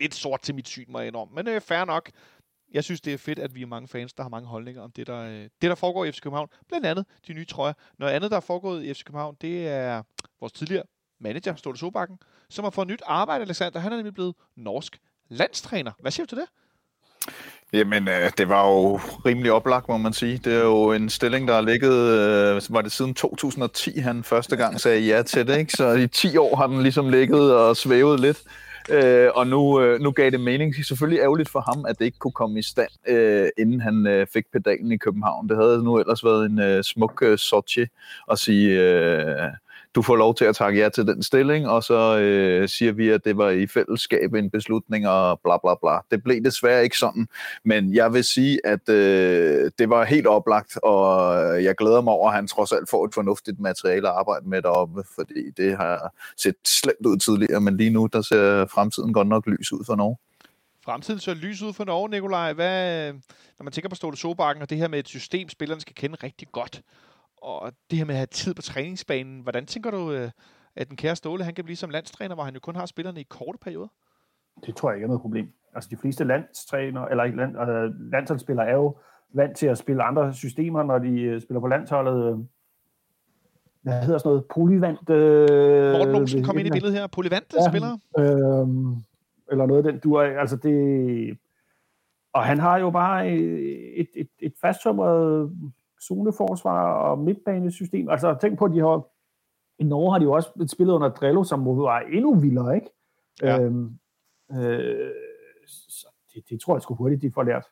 lidt 0.01 0.15
sort 0.15 0.41
til 0.41 0.55
mit 0.55 0.69
syn, 0.69 0.95
jeg 0.95 1.07
indrømme, 1.07 1.35
men 1.35 1.49
øh, 1.49 1.61
fair 1.61 1.85
nok 1.85 2.11
jeg 2.77 2.85
synes, 2.85 3.01
det 3.01 3.13
er 3.13 3.19
fedt, 3.19 3.39
at 3.39 3.55
vi 3.55 3.63
er 3.63 3.67
mange 3.67 3.89
fans, 3.89 4.13
der 4.13 4.23
har 4.23 4.31
mange 4.31 4.49
holdninger 4.49 4.83
om 4.83 4.91
det, 4.91 5.07
der, 5.07 5.21
øh, 5.23 5.33
det, 5.33 5.51
der 5.63 5.75
foregår 5.75 6.05
i 6.05 6.13
FC 6.13 6.21
København. 6.21 6.49
Blandt 6.69 6.87
andet 6.87 7.05
de 7.29 7.33
nye 7.33 7.45
trøjer. 7.45 7.73
Noget 7.99 8.13
andet, 8.13 8.31
der 8.31 8.37
er 8.37 8.41
foregået 8.41 8.85
i 8.85 8.95
FC 8.95 9.05
København, 9.05 9.37
det 9.41 9.69
er 9.69 10.03
vores 10.41 10.53
tidligere 10.53 10.83
manager, 11.21 11.55
Ståle 11.57 11.79
Sobakken, 11.79 12.19
som 12.49 12.65
har 12.65 12.71
fået 12.71 12.89
nyt 12.89 13.03
arbejde, 13.07 13.45
Alexander. 13.45 13.81
Han 13.81 13.93
er 13.93 13.97
nemlig 13.97 14.15
blevet 14.15 14.35
norsk 14.57 14.99
landstræner. 15.29 15.93
Hvad 16.01 16.11
siger 16.11 16.27
du 16.27 16.29
til 16.29 16.39
det? 16.39 16.49
Jamen, 17.73 18.09
øh, 18.09 18.31
det 18.39 18.49
var 18.49 18.69
jo 18.69 18.97
rimelig 18.97 19.53
oplagt, 19.53 19.89
må 19.89 19.97
man 19.97 20.13
sige. 20.13 20.39
Det 20.39 20.55
er 20.55 20.63
jo 20.63 20.93
en 20.93 21.11
stilling, 21.11 21.49
der 21.49 21.55
har 21.55 21.61
ligget, 21.61 21.93
øh, 21.93 22.63
var 22.75 22.83
det 22.83 22.93
siden 22.93 23.15
2010, 23.15 23.99
han 23.99 24.25
første 24.25 24.57
gang 24.57 24.81
sagde 24.81 25.01
ja 25.01 25.23
til 25.23 25.47
det, 25.47 25.59
ikke? 25.59 25.73
Så 25.73 25.93
i 25.93 26.09
10 26.09 26.37
år 26.37 26.57
har 26.57 26.67
den 26.67 26.83
ligesom 26.83 27.09
ligget 27.09 27.55
og 27.55 27.77
svævet 27.77 28.21
lidt. 28.21 28.43
Øh, 28.91 29.31
og 29.35 29.47
nu, 29.47 29.81
øh, 29.81 30.01
nu 30.01 30.11
gav 30.11 30.31
det 30.31 30.41
mening. 30.41 30.75
Det 30.75 30.81
er 30.81 30.85
selvfølgelig 30.85 31.21
ærgerligt 31.21 31.49
for 31.49 31.61
ham, 31.61 31.85
at 31.89 31.99
det 31.99 32.05
ikke 32.05 32.19
kunne 32.19 32.33
komme 32.33 32.59
i 32.59 32.63
stand, 32.63 32.91
øh, 33.09 33.49
inden 33.59 33.81
han 33.81 34.07
øh, 34.07 34.27
fik 34.33 34.45
pedalen 34.53 34.93
i 34.93 34.97
København. 34.97 35.49
Det 35.49 35.57
havde 35.57 35.85
nu 35.85 35.99
ellers 35.99 36.25
været 36.25 36.47
en 36.47 36.61
øh, 36.61 36.85
smuk 36.85 37.23
øh, 37.23 37.39
Sochi 37.39 37.87
at 38.31 38.39
sige, 38.39 38.81
øh, 38.81 39.51
du 39.97 40.03
får 40.03 40.17
lov 40.17 40.35
til 40.35 40.45
at 40.45 40.57
takke 40.57 40.81
ja 40.81 40.89
til 40.89 41.07
den 41.07 41.23
stilling, 41.23 41.69
og 41.69 41.83
så 41.83 42.19
øh, 42.19 42.69
siger 42.69 42.93
vi, 42.93 43.09
at 43.09 43.25
det 43.25 43.37
var 43.37 43.51
i 43.51 43.67
fællesskab 43.67 44.35
en 44.35 44.51
beslutning, 44.51 45.09
og 45.09 45.41
bla 45.45 45.57
bla 45.59 45.75
bla. 45.83 45.99
Det 46.11 46.23
blev 46.23 46.45
desværre 46.45 46.85
ikke 46.85 46.99
sådan, 46.99 47.29
men 47.65 47.95
jeg 47.95 48.13
vil 48.13 48.25
sige, 48.25 48.67
at 48.67 48.89
øh, 48.89 49.71
det 49.79 49.91
var 49.91 50.05
helt 50.05 50.27
oplagt, 50.27 50.77
og 50.83 51.65
jeg 51.65 51.75
glæder 51.75 52.01
mig 52.01 52.13
over, 52.13 52.29
at 52.29 52.35
han 52.35 52.49
trods 52.49 52.73
alt 52.73 52.91
får 52.91 53.05
et 53.05 53.15
fornuftigt 53.15 53.61
materiale 53.61 54.09
at 54.09 54.15
arbejde 54.15 54.49
med 54.49 54.63
deroppe, 54.63 55.03
fordi 55.15 55.51
det 55.57 55.77
har 55.77 56.13
set 56.37 56.55
slemt 56.67 57.07
ud 57.07 57.17
tidligere, 57.17 57.61
men 57.61 57.77
lige 57.77 57.91
nu, 57.91 58.09
der 58.13 58.23
ser 58.23 58.67
fremtiden 58.67 59.13
godt 59.13 59.29
nok 59.29 59.47
lys 59.47 59.73
ud 59.73 59.85
for 59.87 59.95
Norge. 59.95 60.17
Fremtiden 60.85 61.21
ser 61.21 61.35
lys 61.35 61.63
ud 61.63 61.73
for 61.73 61.85
Norge, 61.85 62.11
Nikolaj. 62.11 62.53
Hvad, 62.53 63.09
øh, 63.09 63.15
når 63.59 63.65
man 63.65 63.73
tænker 63.73 63.89
på 63.89 63.97
Ståle 63.97 64.17
Sobakken 64.17 64.63
og 64.63 64.71
det 64.71 64.79
her 64.79 64.89
med 64.89 64.99
et 64.99 65.09
system, 65.09 65.49
spillerne 65.49 65.81
skal 65.81 65.95
kende 65.95 66.17
rigtig 66.23 66.49
godt, 66.53 66.83
og 67.43 67.73
det 67.91 67.99
her 67.99 68.05
med 68.05 68.15
at 68.15 68.19
have 68.19 68.27
tid 68.27 68.55
på 68.55 68.63
træningsbanen, 68.63 69.41
hvordan 69.41 69.67
tænker 69.67 69.91
du, 69.91 70.13
øh, 70.13 70.31
at 70.77 70.89
den 70.89 70.97
kære 70.97 71.17
Ståle, 71.17 71.45
han 71.45 71.55
kan 71.55 71.65
blive 71.65 71.77
som 71.77 71.91
landstræner, 71.91 72.35
hvor 72.35 72.45
han 72.45 72.55
jo 72.55 72.61
kun 72.61 72.77
har 72.77 72.87
spillerne 72.87 73.21
i 73.21 73.27
korte 73.29 73.59
perioder? 73.63 73.89
Det 74.67 74.77
tror 74.77 74.91
jeg 74.91 74.97
ikke 74.97 75.05
er 75.05 75.09
noget 75.09 75.21
problem. 75.21 75.53
Altså 75.75 75.91
de 75.91 75.97
fleste 75.97 76.25
landstræner, 76.25 77.05
eller 77.05 77.25
land, 77.25 77.57
øh, 77.59 78.11
landsholdsspillere 78.13 78.67
er 78.67 78.75
jo 78.75 78.97
vant 79.35 79.57
til 79.57 79.67
at 79.67 79.79
spille 79.79 80.03
andre 80.03 80.35
systemer, 80.35 80.83
når 80.83 80.99
de 80.99 81.21
øh, 81.21 81.41
spiller 81.41 81.61
på 81.61 81.67
landsholdet. 81.67 82.47
Hvad 83.83 84.03
hedder 84.03 84.19
sådan 84.19 84.29
noget? 84.29 84.45
Polyvant? 84.55 85.11
Øh, 85.11 85.93
Morten 85.93 86.15
Olsen 86.15 86.45
kom 86.45 86.59
ind 86.59 86.67
i 86.67 86.71
billedet 86.71 86.99
her. 86.99 87.07
Polyvant 87.07 87.55
ja, 87.55 87.71
spillere? 87.71 87.99
Øh, 88.19 88.67
eller 89.51 89.67
noget 89.67 89.87
af 89.87 89.93
den 89.93 90.01
du 90.01 90.21
altså 90.21 90.57
det... 90.57 91.39
Og 92.33 92.45
han 92.45 92.59
har 92.59 92.79
jo 92.79 92.91
bare 92.91 93.31
et, 93.31 94.01
et, 94.01 94.09
et, 94.15 94.29
et 94.39 94.53
fasttømret 94.61 95.53
zoneforsvar 96.03 96.93
og 96.93 97.19
midtbanesystem. 97.19 98.09
Altså 98.09 98.37
tænk 98.41 98.59
på, 98.59 98.65
at 98.65 98.73
de 98.73 98.79
har, 98.79 99.09
i 99.79 99.85
Norge 99.85 100.13
har 100.13 100.19
de 100.19 100.25
jo 100.25 100.33
også 100.33 100.69
spillet 100.73 100.95
under 100.95 101.09
Drello, 101.09 101.45
som 101.45 101.67
var 101.67 102.01
endnu 102.01 102.35
vildere, 102.35 102.75
ikke? 102.75 102.91
Ja. 103.43 103.61
Øhm, 103.61 103.99
øh, 104.53 105.11
så 105.67 106.09
det, 106.35 106.49
det 106.49 106.61
tror 106.61 106.75
jeg 106.75 106.83
sgu 106.83 106.95
hurtigt, 106.95 107.23
de 107.23 107.33
får 107.33 107.43
lært. 107.43 107.67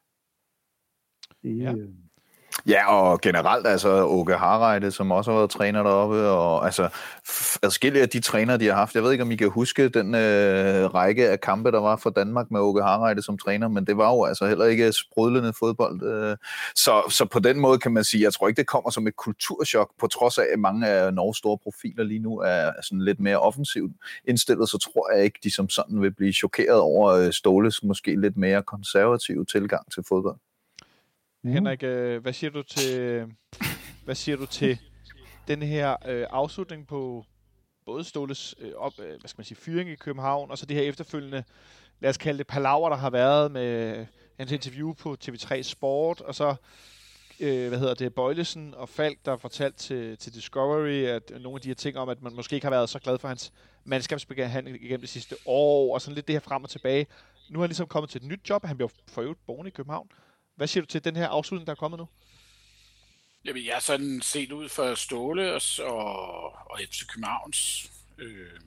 Det, 1.42 1.58
ja. 1.58 1.72
Øh, 1.72 1.88
Ja, 2.66 2.92
og 2.92 3.20
generelt, 3.20 3.66
altså 3.66 3.88
Åke 4.05 4.35
Harreide, 4.35 4.90
som 4.90 5.11
også 5.11 5.31
har 5.31 5.38
været 5.38 5.50
træner 5.50 5.83
deroppe, 5.83 6.16
og 6.16 6.64
altså 6.64 6.88
adskillige 7.62 8.03
af 8.03 8.09
de 8.09 8.20
trænere, 8.20 8.59
de 8.59 8.66
har 8.66 8.74
haft. 8.74 8.94
Jeg 8.94 9.03
ved 9.03 9.12
ikke, 9.12 9.24
om 9.24 9.31
I 9.31 9.37
kan 9.37 9.50
huske 9.50 9.88
den 9.88 10.14
øh, 10.14 10.94
række 10.94 11.29
af 11.31 11.40
kampe, 11.40 11.70
der 11.70 11.81
var 11.81 11.96
for 11.96 12.11
Danmark 12.11 12.50
med 12.50 12.61
Åke 12.61 12.83
Harreide 12.83 13.22
som 13.22 13.38
træner, 13.38 13.68
men 13.68 13.85
det 13.85 13.96
var 13.96 14.11
jo 14.11 14.24
altså 14.24 14.46
heller 14.46 14.64
ikke 14.64 14.92
sprudlende 14.92 15.53
fodbold. 15.59 16.03
Øh. 16.03 16.37
Så, 16.74 17.03
så 17.11 17.24
på 17.24 17.38
den 17.38 17.61
måde 17.61 17.79
kan 17.79 17.92
man 17.92 18.05
sige, 18.05 18.22
jeg 18.22 18.33
tror 18.33 18.48
ikke, 18.48 18.59
det 18.59 18.66
kommer 18.66 18.90
som 18.90 19.07
et 19.07 19.16
kulturschok, 19.16 19.90
på 20.00 20.07
trods 20.07 20.38
af, 20.38 20.46
at 20.53 20.59
mange 20.59 20.87
af 20.88 21.14
Norges 21.14 21.37
store 21.37 21.59
profiler 21.59 22.05
lige 22.05 22.20
nu 22.20 22.38
er 22.38 22.70
sådan 22.83 23.05
lidt 23.05 23.20
mere 23.20 23.38
offensivt 23.38 23.92
indstillet, 24.29 24.68
så 24.68 24.79
tror 24.79 25.12
jeg 25.14 25.24
ikke, 25.24 25.38
de 25.44 25.55
som 25.55 25.68
sådan 25.68 26.03
vil 26.03 26.14
blive 26.14 26.33
chokeret 26.33 26.81
over 26.81 27.12
øh, 27.12 27.33
Ståles 27.33 27.83
måske 27.83 28.20
lidt 28.20 28.37
mere 28.37 28.62
konservative 28.62 29.44
tilgang 29.44 29.92
til 29.92 30.05
fodbold. 30.09 30.37
Mm. 31.44 31.52
Henrik, 31.52 31.83
øh, 31.83 32.22
hvad 32.22 32.33
siger 32.33 32.50
du 32.50 32.62
til 32.62 33.00
øh, 33.00 33.28
hvad 34.04 34.14
siger 34.14 34.37
du 34.37 34.46
til 34.46 34.78
den 35.48 35.62
her 35.62 35.96
øh, 36.09 36.26
afslutning 36.30 36.87
på 36.87 37.24
både 37.87 38.04
Ståles 38.04 38.54
øh, 38.61 38.72
op, 38.76 38.92
øh, 38.98 39.09
hvad 39.09 39.28
skal 39.28 39.38
man 39.38 39.44
sige, 39.44 39.59
fyring 39.59 39.90
i 39.90 39.94
København, 39.94 40.50
og 40.50 40.59
så 40.59 40.66
det 40.66 40.76
her 40.76 40.83
efterfølgende, 40.85 41.44
lad 42.00 42.11
os 42.11 42.16
kalde 42.16 42.38
det 42.38 42.46
palaver, 42.46 42.88
der 42.88 42.96
har 42.96 43.11
været 43.11 43.52
med 43.52 44.07
hans 44.38 44.52
interview 44.52 44.92
på 44.92 45.16
TV3 45.24 45.62
Sport, 45.62 46.20
og 46.20 46.35
så 46.35 46.54
øh, 47.40 47.68
hvad 47.68 47.78
hedder 47.78 47.94
det, 47.94 48.14
Bøjlesen 48.14 48.74
og 48.74 48.88
Falk, 48.88 49.18
der 49.24 49.30
har 49.30 49.38
fortalt 49.38 49.76
til, 49.76 50.18
til 50.18 50.35
Discovery, 50.35 51.04
at 51.04 51.33
nogle 51.40 51.57
af 51.57 51.61
de 51.61 51.68
her 51.68 51.74
ting 51.74 51.96
om, 51.96 52.09
at 52.09 52.22
man 52.22 52.35
måske 52.35 52.54
ikke 52.54 52.66
har 52.66 52.70
været 52.70 52.88
så 52.88 52.98
glad 52.98 53.18
for 53.18 53.28
hans 53.28 53.52
mandskabsbehandling 53.85 54.76
igennem 54.83 55.00
det 55.00 55.09
sidste 55.09 55.37
år, 55.46 55.94
og 55.94 56.00
sådan 56.00 56.14
lidt 56.14 56.26
det 56.28 56.35
her 56.35 56.40
frem 56.40 56.64
og 56.64 56.70
tilbage. 56.70 57.07
Nu 57.50 57.59
er 57.59 57.62
han 57.62 57.68
ligesom 57.68 57.87
kommet 57.87 58.11
til 58.11 58.20
et 58.22 58.28
nyt 58.28 58.50
job, 58.50 58.64
han 58.64 58.76
bliver 58.76 58.90
for 59.09 59.22
øvrigt 59.22 59.46
boende 59.46 59.68
i 59.68 59.72
København. 59.72 60.09
Hvad 60.56 60.66
siger 60.66 60.82
du 60.82 60.86
til 60.86 61.04
den 61.04 61.16
her 61.16 61.28
afslutning, 61.28 61.66
der 61.66 61.72
er 61.72 61.76
kommet 61.76 61.98
nu? 61.98 62.08
Jamen, 63.44 63.64
jeg 63.64 63.76
er 63.76 63.80
sådan 63.80 64.20
set 64.22 64.52
ud 64.52 64.68
for 64.68 64.94
Ståle 64.94 65.54
og, 65.54 65.62
og, 65.78 66.44
og 66.70 66.80
FC 66.90 67.06
Københavns 67.06 67.90
øh, 68.18 68.60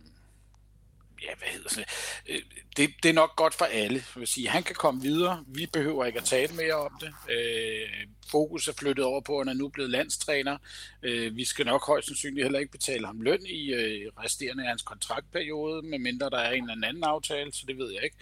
ja, 1.24 1.36
hvad 1.38 1.48
hedder 1.48 1.70
det? 1.70 1.86
Øh, 2.30 2.42
det, 2.78 2.90
det 3.04 3.10
er 3.10 3.14
nok 3.14 3.36
godt 3.36 3.54
for 3.54 3.66
alle. 3.66 3.96
Jeg 3.96 4.20
vil 4.20 4.28
sige, 4.28 4.50
han 4.50 4.64
kan 4.64 4.76
komme 4.76 5.02
videre. 5.02 5.44
Vi 5.48 5.66
behøver 5.66 6.06
ikke 6.06 6.20
at 6.20 6.26
tale 6.26 6.54
mere 6.54 6.74
om 6.74 6.92
det. 7.02 7.14
Øh, 7.32 8.08
fokus 8.32 8.68
er 8.68 8.74
flyttet 8.74 9.06
over 9.06 9.22
på, 9.22 9.40
at 9.40 9.48
han 9.48 9.56
er 9.56 9.60
nu 9.60 9.70
blevet 9.70 9.92
landstræner. 9.92 10.58
Øh, 11.04 11.36
vi 11.36 11.46
skal 11.46 11.66
nok 11.66 11.88
højst 11.88 12.08
sandsynligt 12.08 12.46
heller 12.46 12.60
ikke 12.60 12.72
betale 12.72 13.06
ham 13.06 13.22
løn 13.22 13.46
i 13.46 13.74
øh, 13.74 14.12
resterende 14.18 14.64
af 14.64 14.70
hans 14.70 14.82
kontraktperiode, 14.82 15.88
medmindre 15.88 16.30
der 16.30 16.40
er 16.40 16.52
en 16.52 16.70
eller 16.70 16.88
anden 16.88 17.04
aftale, 17.04 17.54
så 17.54 17.66
det 17.68 17.78
ved 17.78 17.92
jeg 17.92 18.04
ikke. 18.04 18.18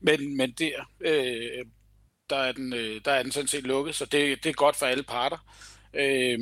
Men, 0.00 0.36
men 0.36 0.52
der, 0.52 0.90
øh, 1.00 1.66
der, 2.30 2.36
er 2.36 2.52
den, 2.52 2.72
øh, 2.72 3.00
der 3.04 3.12
er 3.12 3.22
den 3.22 3.32
sådan 3.32 3.48
set 3.48 3.64
lukket, 3.64 3.94
så 3.94 4.04
det, 4.04 4.44
det 4.44 4.50
er 4.50 4.54
godt 4.54 4.76
for 4.76 4.86
alle 4.86 5.02
parter. 5.02 5.38
Øh, 5.94 6.38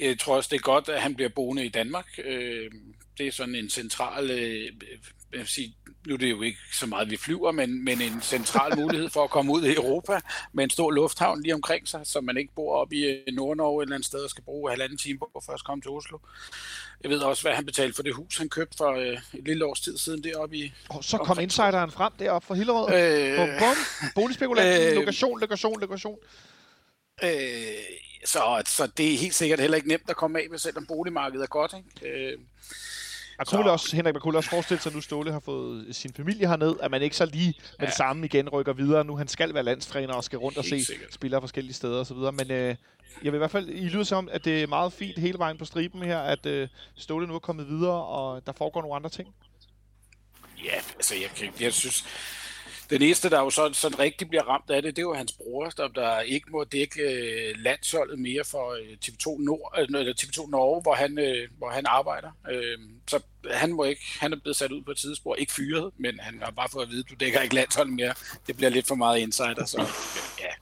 jeg 0.00 0.18
tror 0.18 0.36
også, 0.36 0.48
det 0.52 0.56
er 0.56 0.62
godt, 0.62 0.88
at 0.88 1.02
han 1.02 1.14
bliver 1.14 1.28
boende 1.28 1.64
i 1.64 1.68
Danmark. 1.68 2.06
Øh, 2.24 2.70
det 3.18 3.26
er 3.26 3.32
sådan 3.32 3.54
en 3.54 3.70
central, 3.70 4.30
øh, 4.30 4.64
jeg 5.32 5.38
vil 5.38 5.48
sige, 5.48 5.74
nu 6.06 6.14
er 6.14 6.18
det 6.18 6.30
jo 6.30 6.42
ikke 6.42 6.58
så 6.72 6.86
meget, 6.86 7.10
vi 7.10 7.16
flyver, 7.16 7.52
men, 7.52 7.84
men 7.84 8.02
en 8.02 8.22
central 8.22 8.76
mulighed 8.80 9.10
for 9.10 9.24
at 9.24 9.30
komme 9.30 9.52
ud 9.52 9.64
i 9.64 9.74
Europa 9.74 10.20
med 10.52 10.64
en 10.64 10.70
stor 10.70 10.90
lufthavn 10.90 11.42
lige 11.42 11.54
omkring 11.54 11.88
sig, 11.88 12.00
så 12.04 12.20
man 12.20 12.36
ikke 12.36 12.54
bor 12.54 12.76
oppe 12.76 12.96
i 12.96 13.04
øh, 13.04 13.34
Nord-Norge 13.34 13.82
eller 13.82 13.94
andet 13.94 14.06
sted 14.06 14.20
og 14.20 14.30
skal 14.30 14.44
bruge 14.44 14.70
halvanden 14.70 14.98
time 14.98 15.18
på 15.18 15.30
at 15.36 15.44
først 15.44 15.64
komme 15.64 15.82
til 15.82 15.90
Oslo. 15.90 16.18
Jeg 17.02 17.10
ved 17.10 17.18
også, 17.18 17.42
hvad 17.42 17.52
han 17.52 17.66
betalte 17.66 17.94
for 17.94 18.02
det 18.02 18.14
hus, 18.14 18.38
han 18.38 18.48
købte 18.48 18.76
for 18.76 18.92
øh, 18.92 19.18
et 19.34 19.44
lille 19.44 19.64
års 19.64 19.80
tid 19.80 19.98
siden 19.98 20.24
deroppe 20.24 20.56
i... 20.56 20.72
Og 20.88 21.04
så 21.04 21.18
kom 21.18 21.40
insideren 21.40 21.90
frem 21.90 22.12
deroppe 22.18 22.46
fra 22.46 22.54
Hillerød. 22.54 22.94
Øh, 22.94 23.36
bum, 23.36 23.48
bum. 23.58 23.76
Boligspekulant, 24.14 24.88
øh, 24.88 24.94
lokation, 24.94 25.40
lokation, 25.40 25.80
lokation. 25.80 26.18
Øh, 27.22 27.30
så, 28.24 28.62
så 28.66 28.86
det 28.96 29.14
er 29.14 29.18
helt 29.18 29.34
sikkert 29.34 29.60
heller 29.60 29.76
ikke 29.76 29.88
nemt 29.88 30.10
at 30.10 30.16
komme 30.16 30.40
af 30.40 30.46
med, 30.50 30.58
selvom 30.58 30.86
boligmarkedet 30.86 31.42
er 31.42 31.46
godt. 31.46 31.74
Ikke? 31.76 32.32
Øh, 32.32 32.38
man 33.40 33.46
kunne 33.62 33.70
også, 33.70 33.96
Henrik, 33.96 34.14
man 34.14 34.20
kunne 34.20 34.38
også 34.38 34.50
forestille 34.50 34.82
sig, 34.82 34.90
at 34.90 34.94
nu 34.94 35.00
Ståle 35.00 35.32
har 35.32 35.40
fået 35.40 35.96
sin 35.96 36.12
familie 36.14 36.48
herned, 36.48 36.74
at 36.80 36.90
man 36.90 37.02
ikke 37.02 37.16
så 37.16 37.26
lige 37.26 37.54
med 37.58 37.74
ja. 37.80 37.86
det 37.86 37.94
samme 37.94 38.26
igen 38.26 38.48
rykker 38.48 38.72
videre. 38.72 39.04
Nu 39.04 39.16
han 39.16 39.28
skal 39.28 39.54
være 39.54 39.62
landstræner 39.62 40.14
og 40.14 40.24
skal 40.24 40.38
rundt 40.38 40.58
og 40.58 40.64
se 40.64 40.84
sikkert. 40.84 41.14
spillere 41.14 41.40
forskellige 41.40 41.74
steder 41.74 42.00
osv. 42.00 42.16
Men 42.16 42.50
øh, 42.50 42.76
jeg 43.22 43.32
vil 43.32 43.34
i 43.34 43.38
hvert 43.38 43.50
fald, 43.50 43.68
I 43.68 43.88
lyder 43.88 44.04
som, 44.04 44.28
at 44.32 44.44
det 44.44 44.62
er 44.62 44.66
meget 44.66 44.92
fint 44.92 45.18
hele 45.18 45.38
vejen 45.38 45.58
på 45.58 45.64
striben 45.64 46.02
her, 46.02 46.18
at 46.18 46.46
øh, 46.46 46.68
Ståle 46.96 47.26
nu 47.26 47.34
er 47.34 47.38
kommet 47.38 47.68
videre, 47.68 48.04
og 48.04 48.46
der 48.46 48.52
foregår 48.52 48.80
nogle 48.80 48.96
andre 48.96 49.10
ting. 49.10 49.28
Ja, 50.64 50.74
altså 50.94 51.14
jeg, 51.14 51.52
jeg 51.60 51.72
synes, 51.72 52.04
den 52.90 53.02
eneste, 53.02 53.30
der 53.30 53.40
jo 53.40 53.50
sådan, 53.50 53.74
sådan 53.74 53.98
rigtig 53.98 54.28
bliver 54.28 54.42
ramt 54.42 54.70
af 54.70 54.82
det, 54.82 54.96
det 54.96 55.02
er 55.02 55.06
jo 55.06 55.14
hans 55.14 55.32
bror, 55.32 55.68
der, 55.68 55.88
der 55.88 56.20
ikke 56.20 56.50
må 56.50 56.64
dække 56.64 57.02
øh, 57.02 57.54
landsholdet 57.58 58.18
mere 58.18 58.44
for 58.44 58.70
øh, 58.70 58.96
TV2, 59.04 59.44
Nord, 59.44 59.74
øh, 59.78 60.00
eller 60.00 60.12
TV2 60.20 60.50
Norge, 60.50 60.82
hvor 60.82 60.94
han, 60.94 61.18
øh, 61.18 61.48
hvor 61.58 61.70
han 61.70 61.86
arbejder. 61.86 62.30
Øh, 62.50 62.78
så 63.08 63.22
han, 63.50 63.72
må 63.72 63.84
ikke, 63.84 64.02
han 64.20 64.32
er 64.32 64.36
blevet 64.36 64.56
sat 64.56 64.72
ud 64.72 64.82
på 64.82 64.90
et 64.90 64.96
tidsspor, 64.96 65.34
ikke 65.34 65.52
fyret, 65.52 65.90
men 65.98 66.20
han 66.20 66.40
har 66.42 66.50
bare 66.50 66.68
fået 66.72 66.82
at 66.82 66.90
vide, 66.90 67.02
du 67.02 67.14
dækker 67.14 67.40
ikke 67.40 67.54
landsholdet 67.54 67.94
mere. 67.94 68.14
Det 68.46 68.56
bliver 68.56 68.70
lidt 68.70 68.86
for 68.86 68.94
meget 68.94 69.18
insider, 69.18 69.64
så 69.64 69.80
ja. 70.40 70.52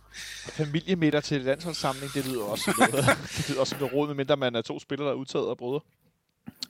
Familiemiddag 0.64 1.22
til 1.22 1.40
landsholdssamling, 1.40 2.12
det 2.12 2.26
lyder 2.26 2.44
også 2.44 2.74
noget, 2.78 3.04
det 3.36 3.48
lyder 3.48 3.60
også 3.60 3.76
noget 3.80 3.94
råd, 3.94 4.06
medmindre 4.06 4.36
man 4.36 4.54
er 4.54 4.62
to 4.62 4.80
spillere, 4.80 5.06
der 5.08 5.14
er 5.14 5.18
udtaget 5.18 5.46
og 5.46 5.58
brødre. 5.58 5.80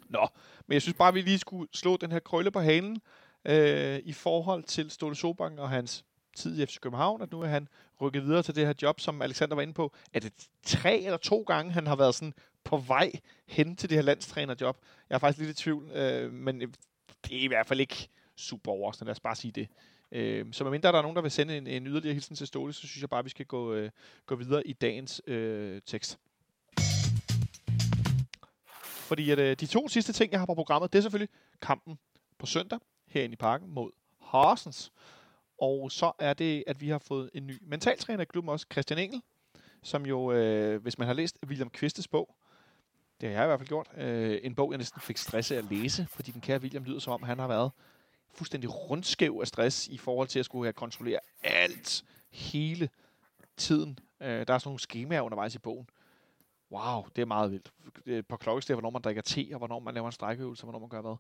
Nå, 0.09 0.29
men 0.67 0.75
jeg 0.75 0.83
synes 0.83 0.97
bare, 0.99 1.13
vi 1.13 1.21
lige 1.21 1.39
skulle 1.39 1.69
slå 1.75 1.97
den 1.97 2.13
her 2.13 2.19
krølle 2.19 2.51
på 2.51 2.61
hanen, 2.61 3.01
øh, 3.49 4.01
i 4.05 4.13
forhold 4.13 4.63
til 4.63 4.91
Ståle 4.91 5.17
Sobank 5.17 5.59
og 5.59 5.69
hans 5.69 6.05
tid 6.37 6.63
i 6.63 6.67
FC 6.67 6.81
København, 6.81 7.23
at 7.23 7.33
nu 7.33 7.41
er 7.41 7.47
han 7.47 7.69
rykket 8.01 8.25
videre 8.25 8.43
til 8.43 8.55
det 8.55 8.67
her 8.67 8.75
job, 8.83 9.01
som 9.01 9.23
Alexander 9.23 9.55
var 9.55 9.63
inde 9.63 9.75
på. 9.75 9.93
Er 10.13 10.21
det 10.21 10.33
tre 10.63 11.01
eller 11.01 11.17
to 11.17 11.43
gange, 11.43 11.73
han 11.73 11.87
har 11.87 11.97
været 11.97 12.15
sådan 12.15 12.35
på 12.65 12.77
vej 12.77 13.13
hen 13.47 13.77
til 13.77 13.89
det 13.89 13.97
her 13.97 14.03
landstrænerjob? 14.03 14.77
Jeg 15.11 15.15
er 15.15 15.19
faktisk 15.19 15.39
lidt 15.47 15.61
i 15.61 15.63
tvivl, 15.63 15.91
øh, 15.91 16.33
men 16.33 16.61
det 16.61 17.37
er 17.37 17.41
i 17.41 17.47
hvert 17.47 17.67
fald 17.67 17.81
ikke 17.81 18.09
super 18.37 18.73
overraskende, 18.73 19.07
lad 19.07 19.13
os 19.13 19.21
bare 19.21 19.37
sige 19.37 19.53
det. 19.53 19.69
Øh, 20.13 20.47
så 20.53 20.65
medmindre 20.65 20.93
der 20.93 20.99
er 20.99 21.03
nogen, 21.03 21.17
der 21.17 21.23
vil 21.23 21.31
sende 21.31 21.57
en, 21.57 21.67
en 21.67 21.87
yderligere 21.87 22.15
hilsen 22.15 22.37
til 22.37 22.47
Ståle, 22.47 22.73
så 22.73 22.81
synes 22.81 23.01
jeg 23.01 23.11
bare, 23.11 23.19
at 23.19 23.25
vi 23.25 23.31
skal 23.31 23.47
gå, 23.47 23.73
øh, 23.73 23.91
gå 24.27 24.35
videre 24.35 24.67
i 24.67 24.73
dagens 24.73 25.23
øh, 25.27 25.81
tekst. 25.87 26.19
Fordi 28.83 29.31
at, 29.31 29.39
øh, 29.39 29.57
de 29.61 29.67
to 29.67 29.89
sidste 29.89 30.13
ting, 30.13 30.33
jeg 30.33 30.41
har 30.41 30.47
på 30.47 30.55
programmet, 30.55 30.93
det 30.93 30.99
er 30.99 31.03
selvfølgelig 31.03 31.35
kampen 31.63 31.99
på 32.39 32.47
søndag 32.47 32.79
herinde 33.09 33.33
i 33.33 33.37
parken 33.37 33.71
mod 33.71 33.91
Horsens. 34.19 34.93
Og 35.61 35.93
så 35.93 36.13
er 36.19 36.35
det, 36.35 36.65
at 36.67 36.81
vi 36.81 36.89
har 36.89 36.99
fået 36.99 37.31
en 37.35 37.47
ny 37.47 37.59
mentaltræner 37.63 38.23
i 38.23 38.25
klubben 38.25 38.49
også, 38.49 38.67
Christian 38.73 38.99
Engel, 38.99 39.23
som 39.83 40.07
jo, 40.07 40.33
øh, 40.33 40.83
hvis 40.83 40.99
man 40.99 41.07
har 41.07 41.15
læst 41.15 41.39
William 41.47 41.71
Kvistes 41.71 42.09
bog, 42.09 42.35
det 43.21 43.29
har 43.29 43.37
jeg 43.37 43.45
i 43.45 43.47
hvert 43.47 43.61
fald 43.61 43.69
gjort, 43.69 43.89
øh, 43.97 44.41
en 44.43 44.55
bog, 44.55 44.71
jeg 44.73 44.79
næsten 44.79 45.01
fik 45.01 45.17
stress 45.17 45.51
af 45.51 45.57
at 45.57 45.65
læse, 45.65 46.07
fordi 46.11 46.31
den 46.31 46.41
kære 46.41 46.61
William 46.61 46.85
lyder 46.85 46.99
som 46.99 47.13
om, 47.13 47.23
han 47.23 47.39
har 47.39 47.47
været 47.49 47.71
fuldstændig 48.35 48.91
rundskæv 48.91 49.39
af 49.41 49.47
stress 49.47 49.89
i 49.89 49.99
forhold 49.99 50.29
til 50.29 50.39
at 50.39 50.45
skulle 50.45 50.65
have 50.65 50.73
kontrollere 50.73 51.19
alt 51.43 52.05
hele 52.31 52.89
tiden. 53.57 53.99
Øh, 54.21 54.29
der 54.29 54.55
er 54.55 54.59
sådan 54.59 54.69
nogle 54.69 54.81
skemaer 54.81 55.21
undervejs 55.21 55.55
i 55.55 55.59
bogen. 55.59 55.89
Wow, 56.71 57.07
det 57.17 57.23
er 57.23 57.27
meget 57.27 57.51
vildt. 57.53 57.73
Et 58.07 58.27
par 58.27 58.37
hvornår 58.75 58.91
man 58.91 59.03
drikker 59.03 59.23
te, 59.23 59.49
og 59.53 59.59
hvornår 59.59 59.79
man 59.79 59.95
laver 59.95 60.07
en 60.07 60.13
strækøvelse, 60.13 60.63
og 60.63 60.65
hvornår 60.65 60.79
man 60.79 60.89
gør 60.89 61.01
hvad. 61.01 61.17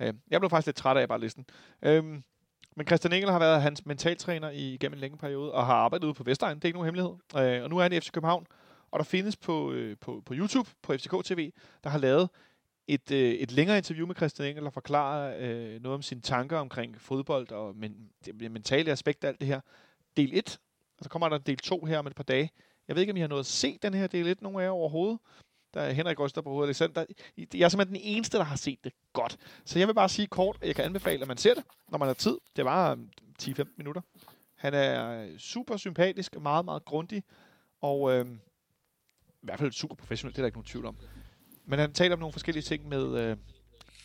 Øh, 0.00 0.14
jeg 0.30 0.40
blev 0.40 0.50
faktisk 0.50 0.66
lidt 0.66 0.76
træt 0.76 0.96
af 0.96 1.08
bare 1.08 1.20
listen. 1.20 1.46
Øh, 1.82 2.04
men 2.76 2.86
Christian 2.86 3.12
Engel 3.12 3.30
har 3.30 3.38
været 3.38 3.62
hans 3.62 3.86
mentaltræner 3.86 4.50
i, 4.50 4.76
gennem 4.80 4.94
en 4.94 5.00
længere 5.00 5.18
periode, 5.18 5.52
og 5.52 5.66
har 5.66 5.74
arbejdet 5.74 6.04
ude 6.06 6.14
på 6.14 6.24
Vestegn. 6.24 6.56
Det 6.56 6.64
er 6.64 6.68
ikke 6.68 6.78
nogen 6.78 6.94
hemmelighed. 6.94 7.56
Øh, 7.56 7.62
og 7.62 7.70
nu 7.70 7.78
er 7.78 7.82
han 7.82 7.92
i 7.92 8.00
FC 8.00 8.10
København. 8.10 8.46
Og 8.90 8.98
der 8.98 9.04
findes 9.04 9.36
på, 9.36 9.72
øh, 9.72 9.96
på, 10.00 10.22
på 10.26 10.34
YouTube, 10.34 10.70
på 10.82 10.92
FCK 10.92 11.24
TV, 11.24 11.52
der 11.84 11.90
har 11.90 11.98
lavet 11.98 12.28
et, 12.86 13.10
øh, 13.10 13.30
et 13.30 13.52
længere 13.52 13.76
interview 13.76 14.06
med 14.06 14.14
Christian 14.14 14.48
Engel, 14.48 14.64
der 14.64 14.70
forklarer 14.70 15.36
øh, 15.40 15.82
noget 15.82 15.94
om 15.94 16.02
sine 16.02 16.20
tanker 16.20 16.58
omkring 16.58 17.00
fodbold 17.00 17.50
og 17.50 17.76
men, 17.76 18.10
det 18.24 18.50
mentale 18.50 18.90
aspekt 18.90 19.24
af 19.24 19.28
alt 19.28 19.40
det 19.40 19.48
her. 19.48 19.60
Del 20.16 20.30
1, 20.38 20.58
og 20.98 21.04
så 21.04 21.10
kommer 21.10 21.28
der 21.28 21.38
del 21.38 21.56
2 21.56 21.84
her 21.84 21.98
om 21.98 22.06
et 22.06 22.14
par 22.14 22.22
dage. 22.22 22.50
Jeg 22.88 22.96
ved 22.96 23.02
ikke, 23.02 23.12
om 23.12 23.16
I 23.16 23.20
har 23.20 23.28
nået 23.28 23.40
at 23.40 23.46
se 23.46 23.78
den 23.82 23.94
her 23.94 24.06
del 24.06 24.26
1, 24.26 24.42
nogen 24.42 24.60
af 24.60 24.64
jer 24.64 24.70
overhovedet. 24.70 25.18
Der 25.74 25.80
er 25.80 25.92
Henrik 25.92 26.20
ryster 26.20 26.40
på 26.40 26.50
hovedet. 26.50 26.68
Alexander. 26.68 27.04
Jeg 27.54 27.60
er 27.60 27.68
simpelthen 27.68 27.96
den 27.96 28.04
eneste, 28.04 28.38
der 28.38 28.44
har 28.44 28.56
set 28.56 28.84
det 28.84 28.92
godt. 29.12 29.36
Så 29.64 29.78
jeg 29.78 29.88
vil 29.88 29.94
bare 29.94 30.08
sige 30.08 30.26
kort, 30.26 30.58
at 30.60 30.66
jeg 30.66 30.74
kan 30.74 30.84
anbefale, 30.84 31.22
at 31.22 31.28
man 31.28 31.36
ser 31.36 31.54
det, 31.54 31.64
når 31.88 31.98
man 31.98 32.08
har 32.08 32.14
tid. 32.14 32.38
Det 32.56 32.64
var 32.64 32.90
øh, 32.90 32.98
10-15 33.42 33.64
minutter. 33.76 34.00
Han 34.54 34.74
er 34.74 35.22
øh, 35.22 35.38
super 35.38 35.76
sympatisk, 35.76 36.40
meget, 36.40 36.64
meget 36.64 36.84
grundig, 36.84 37.22
og 37.80 38.12
øh, 38.12 38.26
i 39.42 39.46
hvert 39.46 39.58
fald 39.58 39.72
super 39.72 39.94
professionel, 39.94 40.32
det 40.32 40.38
er 40.38 40.42
der 40.42 40.46
ikke 40.46 40.58
nogen 40.58 40.66
tvivl 40.66 40.86
om. 40.86 40.96
Men 41.64 41.78
han 41.78 41.92
taler 41.92 42.14
om 42.14 42.18
nogle 42.18 42.32
forskellige 42.32 42.62
ting 42.62 42.88
med, 42.88 43.18
øh, 43.18 43.36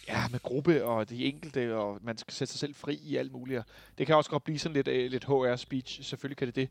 ja, 0.08 0.28
med 0.32 0.40
gruppe 0.40 0.86
og 0.86 1.10
de 1.10 1.26
enkelte, 1.26 1.76
og 1.76 2.00
man 2.02 2.18
skal 2.18 2.34
sætte 2.34 2.52
sig 2.52 2.60
selv 2.60 2.76
fri 2.76 3.00
i 3.04 3.16
alt 3.16 3.32
muligt. 3.32 3.64
Det 3.98 4.08
kan 4.08 4.16
også 4.16 4.30
godt 4.30 4.44
blive 4.44 4.60
sådan 4.60 4.74
lidt, 4.74 4.88
øh, 4.88 5.12
lidt 5.12 5.26
HR-speech, 5.26 6.04
selvfølgelig 6.04 6.38
kan 6.38 6.48
det 6.48 6.56
det. 6.56 6.70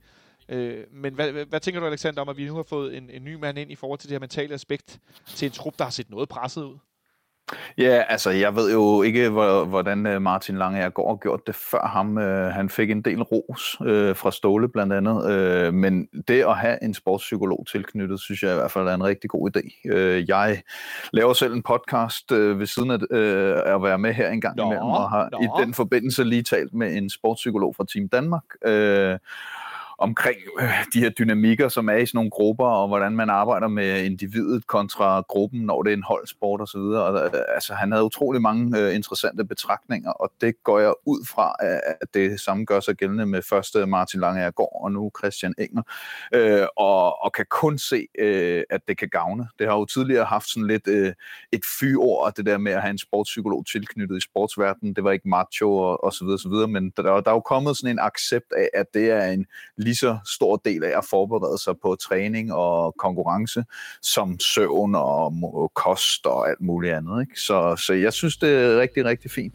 Øh, 0.49 0.85
men 0.93 1.15
hvad, 1.15 1.33
hvad, 1.33 1.61
tænker 1.61 1.81
du, 1.81 1.87
Alexander, 1.87 2.23
om 2.23 2.29
at 2.29 2.37
vi 2.37 2.47
nu 2.47 2.55
har 2.55 2.63
fået 2.63 2.97
en, 2.97 3.11
en 3.11 3.25
ny 3.25 3.35
mand 3.35 3.59
ind 3.59 3.71
i 3.71 3.75
forhold 3.75 3.99
til 3.99 4.09
det 4.09 4.15
her 4.15 4.21
mentale 4.21 4.55
aspekt 4.55 4.99
til 5.27 5.47
en 5.47 5.53
trup, 5.53 5.79
der 5.79 5.85
har 5.85 5.91
set 5.91 6.11
noget 6.11 6.29
presset 6.29 6.63
ud? 6.63 6.79
Ja, 7.79 8.03
altså 8.09 8.31
jeg 8.31 8.57
ved 8.57 8.73
jo 8.73 9.03
ikke, 9.03 9.29
hvordan 9.29 10.07
øh, 10.07 10.23
Martin 10.23 10.57
Lange 10.57 10.91
går 10.91 11.11
og 11.11 11.21
gjort 11.21 11.47
det 11.47 11.55
før 11.55 11.87
ham. 11.87 12.19
Øh, 12.19 12.53
han 12.53 12.71
fik 12.71 12.91
en 12.91 13.03
del 13.03 13.23
ros 13.23 13.77
øh, 13.87 14.17
fra 14.17 14.31
Ståle 14.31 14.69
blandt 14.69 14.93
andet, 14.93 15.31
øh, 15.31 15.75
men 15.75 16.09
det 16.29 16.45
at 16.45 16.57
have 16.57 16.85
en 16.85 16.95
sportspsykolog 16.95 17.67
tilknyttet, 17.71 18.21
synes 18.21 18.43
jeg 18.43 18.53
i 18.53 18.55
hvert 18.55 18.71
fald 18.71 18.89
er 18.89 18.95
en 18.95 19.05
rigtig 19.05 19.31
god 19.31 19.57
idé. 19.57 19.91
Øh, 19.91 20.29
jeg 20.29 20.63
laver 21.13 21.33
selv 21.33 21.55
en 21.55 21.63
podcast 21.63 22.33
øh, 22.33 22.59
ved 22.59 22.67
siden 22.67 22.91
af 22.91 22.99
at 23.75 23.83
være 23.83 23.99
med 23.99 24.15
her 24.15 24.31
en 24.31 24.41
gang 24.41 24.61
imellem, 24.61 24.87
og 24.87 25.11
har 25.11 25.29
nå. 25.33 25.41
i 25.41 25.65
den 25.65 25.75
forbindelse 25.75 26.25
lige 26.25 26.43
talt 26.43 26.75
med 26.75 26.97
en 26.97 27.11
sportspsykolog 27.11 27.77
fra 27.77 27.85
Team 27.93 28.09
Danmark. 28.09 28.45
Omkring 29.99 30.39
øh, 30.61 30.69
de 30.93 31.01
her 31.01 31.11
dynamikker, 31.11 31.69
som 31.69 31.89
er 31.89 31.97
i 31.97 32.07
sådan 32.07 32.17
nogle 32.19 32.31
grupper, 32.31 32.67
og 32.67 32.89
hvordan 32.89 33.13
man 33.13 33.31
arbejder 33.31 33.69
med 33.69 34.05
individet 34.05 34.67
kontra 34.67 35.21
gruppen, 35.21 35.61
når 35.61 35.83
det 35.83 35.91
er 35.91 35.97
en 35.97 36.03
holdsport 36.03 36.61
osv. 36.61 36.79
Og, 36.79 37.25
øh, 37.25 37.43
altså, 37.55 37.75
han 37.75 37.93
havde 37.93 38.05
utrolig 38.05 38.43
mange 38.43 38.81
øh, 38.81 38.95
interessante 38.95 39.45
betragtninger, 39.45 40.11
og 40.11 40.33
det 40.41 40.55
går 40.65 40.79
jeg 40.79 40.95
ud 41.07 41.27
fra, 41.27 41.55
at 42.01 42.15
det 42.15 42.41
samme 42.41 42.65
gør 42.65 42.81
sig 42.81 42.95
gældende 42.95 43.27
med 43.27 43.43
første 43.43 43.87
Martin 43.87 44.21
Langeagergaard 44.21 44.81
og 44.83 44.93
nu 44.93 45.11
Christian 45.19 45.55
Enger, 45.59 45.83
øh, 46.35 46.67
og, 46.77 47.25
og 47.25 47.33
kan 47.33 47.47
kun 47.51 47.79
se, 47.79 48.07
øh, 48.19 48.63
at 48.71 48.81
det 48.89 48.99
kan 48.99 49.09
gavne. 49.09 49.49
Det 49.59 49.67
har 49.67 49.75
jo 49.75 49.85
tidligere 49.85 50.25
haft 50.25 50.49
sådan 50.51 50.67
lidt 50.67 50.89
øh, 50.89 51.13
et 51.53 51.65
fyord, 51.79 52.33
det 52.37 52.47
der 52.47 52.59
med 52.59 52.73
at 52.73 52.83
have 52.83 52.91
en 52.91 52.99
sportspsykolog 52.99 53.67
tilknyttet 53.67 54.17
i 54.17 54.21
sportsverdenen. 54.21 54.95
Det 54.95 55.05
var 55.05 55.13
ikke 55.13 55.29
macho 55.29 55.77
og, 55.77 56.05
og 56.05 56.13
så 56.13 56.25
videre, 56.25 56.39
så 56.39 56.49
videre, 56.49 56.69
men 56.69 56.91
der, 56.97 57.03
der 57.03 57.31
er 57.31 57.35
jo 57.35 57.41
kommet 57.41 57.77
sådan 57.77 57.91
en 57.91 57.99
accept 57.99 58.53
af, 58.57 58.69
at 58.75 58.87
det 58.95 59.11
er 59.11 59.27
en 59.27 59.47
lige 59.87 59.97
så 59.97 60.19
stor 60.25 60.57
del 60.57 60.85
af 60.85 60.99
at 60.99 61.05
forberede 61.11 61.59
sig 61.59 61.75
på 61.83 61.97
træning 62.01 62.53
og 62.53 62.95
konkurrence, 62.99 63.65
som 64.03 64.41
søvn 64.41 64.95
og 64.95 65.73
kost 65.75 66.27
og 66.27 66.51
alt 66.51 66.61
muligt 66.61 66.95
andet. 66.95 67.21
Ikke? 67.21 67.41
Så, 67.41 67.77
så 67.87 67.93
jeg 67.93 68.13
synes, 68.13 68.37
det 68.37 68.51
er 68.51 68.81
rigtig, 68.81 69.05
rigtig 69.05 69.31
fint. 69.31 69.55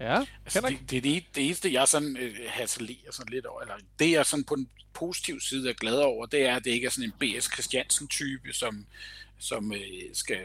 Ja, 0.00 0.18
altså, 0.44 0.60
det, 0.68 0.90
det, 0.90 1.04
det, 1.04 1.24
det 1.34 1.44
eneste, 1.44 1.72
jeg 1.72 1.88
sådan 1.88 2.16
øh, 2.16 2.34
hatalerer 2.48 3.12
sådan 3.12 3.32
lidt 3.32 3.46
over, 3.46 3.60
eller 3.60 3.74
det 3.98 4.10
jeg 4.10 4.26
sådan 4.26 4.44
på 4.44 4.54
en 4.54 4.68
positiv 4.94 5.40
side 5.40 5.70
er 5.70 5.74
glad 5.74 5.98
over, 5.98 6.26
det 6.26 6.46
er, 6.48 6.56
at 6.56 6.64
det 6.64 6.70
ikke 6.70 6.86
er 6.86 6.90
sådan 6.90 7.04
en 7.04 7.18
B.S. 7.20 7.52
Christiansen-type, 7.52 8.52
som, 8.52 8.86
som 9.38 9.72
øh, 9.72 9.78
skal 10.12 10.38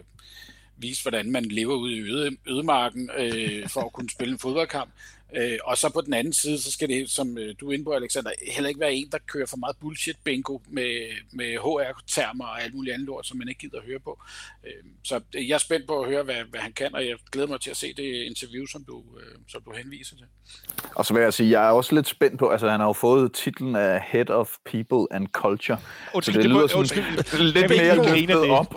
vise, 0.77 1.01
hvordan 1.01 1.31
man 1.31 1.45
lever 1.45 1.75
ude 1.75 1.95
i 1.95 2.01
øde, 2.01 2.37
ødemarken 2.47 3.09
øh, 3.17 3.69
for 3.69 3.81
at 3.81 3.93
kunne 3.93 4.09
spille 4.09 4.33
en 4.33 4.39
fodboldkamp. 4.39 4.91
Øh, 5.35 5.57
og 5.63 5.77
så 5.77 5.89
på 5.93 6.01
den 6.01 6.13
anden 6.13 6.33
side, 6.33 6.61
så 6.61 6.71
skal 6.71 6.89
det, 6.89 7.09
som 7.09 7.37
øh, 7.37 7.55
du 7.59 7.69
er 7.69 7.73
inde 7.73 7.85
på, 7.85 7.91
Alexander, 7.91 8.31
heller 8.47 8.67
ikke 8.67 8.79
være 8.79 8.93
en, 8.93 9.09
der 9.11 9.17
kører 9.27 9.45
for 9.45 9.57
meget 9.57 9.75
bullshit-bingo 9.81 10.59
med, 10.67 11.09
med 11.31 11.57
HR-termer 11.57 12.45
og 12.45 12.63
alt 12.63 12.73
muligt 12.73 12.93
andet 12.93 13.07
lort, 13.07 13.27
som 13.27 13.37
man 13.37 13.49
ikke 13.49 13.59
gider 13.59 13.77
at 13.77 13.85
høre 13.85 13.99
på. 13.99 14.19
Øh, 14.65 14.71
så 15.03 15.21
jeg 15.33 15.49
er 15.49 15.57
spændt 15.57 15.87
på 15.87 16.01
at 16.01 16.09
høre, 16.09 16.23
hvad, 16.23 16.35
hvad 16.49 16.59
han 16.59 16.73
kan, 16.73 16.95
og 16.95 17.07
jeg 17.07 17.17
glæder 17.31 17.47
mig 17.47 17.61
til 17.61 17.69
at 17.69 17.77
se 17.77 17.93
det 17.93 18.23
interview, 18.23 18.65
som 18.65 18.83
du, 18.83 19.03
øh, 19.19 19.35
som 19.47 19.61
du 19.61 19.71
henviser 19.71 20.15
til. 20.15 20.25
Og 20.95 21.05
så 21.05 21.13
vil 21.13 21.23
jeg 21.23 21.33
sige, 21.33 21.49
jeg 21.49 21.67
er 21.67 21.71
også 21.71 21.95
lidt 21.95 22.07
spændt 22.07 22.39
på, 22.39 22.49
altså 22.49 22.69
han 22.69 22.79
har 22.79 22.87
jo 22.87 22.93
fået 22.93 23.33
titlen 23.33 23.75
af 23.75 24.01
Head 24.07 24.29
of 24.29 24.49
People 24.65 25.15
and 25.15 25.27
Culture. 25.27 25.77
Undskyld, 26.13 26.33
så 26.33 26.39
det, 26.39 26.43
det 26.43 26.51
lyder 26.55 26.67
sådan 26.67 26.79
undskyld, 26.79 27.43
lidt 27.53 27.69
mere 27.69 27.95
løftet 27.95 28.49
op 28.49 28.75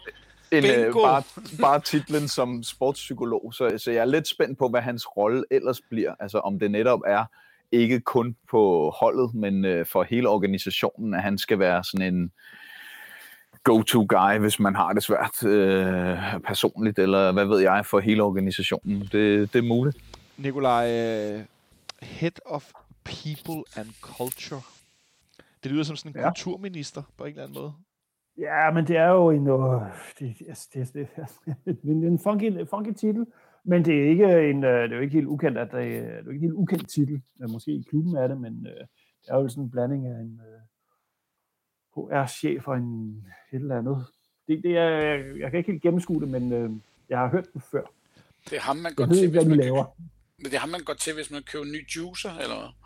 end 0.52 0.66
øh, 0.66 0.92
bare, 0.92 1.22
bare 1.60 1.80
titlen 1.80 2.28
som 2.28 2.62
sportspsykolog. 2.62 3.54
Så, 3.54 3.78
så 3.78 3.90
jeg 3.90 4.00
er 4.00 4.04
lidt 4.04 4.28
spændt 4.28 4.58
på, 4.58 4.68
hvad 4.68 4.80
hans 4.80 5.16
rolle 5.16 5.44
ellers 5.50 5.80
bliver. 5.90 6.14
Altså 6.20 6.38
om 6.38 6.58
det 6.58 6.70
netop 6.70 7.00
er 7.06 7.24
ikke 7.72 8.00
kun 8.00 8.36
på 8.50 8.92
holdet, 9.00 9.34
men 9.34 9.64
øh, 9.64 9.86
for 9.86 10.02
hele 10.02 10.28
organisationen, 10.28 11.14
at 11.14 11.22
han 11.22 11.38
skal 11.38 11.58
være 11.58 11.84
sådan 11.84 12.14
en 12.14 12.32
go-to-guy, 13.64 14.38
hvis 14.38 14.58
man 14.60 14.74
har 14.74 14.92
det 14.92 15.02
svært 15.02 15.44
øh, 15.44 16.18
personligt, 16.44 16.98
eller 16.98 17.32
hvad 17.32 17.44
ved 17.44 17.60
jeg, 17.60 17.86
for 17.86 18.00
hele 18.00 18.22
organisationen. 18.22 19.00
Det, 19.00 19.52
det 19.52 19.56
er 19.58 19.62
muligt. 19.62 19.96
Nikolaj, 20.36 20.84
uh, 20.84 21.40
Head 22.02 22.32
of 22.46 22.70
People 23.04 23.62
and 23.76 23.88
Culture. 24.00 24.60
Det 25.62 25.70
lyder 25.70 25.84
som 25.84 25.96
sådan 25.96 26.12
en 26.12 26.20
ja. 26.20 26.28
kulturminister 26.28 27.02
på 27.16 27.24
en 27.24 27.30
eller 27.30 27.42
anden 27.42 27.54
måde. 27.54 27.72
Ja, 28.38 28.70
men 28.70 28.86
det 28.86 28.96
er 28.96 29.08
jo 29.08 29.30
en, 29.30 29.48
uh, 29.48 29.82
det, 30.18 30.36
det, 30.38 30.68
det, 30.74 30.94
det, 30.94 31.08
det 31.64 32.04
er 32.04 32.08
en 32.12 32.18
funky, 32.18 32.66
funky 32.70 32.92
titel, 32.92 33.26
men 33.64 33.84
det 33.84 34.02
er 34.02 34.08
ikke 34.08 34.50
en, 34.50 34.64
øh, 34.64 34.82
det 34.82 34.92
er 34.92 34.96
jo 34.96 35.02
ikke 35.02 35.14
helt 35.14 35.26
ukendt, 35.26 35.58
at 35.58 35.68
det, 35.72 35.92
det 35.92 35.96
er 35.96 36.22
jo 36.24 36.30
ikke 36.30 36.46
helt 36.46 36.54
ukendt 36.54 36.90
titel. 36.90 37.22
Måske 37.48 37.70
i 37.72 37.86
klubben 37.90 38.16
er 38.16 38.26
det, 38.26 38.40
men 38.40 38.52
uh, 38.52 38.86
det 39.22 39.28
er 39.28 39.36
jo 39.36 39.48
sådan 39.48 39.64
en 39.64 39.70
blanding 39.70 40.06
af 40.06 40.20
en 40.20 40.40
uh, 41.96 42.08
HR-chef 42.10 42.68
og 42.68 42.76
en 42.76 43.24
et 43.52 43.60
eller 43.60 43.78
andet. 43.78 44.06
Det, 44.48 44.62
det 44.62 44.78
er, 44.78 44.88
jeg 45.38 45.50
kan 45.50 45.58
ikke 45.58 45.72
helt 45.72 45.82
gennemskue 45.82 46.20
det, 46.20 46.28
men 46.28 46.52
uh, 46.52 46.76
jeg 47.08 47.18
har 47.18 47.28
hørt 47.28 47.46
det 47.54 47.62
før. 47.70 47.82
Det 48.50 48.56
er 48.56 48.60
ham, 48.60 48.76
man 48.76 48.94
går 48.94 49.06
til, 49.06 49.30
hvis 49.30 49.46
man, 49.46 49.56
laver. 49.56 49.84
Men 50.38 50.44
det 50.44 50.54
er 50.54 50.58
ham, 50.58 50.68
man 50.68 50.84
går 50.84 50.94
til, 50.94 51.14
hvis 51.14 51.30
man 51.30 51.42
køber 51.42 51.64
en 51.64 51.72
ny 51.72 51.96
juicer, 51.96 52.30
eller 52.30 52.76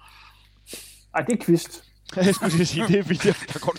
Nej, 1.13 1.25
det 1.25 1.41
er 1.41 1.45
Kvist. 1.45 1.85
Jeg 2.29 2.35
skulle 2.35 2.67
sige, 2.67 2.87
det 2.89 2.99
er 2.99 3.03
William, 3.03 3.35
der 3.53 3.59
går 3.67 3.75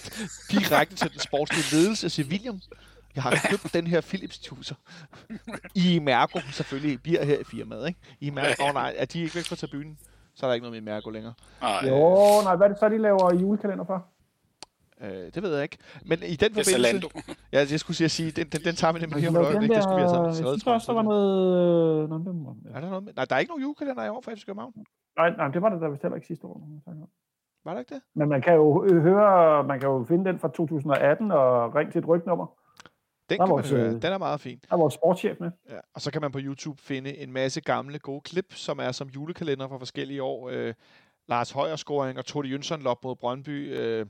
direkte 0.52 0.96
til 0.96 1.12
den 1.12 1.20
sportslige 1.20 1.68
ledelse 1.76 2.10
til 2.10 2.28
William. 2.30 2.60
Jeg 3.16 3.24
har 3.24 3.48
købt 3.50 3.74
den 3.74 3.88
her 3.88 4.02
Philips 4.02 4.52
juicer. 4.52 4.76
I 5.76 6.00
Mærko 6.00 6.40
selvfølgelig 6.52 7.02
bliver 7.02 7.26
her 7.26 7.40
i 7.40 7.44
firmaet, 7.44 7.88
ikke? 7.88 8.00
I 8.20 8.30
Mærko, 8.30 8.64
oh, 8.64 8.74
nej, 8.74 8.94
er 8.98 9.06
de 9.06 9.22
ikke 9.22 9.36
væk 9.36 9.46
fra 9.46 9.56
tribunen? 9.56 9.98
Så 10.36 10.46
er 10.46 10.50
der 10.50 10.54
ikke 10.54 10.68
noget 10.68 10.84
med 10.84 10.94
Mærko 10.94 11.10
længere. 11.10 11.34
Ej. 11.62 11.88
Jo, 11.88 12.42
nej, 12.44 12.56
hvad 12.56 12.68
er 12.68 12.72
det 12.72 12.80
så, 12.80 12.90
de 12.90 12.98
laver 12.98 13.34
julekalender 13.34 13.86
for? 13.86 14.06
Øh, 15.02 15.34
det 15.34 15.44
ved 15.44 15.54
jeg 15.54 15.64
ikke. 15.64 15.78
Men 16.06 16.20
i 16.24 16.36
den 16.36 16.54
forbindelse... 16.54 17.10
ja, 17.54 17.66
jeg 17.72 17.80
skulle 17.80 17.98
sige, 17.98 18.06
at 18.06 18.12
sige 18.12 18.32
den, 18.32 18.48
den, 18.48 18.62
den 18.64 18.76
tager 18.76 18.94
vi 18.94 19.00
nemlig 19.00 19.20
lige 19.20 19.30
om 19.30 19.36
et 19.36 19.46
øjeblik. 19.46 19.70
Det 19.70 19.84
skulle 19.84 19.96
vi 19.96 20.02
have 20.02 20.16
taget. 20.16 20.28
Jeg 20.28 20.36
synes 20.36 20.68
også, 20.68 20.88
der 20.88 20.94
var 20.94 21.02
noget... 21.02 22.04
Øh, 22.04 22.10
noget 22.10 22.22
er 22.76 22.80
der 22.82 22.90
noget 22.90 23.04
med? 23.04 23.14
Nej, 23.14 23.26
der 23.26 23.36
er 23.36 23.40
ikke 23.40 23.50
nogen 23.50 23.64
julekalender 23.64 24.04
i 24.06 24.10
år 24.10 24.22
for 24.22 24.32
FC 24.32 24.46
København. 24.46 24.74
Nej, 25.18 25.30
nej, 25.30 25.48
det 25.48 25.62
var 25.62 25.70
det 25.70 25.82
der 25.82 25.90
vist 25.90 26.02
heller 26.02 26.16
ikke 26.16 26.28
sidste 26.28 26.48
år. 26.48 26.62
Var 27.68 27.74
det 27.74 27.80
ikke 27.80 27.96
det? 27.96 28.02
Men 28.14 28.30
man 28.30 28.42
kan 28.42 28.54
jo 28.54 29.00
høre, 29.02 29.64
man 29.64 29.80
kan 29.80 29.90
jo 29.90 30.06
finde 30.08 30.26
den 30.26 30.40
fra 30.40 30.48
2018 30.48 31.32
og 31.32 31.76
ringe 31.76 31.92
til 31.92 32.00
et 32.00 32.08
rygnummer. 32.08 32.46
Den, 33.30 33.38
kan 33.38 33.50
vores, 33.50 33.72
man 33.72 33.82
høre. 33.82 33.92
den 33.92 34.04
er 34.14 34.18
meget 34.18 34.42
fin. 34.42 34.60
Der 34.70 34.76
er 34.76 34.80
vores 34.80 34.94
sportschef 34.94 35.40
med. 35.40 35.52
Ja, 35.70 35.80
og 35.94 36.02
så 36.02 36.12
kan 36.12 36.22
man 36.22 36.32
på 36.32 36.40
YouTube 36.42 36.82
finde 36.82 37.18
en 37.18 37.34
masse 37.34 37.62
gamle 37.62 38.00
gode 38.00 38.22
klip, 38.22 38.54
som 38.54 38.80
er 38.80 38.92
som 38.92 39.08
julekalender 39.08 39.68
fra 39.68 39.78
forskellige 39.78 40.24
år. 40.24 40.50
Øh, 40.50 40.74
Lars 41.28 41.52
Højer 41.52 41.76
scoring 41.76 42.18
og 42.18 42.26
Tode 42.26 42.48
Jønsson 42.48 42.82
lop 42.82 43.04
mod 43.04 43.16
Brøndby. 43.16 43.80
Øh, 43.80 44.06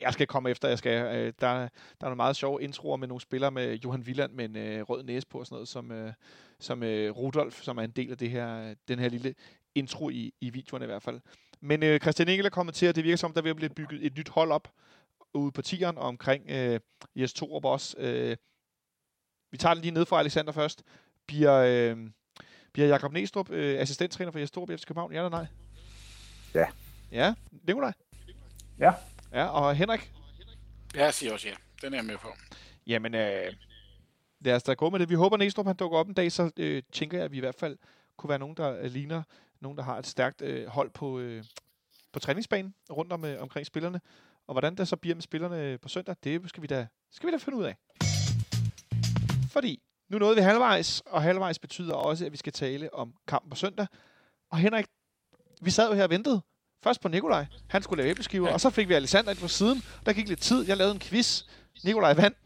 jeg 0.00 0.12
skal 0.12 0.26
komme 0.26 0.50
efter, 0.50 0.68
jeg 0.68 0.78
skal. 0.78 1.16
Øh, 1.16 1.32
der, 1.40 1.54
der 1.54 1.68
er 2.00 2.04
nogle 2.04 2.16
meget 2.16 2.36
sjove 2.36 2.62
introer 2.62 2.96
med 2.96 3.08
nogle 3.08 3.20
spillere 3.20 3.50
med 3.50 3.74
Johan 3.74 4.06
Villand 4.06 4.32
med 4.32 4.44
en 4.44 4.56
øh, 4.56 4.82
rød 4.82 5.02
næse 5.02 5.26
på 5.26 5.38
og 5.38 5.46
sådan 5.46 5.54
noget, 5.54 5.68
som, 5.68 5.92
øh, 5.92 6.12
som 6.60 6.82
øh, 6.82 7.10
Rudolf, 7.10 7.62
som 7.62 7.78
er 7.78 7.82
en 7.82 7.90
del 7.90 8.10
af 8.10 8.18
det 8.18 8.30
her, 8.30 8.74
den 8.88 8.98
her 8.98 9.08
lille 9.08 9.34
intro 9.74 10.08
i, 10.08 10.32
i 10.40 10.50
videoerne 10.50 10.84
i 10.84 10.86
hvert 10.86 11.02
fald. 11.02 11.20
Men 11.60 11.82
øh, 11.82 12.00
Christian 12.00 12.28
Engel 12.28 12.46
er 12.46 12.50
kommet 12.50 12.74
til, 12.74 12.86
at 12.86 12.96
det 12.96 13.04
virker 13.04 13.16
som, 13.16 13.32
der 13.32 13.42
vil 13.42 13.54
blive 13.54 13.68
bygget 13.70 14.06
et 14.06 14.16
nyt 14.16 14.28
hold 14.28 14.52
op 14.52 14.68
ude 15.34 15.52
på 15.52 15.62
tieren 15.62 15.98
omkring 15.98 16.50
øh, 16.50 16.80
Jes 17.16 17.32
Torup 17.32 17.64
også. 17.64 17.96
Øh, 17.98 18.36
vi 19.50 19.56
tager 19.56 19.74
det 19.74 19.82
lige 19.82 19.94
ned 19.94 20.06
fra 20.06 20.18
Alexander 20.18 20.52
først. 20.52 20.82
Bliver, 21.26 21.54
øh, 21.54 21.96
bliver 22.72 22.88
Jakob 22.88 23.12
Næstrup 23.12 23.50
øh, 23.50 23.80
assistenttræner 23.80 24.32
for 24.32 24.38
Jes 24.38 24.50
Torup 24.50 24.70
efter 24.70 24.86
København? 24.86 25.12
Ja 25.12 25.18
eller 25.18 25.30
nej? 25.30 25.46
Ja. 26.54 26.66
Ja, 27.12 27.34
Nikolaj? 27.66 27.92
Ja. 28.78 28.92
Ja, 29.32 29.44
og 29.44 29.74
Henrik? 29.74 30.12
Ja, 30.94 31.04
jeg 31.04 31.14
siger 31.14 31.32
også 31.32 31.48
ja. 31.48 31.54
Den 31.82 31.94
er 31.94 31.98
jeg 31.98 32.04
med 32.04 32.18
på. 32.18 32.28
Jamen, 32.86 33.14
øh, 33.14 33.52
lad 34.40 34.54
os 34.54 34.62
da 34.62 34.74
gå 34.74 34.90
med 34.90 34.98
det. 34.98 35.08
Vi 35.08 35.14
håber, 35.14 35.36
Næstrup 35.36 35.66
han 35.66 35.76
dukker 35.76 35.98
op 35.98 36.08
en 36.08 36.14
dag, 36.14 36.32
så 36.32 36.50
øh, 36.56 36.82
tænker 36.92 37.18
jeg, 37.18 37.24
at 37.24 37.32
vi 37.32 37.36
i 37.36 37.40
hvert 37.40 37.54
fald 37.54 37.78
kunne 38.16 38.28
være 38.28 38.38
nogen, 38.38 38.56
der 38.56 38.78
øh, 38.78 38.90
ligner 38.90 39.22
nogen, 39.60 39.78
der 39.78 39.84
har 39.84 39.98
et 39.98 40.06
stærkt 40.06 40.42
øh, 40.42 40.66
hold 40.66 40.90
på, 40.90 41.18
øh, 41.18 41.44
på 42.12 42.18
træningsbanen 42.18 42.74
rundt 42.90 43.12
om, 43.12 43.24
øh, 43.24 43.42
omkring 43.42 43.66
spillerne. 43.66 44.00
Og 44.46 44.54
hvordan 44.54 44.74
det 44.74 44.88
så 44.88 44.96
bliver 44.96 45.14
med 45.14 45.22
spillerne 45.22 45.78
på 45.78 45.88
søndag, 45.88 46.16
det 46.24 46.48
skal 46.48 46.62
vi 46.62 46.66
da, 46.66 46.86
skal 47.10 47.26
vi 47.26 47.32
da 47.32 47.36
finde 47.36 47.58
ud 47.58 47.64
af. 47.64 47.76
Fordi 49.50 49.82
nu 50.08 50.18
nåede 50.18 50.36
vi 50.36 50.42
halvvejs, 50.42 51.02
og 51.06 51.22
halvvejs 51.22 51.58
betyder 51.58 51.94
også, 51.94 52.26
at 52.26 52.32
vi 52.32 52.36
skal 52.36 52.52
tale 52.52 52.94
om 52.94 53.14
kampen 53.26 53.50
på 53.50 53.56
søndag. 53.56 53.86
Og 54.50 54.58
Henrik, 54.58 54.86
vi 55.60 55.70
sad 55.70 55.88
jo 55.88 55.94
her 55.94 56.04
og 56.04 56.10
ventede. 56.10 56.40
Først 56.82 57.00
på 57.00 57.08
Nikolaj. 57.08 57.46
Han 57.68 57.82
skulle 57.82 58.02
lave 58.02 58.10
æbleskiver, 58.10 58.48
ja. 58.48 58.54
og 58.54 58.60
så 58.60 58.70
fik 58.70 58.88
vi 58.88 58.94
Alexander 58.94 59.30
ind 59.30 59.38
på 59.38 59.48
siden. 59.48 59.82
Der 60.06 60.12
gik 60.12 60.28
lidt 60.28 60.40
tid. 60.40 60.68
Jeg 60.68 60.76
lavede 60.76 60.94
en 60.94 61.00
quiz. 61.00 61.42
Nikolaj 61.84 62.14
vandt 62.14 62.36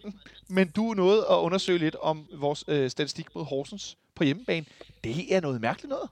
men 0.53 0.68
du 0.68 0.94
nåede 0.94 1.27
at 1.31 1.35
undersøge 1.35 1.79
lidt 1.79 1.94
om 1.94 2.29
vores 2.33 2.64
øh, 2.68 2.90
statistik 2.90 3.35
mod 3.35 3.44
Horsens 3.44 3.96
på 4.14 4.25
hjemmebane. 4.25 4.66
Det 5.05 5.35
er 5.35 5.40
noget 5.40 5.61
mærkeligt 5.61 5.88
noget. 5.88 6.11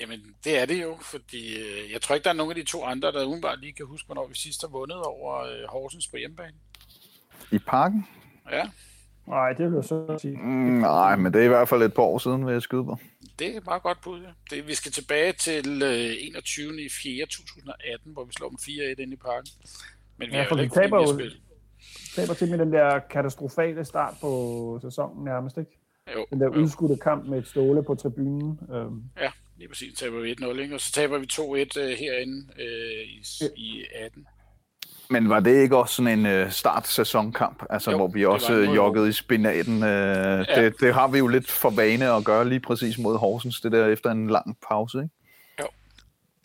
Jamen, 0.00 0.20
det 0.44 0.58
er 0.58 0.66
det 0.66 0.82
jo, 0.82 0.96
fordi 1.02 1.58
øh, 1.58 1.92
jeg 1.92 2.02
tror 2.02 2.14
ikke, 2.14 2.24
der 2.24 2.30
er 2.30 2.34
nogen 2.34 2.50
af 2.50 2.56
de 2.56 2.70
to 2.70 2.84
andre, 2.84 3.12
der 3.12 3.24
udenbart 3.24 3.60
lige 3.60 3.72
kan 3.72 3.86
huske, 3.86 4.06
hvornår 4.06 4.26
vi 4.26 4.34
sidst 4.34 4.62
har 4.62 4.68
vundet 4.68 5.02
over 5.02 5.40
øh, 5.40 5.68
Horsens 5.68 6.08
på 6.08 6.16
hjemmebane. 6.16 6.54
I 7.52 7.58
parken? 7.58 8.06
Ja. 8.50 8.68
Nej, 9.26 9.52
det 9.52 9.66
vil 9.66 9.74
jeg 9.74 9.84
så 9.84 10.18
sige. 10.22 10.36
Mm, 10.36 10.80
nej, 10.80 11.16
men 11.16 11.32
det 11.32 11.40
er 11.40 11.44
i 11.44 11.48
hvert 11.48 11.68
fald 11.68 11.82
et 11.82 11.94
par 11.94 12.02
år 12.02 12.18
siden, 12.18 12.46
vil 12.46 12.52
jeg 12.52 12.62
skyde 12.62 12.84
på. 12.84 12.98
Det 13.38 13.56
er 13.56 13.60
meget 13.64 13.82
godt 13.82 14.00
bud, 14.00 14.20
ja. 14.20 14.28
Det, 14.50 14.66
vi 14.66 14.74
skal 14.74 14.92
tilbage 14.92 15.32
til 15.32 15.82
øh, 15.82 16.16
21. 16.20 16.84
i 16.84 16.88
4. 17.02 17.26
2018, 17.26 18.12
hvor 18.12 18.24
vi 18.24 18.32
slår 18.32 18.48
dem 18.48 18.58
4-1 18.60 19.02
ind 19.02 19.12
i 19.12 19.16
parken. 19.16 19.50
Men 20.16 20.30
vi 20.30 20.36
ja, 20.36 20.44
for 20.44 20.56
ikke 20.56 20.74
taber 20.74 21.02
jo 21.02 21.30
taber 22.14 22.34
til 22.34 22.50
med 22.50 22.58
den 22.58 22.72
der 22.72 22.98
katastrofale 22.98 23.84
start 23.84 24.14
på 24.20 24.78
sæsonen 24.82 25.24
nærmest, 25.24 25.58
ikke? 25.58 25.78
Jo, 26.14 26.26
den 26.30 26.40
der 26.40 26.48
udskudte 26.48 26.96
kamp 26.96 27.26
med 27.26 27.38
et 27.38 27.46
ståle 27.46 27.82
på 27.82 27.94
tribunen. 27.94 28.60
Øhm. 28.72 29.02
Ja, 29.20 29.30
lige 29.58 29.68
præcis. 29.68 29.98
taber 29.98 30.20
vi 30.20 30.32
1-0, 30.32 30.60
ikke? 30.60 30.74
Og 30.74 30.80
så 30.80 30.92
taber 30.92 31.18
vi 31.18 31.26
2-1 31.32 31.80
øh, 31.80 31.98
herinde 31.98 32.52
øh, 32.58 33.08
i, 33.08 33.22
i 33.56 33.84
18. 33.94 34.26
Men 35.10 35.28
var 35.28 35.40
det 35.40 35.62
ikke 35.62 35.76
også 35.76 35.94
sådan 35.94 36.18
en 36.18 36.26
øh, 36.26 36.52
start-sæsonkamp, 36.52 37.62
altså, 37.70 37.90
jo, 37.90 37.96
hvor 37.96 38.08
vi 38.08 38.24
også 38.24 38.52
joggede 38.52 39.08
i 39.08 39.12
spinaten? 39.12 39.82
Øh, 39.82 40.46
ja. 40.48 40.64
det, 40.64 40.80
det 40.80 40.94
har 40.94 41.08
vi 41.08 41.18
jo 41.18 41.26
lidt 41.26 41.50
for 41.50 41.70
vane 41.70 42.12
at 42.12 42.24
gøre 42.24 42.48
lige 42.48 42.60
præcis 42.60 42.98
mod 42.98 43.18
Horsens, 43.18 43.60
det 43.60 43.72
der 43.72 43.86
efter 43.86 44.10
en 44.10 44.30
lang 44.30 44.56
pause, 44.68 44.98
ikke? 44.98 45.14
Jo, 45.60 45.66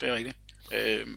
det 0.01 0.09
er 0.09 0.15
rigtigt. 0.15 0.37
Øh, 0.73 1.07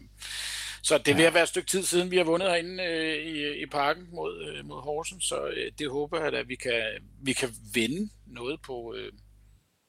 så 0.83 0.97
det 0.97 1.15
vil 1.15 1.23
ja. 1.23 1.31
være 1.31 1.43
et 1.43 1.49
stykke 1.49 1.69
tid 1.69 1.83
siden, 1.83 2.11
vi 2.11 2.17
har 2.17 2.23
vundet 2.23 2.49
herinde 2.49 2.83
øh, 2.83 3.15
i, 3.15 3.61
i 3.61 3.65
parken 3.65 4.07
mod, 4.11 4.47
øh, 4.47 4.65
mod 4.65 4.81
Horsens, 4.81 5.23
så 5.23 5.47
øh, 5.47 5.71
det 5.79 5.89
håber 5.89 6.19
jeg, 6.23 6.33
at 6.33 6.49
vi 6.49 6.55
kan, 6.55 6.81
vi 7.21 7.33
kan 7.33 7.49
vinde 7.73 8.09
noget 8.27 8.61
på, 8.61 8.95
øh, 8.97 9.11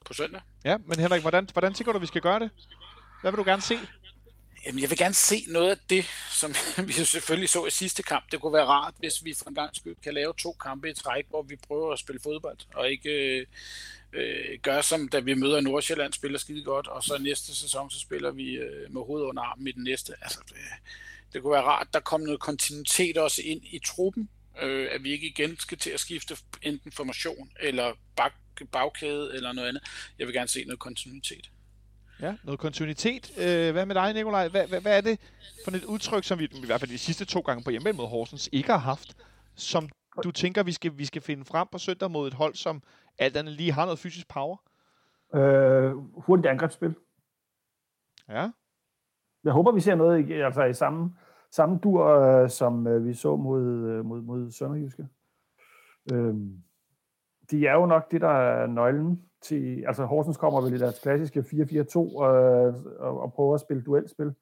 på 0.08 0.14
søndag. 0.14 0.40
Ja, 0.64 0.76
men 0.86 0.98
Henrik, 0.98 1.20
hvordan, 1.20 1.48
hvordan 1.52 1.74
tænker 1.74 1.92
du, 1.92 1.98
vi 1.98 2.06
skal 2.06 2.20
gøre 2.20 2.38
det? 2.40 2.50
Hvad 3.20 3.32
vil 3.32 3.38
du 3.38 3.44
gerne 3.44 3.62
se? 3.62 3.78
Jamen, 4.66 4.82
jeg 4.82 4.90
vil 4.90 4.98
gerne 4.98 5.14
se 5.14 5.44
noget 5.48 5.70
af 5.70 5.76
det, 5.90 6.04
som 6.30 6.54
vi 6.86 6.92
selvfølgelig 6.92 7.48
så 7.48 7.66
i 7.66 7.70
sidste 7.70 8.02
kamp. 8.02 8.32
Det 8.32 8.40
kunne 8.40 8.52
være 8.52 8.64
rart, 8.66 8.94
hvis 8.98 9.24
vi 9.24 9.34
for 9.34 9.48
en 9.48 9.54
gang 9.54 9.76
skyld 9.76 9.96
kan 10.04 10.14
lave 10.14 10.34
to 10.38 10.52
kampe 10.52 10.90
i 10.90 10.94
træk, 10.94 11.24
hvor 11.28 11.42
vi 11.42 11.56
prøver 11.56 11.92
at 11.92 11.98
spille 11.98 12.20
fodbold, 12.20 12.58
og 12.74 12.90
ikke 12.90 13.10
øh, 13.10 13.46
øh, 14.12 14.58
gør 14.62 14.80
som 14.80 15.08
da 15.08 15.18
vi 15.18 15.34
møder 15.34 15.60
Nordsjælland, 15.60 16.12
spiller 16.12 16.38
skide 16.38 16.64
godt, 16.64 16.86
og 16.86 17.02
så 17.02 17.18
næste 17.18 17.56
sæson, 17.56 17.90
så 17.90 18.00
spiller 18.00 18.30
vi 18.30 18.52
øh, 18.52 18.92
med 18.92 19.02
hovedet 19.02 19.26
under 19.26 19.42
armen 19.42 19.66
i 19.66 19.72
den 19.72 19.84
næste. 19.84 20.14
Altså, 20.22 20.40
det, 20.48 20.56
det 21.32 21.42
kunne 21.42 21.52
være 21.52 21.62
rart, 21.62 21.86
der 21.94 22.00
kom 22.00 22.20
noget 22.20 22.40
kontinuitet 22.40 23.18
også 23.18 23.42
ind 23.44 23.60
i 23.64 23.78
truppen, 23.78 24.28
øh, 24.62 24.88
at 24.90 25.04
vi 25.04 25.10
ikke 25.10 25.26
igen 25.26 25.58
skal 25.58 25.78
til 25.78 25.90
at 25.90 26.00
skifte 26.00 26.36
enten 26.62 26.92
formation 26.92 27.50
eller 27.60 27.92
bag, 28.16 28.30
bagkæde 28.66 29.34
eller 29.34 29.52
noget 29.52 29.68
andet. 29.68 29.82
Jeg 30.18 30.26
vil 30.26 30.34
gerne 30.34 30.48
se 30.48 30.64
noget 30.64 30.78
kontinuitet. 30.78 31.50
Ja, 32.20 32.36
noget 32.44 32.60
kontinuitet. 32.60 33.30
Øh, 33.38 33.72
hvad 33.72 33.86
med 33.86 33.94
dig, 33.94 34.14
Nikolaj? 34.14 34.48
Hvad, 34.48 34.66
hvad, 34.68 34.80
hvad 34.80 34.96
er 34.96 35.00
det 35.00 35.20
for 35.64 35.70
et 35.70 35.84
udtryk, 35.84 36.24
som 36.24 36.38
vi 36.38 36.44
i 36.44 36.66
hvert 36.66 36.80
fald 36.80 36.90
de 36.90 36.98
sidste 36.98 37.24
to 37.24 37.40
gange 37.40 37.64
på 37.64 37.70
hjemme 37.70 37.92
mod 37.92 38.06
Horsens 38.06 38.48
ikke 38.52 38.70
har 38.70 38.78
haft, 38.78 39.16
som 39.54 39.88
du 40.24 40.30
tænker, 40.30 40.62
vi 40.62 40.72
skal, 40.72 40.98
vi 40.98 41.04
skal 41.04 41.22
finde 41.22 41.44
frem 41.44 41.68
på 41.72 41.78
søndag 41.78 42.10
mod 42.10 42.28
et 42.28 42.34
hold, 42.34 42.54
som 42.54 42.82
alt 43.18 43.36
andet 43.36 43.54
lige 43.54 43.72
har 43.72 43.84
noget 43.84 43.98
fysisk 43.98 44.28
power? 44.28 44.56
Øh, 45.34 45.92
hurtigt 45.96 46.46
angrebsspil. 46.46 46.94
Ja. 48.28 48.50
Jeg 49.44 49.52
håber, 49.52 49.72
vi 49.72 49.80
ser 49.80 49.94
noget 49.94 50.28
i, 50.28 50.32
altså 50.32 50.64
i 50.64 50.74
samme, 50.74 51.14
samme 51.50 51.78
dur, 51.82 52.06
øh, 52.06 52.50
som 52.50 52.86
øh, 52.86 53.06
vi 53.06 53.14
så 53.14 53.36
mod, 53.36 53.62
øh, 53.62 54.04
mod, 54.04 54.22
mod 54.22 54.50
Sønderjyske. 54.50 55.08
Øh, 56.12 56.34
de 57.50 57.66
er 57.66 57.74
jo 57.74 57.86
nok 57.86 58.10
det, 58.10 58.20
der 58.20 58.28
er 58.28 58.66
nøglen 58.66 59.22
til... 59.42 59.84
Altså 59.86 60.04
Horsens 60.04 60.36
kommer 60.36 60.60
vel 60.60 60.74
i 60.74 60.78
deres 60.78 61.00
klassiske 61.00 61.40
4-4-2 61.40 61.44
øh, 62.24 62.74
og, 62.98 63.20
og 63.20 63.32
prøver 63.32 63.54
at 63.54 63.60
spille 63.60 63.82
duelspil. 63.82 64.34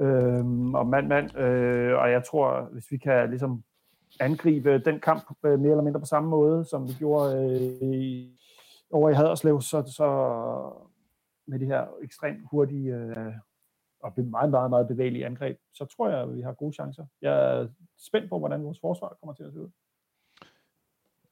Øh, 0.00 0.44
og 0.74 0.86
mand-mand. 0.86 1.36
Øh, 1.36 1.98
og 1.98 2.10
jeg 2.10 2.24
tror, 2.24 2.68
hvis 2.72 2.90
vi 2.90 2.96
kan 2.96 3.30
ligesom 3.30 3.64
angribe 4.20 4.78
den 4.78 5.00
kamp 5.00 5.22
øh, 5.44 5.60
mere 5.60 5.70
eller 5.70 5.84
mindre 5.84 6.00
på 6.00 6.06
samme 6.06 6.30
måde, 6.30 6.64
som 6.64 6.88
vi 6.88 6.92
gjorde 6.98 7.36
øh, 7.36 7.88
i, 7.88 8.30
over 8.90 9.10
i 9.10 9.14
Haderslev, 9.14 9.60
så, 9.60 9.82
så 9.96 10.08
med 11.46 11.58
det 11.58 11.66
her 11.66 11.86
ekstremt 12.02 12.40
hurtige 12.50 12.94
øh, 12.94 13.34
og 14.00 14.12
meget, 14.16 14.50
meget, 14.50 14.70
meget 14.70 14.88
bevægelige 14.88 15.26
angreb, 15.26 15.58
så 15.72 15.84
tror 15.84 16.08
jeg, 16.08 16.20
at 16.20 16.36
vi 16.36 16.40
har 16.40 16.52
gode 16.52 16.72
chancer. 16.72 17.06
Jeg 17.22 17.60
er 17.60 17.68
spændt 17.98 18.30
på, 18.30 18.38
hvordan 18.38 18.64
vores 18.64 18.80
forsvar 18.80 19.16
kommer 19.20 19.34
til 19.34 19.44
at 19.44 19.52
se 19.52 19.60
ud. 19.60 19.70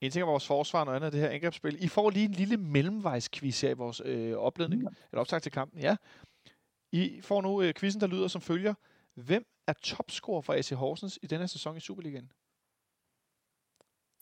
En 0.02 0.10
ting 0.10 0.22
er 0.22 0.26
vores 0.26 0.46
forsvar, 0.46 0.84
og 0.84 0.96
andet 0.96 1.06
er 1.06 1.10
det 1.10 1.20
her 1.20 1.28
angrebsspil. 1.28 1.84
I 1.84 1.88
får 1.88 2.10
lige 2.10 2.24
en 2.24 2.32
lille 2.32 2.56
mellemvejsquiz 2.56 3.60
her 3.60 3.70
i 3.70 3.72
vores 3.74 4.02
øh, 4.04 4.36
opledning, 4.36 4.82
ja. 4.82 4.88
eller 5.12 5.20
optag 5.20 5.42
til 5.42 5.52
kampen. 5.52 5.80
Ja. 5.80 5.96
I 6.92 7.20
får 7.22 7.42
nu 7.42 7.62
øh, 7.62 7.74
quizzen, 7.74 8.00
der 8.00 8.06
lyder 8.06 8.28
som 8.28 8.40
følger. 8.40 8.74
Hvem 9.14 9.44
er 9.66 9.72
topscorer 9.82 10.42
for 10.42 10.52
AC 10.52 10.68
Horsens 10.68 11.18
i 11.22 11.26
denne 11.26 11.48
sæson 11.48 11.76
i 11.76 11.80
Superligaen? 11.80 12.32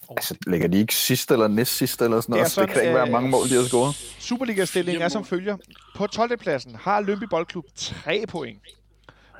Oh. 0.08 0.14
Altså, 0.16 0.36
ligger 0.46 0.68
de 0.68 0.78
ikke 0.78 0.94
sidst 0.94 1.30
eller 1.30 1.48
næst 1.48 1.76
sidst 1.76 2.02
eller 2.02 2.20
sådan 2.20 2.32
noget? 2.32 2.44
Det, 2.44 2.52
sådan, 2.52 2.68
det 2.68 2.74
kan 2.74 2.82
ikke 2.82 2.90
øh, 2.90 2.96
være 2.96 3.10
mange 3.10 3.30
mål, 3.30 3.48
de 3.48 3.54
har 3.54 3.62
scoret. 3.62 3.94
Superliga-stillingen 4.18 5.02
er 5.02 5.08
som 5.08 5.24
følger. 5.24 5.56
På 5.96 6.06
12. 6.06 6.36
pladsen 6.36 6.74
har 6.74 7.00
Lønby 7.00 7.24
Boldklub 7.30 7.64
3 7.74 8.24
point. 8.28 8.62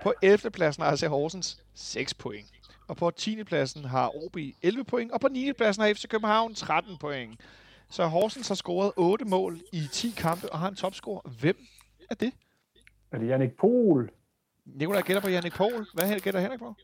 På 0.02 0.14
11. 0.22 0.50
pladsen 0.50 0.82
har 0.82 0.90
AC 0.92 1.00
Horsens 1.00 1.58
6 1.74 2.14
point. 2.14 2.46
Og 2.90 2.96
på 2.96 3.10
10. 3.10 3.44
pladsen 3.44 3.84
har 3.84 4.24
OB 4.24 4.36
11 4.62 4.84
point. 4.84 5.12
Og 5.12 5.20
på 5.20 5.28
9. 5.28 5.52
pladsen 5.52 5.82
har 5.82 5.94
FC 5.94 6.08
København 6.08 6.54
13 6.54 6.96
point. 6.98 7.40
Så 7.90 8.06
Horsens 8.06 8.48
har 8.48 8.54
scoret 8.54 8.92
8 8.96 9.24
mål 9.24 9.60
i 9.72 9.82
10 9.92 10.14
kampe 10.16 10.52
og 10.52 10.58
har 10.58 10.68
en 10.68 10.74
topscore. 10.76 11.30
Hvem 11.40 11.56
er 12.10 12.14
det? 12.14 12.32
Er 13.12 13.18
det 13.18 13.28
Jannik 13.28 13.50
Pohl? 13.52 14.10
Nikolaj 14.66 15.02
gætter 15.02 15.20
på 15.20 15.28
Jannik 15.28 15.52
Pohl. 15.52 15.86
Hvad 15.94 16.20
gætter 16.20 16.40
Henrik 16.40 16.58
på? 16.58 16.74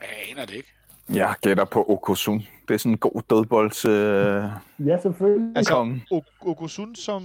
Jeg 0.00 0.08
aner 0.30 0.44
det 0.44 0.54
ikke. 0.54 0.68
Jeg 1.12 1.34
gætter 1.42 1.64
på 1.64 1.84
Okosun. 1.88 2.46
Det 2.68 2.74
er 2.74 2.78
sådan 2.78 2.92
en 2.92 2.98
god 2.98 3.22
dødbolds... 3.30 3.84
Øh, 3.84 4.44
ja, 4.86 5.00
selvfølgelig. 5.02 5.56
Altså, 5.56 5.98
Okosun, 6.40 6.94
som, 6.94 7.22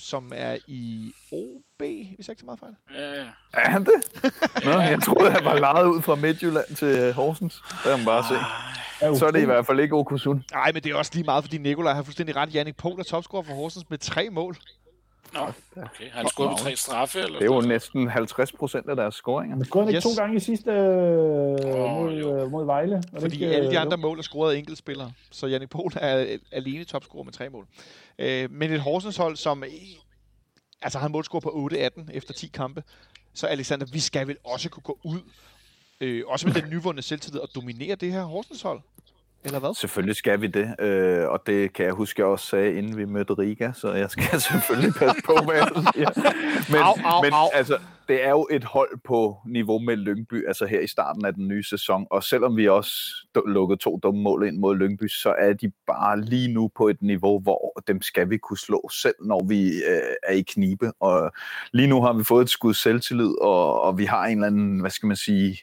som 0.00 0.32
er 0.34 0.56
i 0.66 1.12
OB, 1.32 1.78
hvis 1.78 2.28
jeg 2.28 2.28
ikke 2.28 2.40
så 2.40 2.46
meget 2.46 2.60
fejl. 2.60 2.74
Ja, 2.94 3.10
ja. 3.20 3.26
Er 3.54 3.70
han 3.70 3.84
det? 3.84 4.24
Nå, 4.64 4.70
jeg 4.70 5.02
troede, 5.02 5.30
han 5.30 5.44
var 5.44 5.58
lejet 5.58 5.86
ud 5.86 6.02
fra 6.02 6.14
Midtjylland 6.14 6.76
til 6.76 7.12
Horsens. 7.12 7.62
Det 7.68 7.78
kan 7.84 7.96
man 7.98 8.04
bare 8.06 8.24
se. 8.28 8.34
Ja, 9.02 9.14
så 9.14 9.26
er 9.26 9.30
det 9.30 9.42
i 9.42 9.44
hvert 9.44 9.66
fald 9.66 9.80
ikke 9.80 9.94
Okusun. 9.94 10.44
Nej, 10.52 10.72
men 10.72 10.82
det 10.82 10.92
er 10.92 10.96
også 10.96 11.10
lige 11.14 11.24
meget, 11.24 11.44
fordi 11.44 11.58
Nikolaj 11.58 11.94
har 11.94 12.02
fuldstændig 12.02 12.36
ret. 12.36 12.54
Jannik 12.54 12.76
Pohl 12.76 13.00
er 13.00 13.04
topscorer 13.04 13.42
for 13.42 13.52
Horsens 13.54 13.90
med 13.90 13.98
tre 13.98 14.30
mål. 14.30 14.56
Nå, 15.34 15.40
okay. 15.76 16.10
Han 16.10 16.28
scorede 16.28 16.60
tre 16.60 16.76
straffe? 16.76 17.18
Eller 17.18 17.38
det 17.38 17.50
er 17.50 17.54
jo 17.54 17.60
næsten 17.60 18.08
50 18.08 18.52
procent 18.52 18.88
af 18.88 18.96
deres 18.96 19.14
scoringer. 19.14 19.56
Han 19.56 19.64
scorede 19.64 19.94
yes. 19.94 20.04
ikke 20.04 20.16
to 20.16 20.22
gange 20.22 20.36
i 20.36 20.40
sidste 20.40 20.70
øh, 20.70 20.76
oh, 20.76 22.02
mod, 22.02 22.42
øh, 22.42 22.50
mod 22.50 22.64
Vejle. 22.64 23.02
Var 23.12 23.20
Fordi 23.20 23.34
ikke, 23.34 23.56
alle 23.56 23.70
de 23.70 23.74
øh, 23.74 23.80
andre 23.80 23.96
mål 23.96 24.18
er 24.18 24.22
scoret 24.22 24.54
af 24.54 24.58
enkeltspillere. 24.58 25.12
Så 25.30 25.46
Jannik 25.46 25.70
Pohl 25.70 25.92
er 25.96 26.38
alene 26.52 26.84
topscorer 26.84 27.24
med 27.24 27.32
tre 27.32 27.48
mål. 27.48 27.66
Øh, 28.18 28.50
men 28.50 28.72
et 28.72 28.80
Horsens 28.80 29.16
hold, 29.16 29.36
som 29.36 29.64
altså 30.82 30.98
har 30.98 31.06
en 31.06 31.12
målscore 31.12 31.40
på 31.40 31.68
8-18 31.72 32.10
efter 32.12 32.34
10 32.34 32.46
kampe. 32.46 32.82
Så 33.34 33.46
Alexander, 33.46 33.86
vi 33.92 34.00
skal 34.00 34.26
vel 34.26 34.36
også 34.44 34.70
kunne 34.70 34.82
gå 34.82 34.98
ud, 35.04 35.20
øh, 36.00 36.22
også 36.26 36.46
med 36.46 36.54
den 36.54 36.70
nyvundne 36.70 37.02
selvtillid, 37.02 37.40
og 37.40 37.48
dominere 37.54 37.94
det 37.94 38.12
her 38.12 38.22
Horsens 38.22 38.62
hold? 38.62 38.80
Eller 39.44 39.58
hvad? 39.58 39.74
Selvfølgelig 39.74 40.16
skal 40.16 40.40
vi 40.40 40.46
det, 40.46 40.74
øh, 40.80 41.28
og 41.28 41.46
det 41.46 41.72
kan 41.72 41.86
jeg 41.86 41.94
huske, 41.94 42.20
jeg 42.20 42.26
også 42.26 42.46
sagde, 42.46 42.74
inden 42.74 42.96
vi 42.96 43.04
mødte 43.04 43.32
Riga, 43.32 43.72
så 43.72 43.92
jeg 43.92 44.10
skal 44.10 44.40
selvfølgelig 44.50 44.94
passe 44.94 45.22
på, 45.24 45.38
hvad 45.44 45.54
jeg 45.54 45.68
siger. 45.94 46.10
Men, 46.72 46.80
au, 46.82 46.94
au, 47.04 47.22
men 47.22 47.32
au. 47.32 47.48
altså, 47.52 47.78
det 48.08 48.24
er 48.24 48.30
jo 48.30 48.48
et 48.50 48.64
hold 48.64 48.98
på 49.04 49.38
niveau 49.46 49.78
med 49.78 49.96
Lyngby, 49.96 50.46
altså 50.46 50.66
her 50.66 50.80
i 50.80 50.86
starten 50.86 51.24
af 51.24 51.34
den 51.34 51.48
nye 51.48 51.64
sæson, 51.64 52.06
og 52.10 52.24
selvom 52.24 52.56
vi 52.56 52.68
også 52.68 52.92
lukkede 53.46 53.80
to 53.80 53.98
dumme 54.02 54.22
mål 54.22 54.46
ind 54.46 54.58
mod 54.58 54.76
Lyngby, 54.76 55.08
så 55.08 55.34
er 55.38 55.52
de 55.52 55.72
bare 55.86 56.20
lige 56.20 56.52
nu 56.52 56.70
på 56.76 56.88
et 56.88 57.02
niveau, 57.02 57.40
hvor 57.40 57.82
dem 57.86 58.02
skal 58.02 58.30
vi 58.30 58.36
kunne 58.36 58.58
slå 58.58 58.88
selv, 58.92 59.14
når 59.20 59.44
vi 59.44 59.68
øh, 59.68 60.14
er 60.22 60.32
i 60.32 60.42
knibe, 60.42 60.92
og 61.00 61.32
lige 61.72 61.88
nu 61.88 62.02
har 62.02 62.12
vi 62.12 62.24
fået 62.24 62.42
et 62.42 62.50
skud 62.50 62.74
selvtillid, 62.74 63.40
og, 63.40 63.80
og 63.80 63.98
vi 63.98 64.04
har 64.04 64.26
en 64.26 64.38
eller 64.38 64.46
anden, 64.46 64.80
hvad 64.80 64.90
skal 64.90 65.06
man 65.06 65.16
sige, 65.16 65.58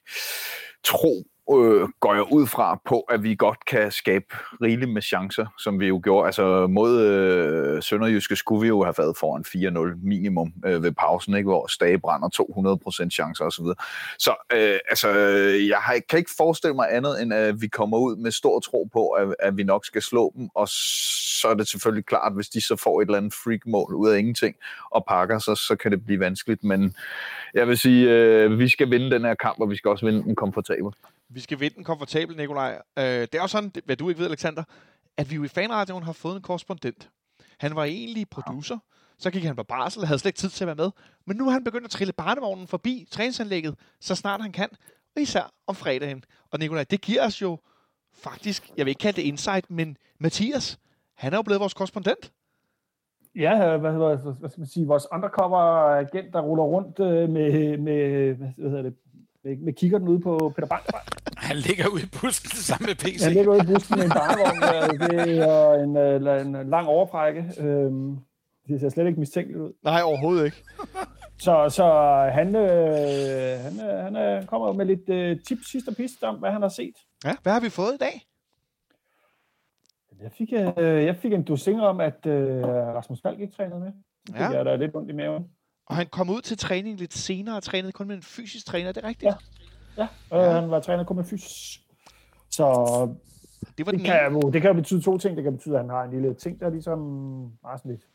tro 0.84 1.24
øh, 1.56 1.90
går 2.00 2.14
jeg 2.14 2.32
ud 2.32 2.48
fra 2.48 2.80
på, 2.86 3.00
at 3.00 3.24
vi 3.24 3.36
godt 3.36 3.66
kan 3.66 3.92
skabe 3.92 4.26
rigeligt 4.62 4.92
med 4.92 5.02
chancer, 5.02 5.46
som 5.58 5.80
vi 5.80 5.88
jo 5.88 6.02
gjorde. 6.04 6.26
Altså 6.26 6.68
mod 6.68 7.02
øh, 7.02 7.84
Sønderjyske 7.84 8.36
skulle 8.36 8.62
vi 8.62 8.68
jo 8.68 8.84
have 8.84 8.96
været 8.98 9.18
foran 9.18 9.94
4-0 9.96 10.00
minimum 10.04 10.54
øh, 10.66 10.84
ved 10.84 10.92
pausen, 10.92 11.36
ikke? 11.36 11.50
hvor 11.50 11.68
Stage 11.68 12.00
brænder 12.00 12.30
200% 13.06 13.10
chancer 13.10 13.46
osv. 13.46 13.66
Så, 13.66 13.74
så 14.20 14.36
øh, 14.54 14.80
altså, 14.90 15.10
jeg 15.70 15.78
har, 15.78 16.00
kan 16.10 16.20
ikke 16.20 16.32
forestille 16.38 16.76
mig 16.76 16.88
andet, 16.92 17.22
end 17.22 17.34
at 17.34 17.62
vi 17.62 17.68
kommer 17.68 17.98
ud 17.98 18.16
med 18.16 18.32
stor 18.32 18.60
tro 18.60 18.90
på, 18.94 19.10
at, 19.10 19.36
at 19.40 19.58
vi 19.58 19.64
nok 19.64 19.86
skal 19.86 20.02
slå 20.02 20.34
dem, 20.38 20.50
og 20.56 20.68
så 21.40 21.48
er 21.48 21.54
det 21.54 21.68
selvfølgelig 21.68 22.06
klart, 22.06 22.34
hvis 22.36 22.50
de 22.50 22.62
så 22.62 22.76
får 22.76 23.02
et 23.02 23.06
eller 23.06 23.18
andet 23.18 23.34
freak-mål 23.34 23.94
ud 23.94 24.10
af 24.10 24.20
ingenting 24.20 24.56
og 24.92 25.06
pakker, 25.08 25.40
så, 25.40 25.56
så 25.56 25.76
kan 25.76 25.92
det 25.92 26.06
blive 26.06 26.20
vanskeligt. 26.20 26.64
Men 26.64 26.96
jeg 27.54 27.68
vil 27.68 27.78
sige, 27.78 28.10
øh, 28.10 28.60
vi 28.60 28.70
skal 28.70 28.92
vinde 28.92 29.12
den 29.12 29.26
her 29.26 29.36
kamp, 29.36 29.60
og 29.60 29.70
vi 29.70 29.76
skal 29.76 29.90
også 29.90 30.06
vinde 30.06 30.24
den 30.24 30.36
komfortabelt. 30.36 30.96
Vi 31.30 31.40
skal 31.40 31.60
vinde 31.60 31.76
den 31.76 31.84
komfortabelt, 31.84 32.38
Nikolaj. 32.38 32.82
Øh, 32.98 33.04
det 33.04 33.36
er 33.36 33.42
jo 33.42 33.48
sådan, 33.48 33.72
hvad 33.86 33.96
du 33.96 34.10
ikke 34.10 34.20
ved, 34.20 34.28
Alexander, 34.28 34.64
at 35.18 35.32
vi 35.32 35.36
jo 35.36 35.44
i 35.44 35.48
fanradioen 35.48 36.04
har 36.04 36.14
fået 36.14 36.36
en 36.36 36.42
korrespondent. 36.42 37.10
Han 37.60 37.76
var 37.76 37.84
egentlig 37.84 38.30
producer, 38.30 38.78
så 39.18 39.32
gik 39.32 39.44
han 39.44 39.56
på 39.56 39.64
barsel 39.64 40.02
og 40.02 40.08
havde 40.08 40.20
slet 40.20 40.30
ikke 40.30 40.38
tid 40.38 40.50
til 40.50 40.64
at 40.64 40.68
være 40.68 40.76
med. 40.76 40.92
Men 41.26 41.38
nu 41.38 41.44
har 41.44 41.52
han 41.52 41.64
begyndt 41.64 41.86
at 41.86 41.92
trille 41.92 42.14
barnevognen 42.14 42.68
forbi 42.68 43.08
træningsanlægget, 43.12 43.76
så 44.00 44.16
snart 44.16 44.42
han 44.42 44.52
kan, 44.52 44.70
og 45.16 45.22
især 45.22 45.52
om 45.68 45.76
fredagen. 45.76 46.24
Og 46.52 46.60
Nikolaj, 46.60 46.84
det 46.84 47.02
giver 47.02 47.26
os 47.26 47.42
jo 47.42 47.58
faktisk, 48.14 48.72
jeg 48.78 48.86
vil 48.86 48.92
ikke 48.92 49.00
kalde 49.00 49.22
det 49.22 49.28
insight, 49.28 49.72
men 49.72 49.98
Mathias, 50.20 50.80
han 51.16 51.34
er 51.34 51.38
jo 51.38 51.42
blevet 51.42 51.60
vores 51.60 51.74
korrespondent. 51.74 52.32
Ja, 53.36 53.78
hvad, 53.78 53.92
hvad, 53.92 54.34
hvad 54.40 54.50
skal 54.50 54.60
man 54.60 54.68
sige, 54.68 54.88
vores 54.88 55.08
undercover-agent, 55.12 56.34
der 56.34 56.42
ruller 56.42 56.64
rundt 56.64 57.00
øh, 57.00 57.30
med, 57.30 57.78
med 57.78 58.34
hvad 58.34 58.70
hedder 58.70 58.82
det, 58.82 58.96
med, 59.44 59.58
med 59.58 59.74
kigger 59.74 59.98
den 59.98 60.08
ude 60.08 60.20
på 60.20 60.54
Peter 60.56 60.68
Bank. 60.68 60.84
Han 61.38 61.58
ligger 61.58 61.88
ude 61.94 62.04
i 62.04 62.10
busken 62.22 62.50
sammen 62.70 62.88
med 62.90 62.96
PC. 62.96 63.24
Han 63.24 63.34
ligger 63.34 63.52
ude 63.52 63.64
i 63.64 63.74
busken 63.74 63.98
med 63.98 64.06
en 64.06 64.12
barnevogn 64.12 64.60
det, 65.02 65.46
og 65.46 65.84
en, 65.84 65.98
en, 65.98 66.56
en 66.56 66.70
lang 66.70 66.88
overfrække. 66.88 67.54
Øhm, 67.60 68.18
det 68.68 68.80
ser 68.80 68.90
slet 68.90 69.08
ikke 69.08 69.20
mistænkeligt 69.20 69.62
ud. 69.62 69.74
Nej, 69.84 70.02
overhovedet 70.02 70.46
ikke. 70.46 70.64
Så, 71.40 71.70
så 71.70 71.86
han, 72.34 72.56
øh, 72.56 73.60
han, 73.60 73.90
øh, 73.90 74.04
han 74.04 74.16
øh, 74.16 74.46
kommer 74.46 74.74
med 74.74 74.86
lidt 74.86 75.10
øh, 75.10 75.40
tips 75.48 75.72
sidst 75.72 75.88
og 75.88 75.96
pist 75.96 76.24
om, 76.24 76.36
hvad 76.36 76.52
han 76.52 76.62
har 76.62 76.70
set. 76.70 76.96
Ja, 77.26 77.36
hvad 77.44 77.54
har 77.54 77.60
vi 77.60 77.70
fået 77.70 77.94
i 77.94 77.98
dag? 77.98 78.22
Jeg 80.22 80.32
fik, 80.32 80.54
øh, 80.54 81.06
jeg 81.06 81.16
fik 81.16 81.34
en 81.34 81.44
dosing 81.44 81.82
om, 81.82 82.00
at 82.00 82.26
øh, 82.26 82.64
Rasmus 82.68 83.22
Falk 83.22 83.40
ikke 83.40 83.54
trænede 83.54 83.80
med. 83.80 83.92
Det 84.28 84.36
ja. 84.36 84.54
er 84.54 84.64
der 84.64 84.78
lidt 84.78 84.96
ondt 84.96 85.10
i 85.10 85.14
maven. 85.14 85.44
Og 85.90 85.96
han 85.96 86.08
kom 86.08 86.30
ud 86.30 86.42
til 86.42 86.58
træning 86.58 87.00
lidt 87.00 87.14
senere 87.14 87.58
og 87.58 87.64
trænede 87.64 87.92
kun 87.92 88.08
med 88.08 88.16
en 88.16 88.22
fysisk 88.22 88.66
træner, 88.66 88.92
det 88.92 89.04
er 89.04 89.08
rigtigt? 89.08 89.34
Ja, 89.98 90.08
ja. 90.32 90.48
Øh, 90.48 90.54
han 90.54 90.72
var 90.72 90.80
trænet 90.80 91.08
kun 91.08 91.16
med 91.16 91.24
fysisk. 91.24 91.82
Så 92.50 92.66
det, 93.78 93.86
var 93.86 93.92
det, 93.92 94.02
kan, 94.02 94.34
jo, 94.34 94.40
det 94.40 94.62
kan 94.62 94.76
betyde 94.76 95.02
to 95.02 95.18
ting. 95.18 95.36
Det 95.36 95.44
kan 95.44 95.54
betyde, 95.54 95.76
at 95.76 95.82
han 95.82 95.90
har 95.90 96.04
en 96.04 96.12
lille 96.12 96.34
ting, 96.34 96.60
der 96.60 96.70
ligesom 96.70 97.00
meget 97.62 97.80
sådan 97.80 97.92
lidt. 97.92 98.08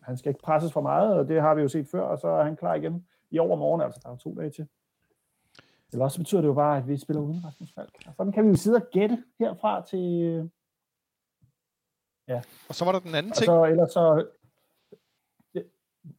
Han 0.00 0.16
skal 0.16 0.30
ikke 0.30 0.42
presses 0.42 0.72
for 0.72 0.80
meget, 0.80 1.14
og 1.14 1.28
det 1.28 1.40
har 1.42 1.54
vi 1.54 1.62
jo 1.62 1.68
set 1.68 1.88
før, 1.90 2.02
og 2.02 2.18
så 2.18 2.28
er 2.28 2.44
han 2.44 2.56
klar 2.56 2.74
igen 2.74 3.06
i 3.30 3.38
overmorgen, 3.38 3.80
altså 3.80 4.00
der 4.02 4.10
er 4.10 4.16
to 4.16 4.34
dage 4.34 4.50
til. 4.50 4.66
Eller 5.92 6.04
også 6.04 6.18
betyder 6.18 6.40
det 6.40 6.48
jo 6.48 6.54
bare, 6.54 6.76
at 6.76 6.88
vi 6.88 6.98
spiller 6.98 7.22
uden 7.22 7.44
Rasmus 7.44 7.72
Falk. 7.74 7.94
Og 8.06 8.14
sådan 8.16 8.32
kan 8.32 8.44
vi 8.44 8.48
jo 8.48 8.56
sidde 8.56 8.76
og 8.76 8.86
gætte 8.92 9.24
herfra 9.38 9.86
til... 9.86 10.50
Ja. 12.28 12.42
Og 12.68 12.74
så 12.74 12.84
var 12.84 12.92
der 12.92 12.98
den 12.98 13.14
anden 13.14 13.32
ting. 13.32 13.50
Og 13.50 13.66
så, 13.66 13.70
ellers 13.70 13.92
så 13.92 14.26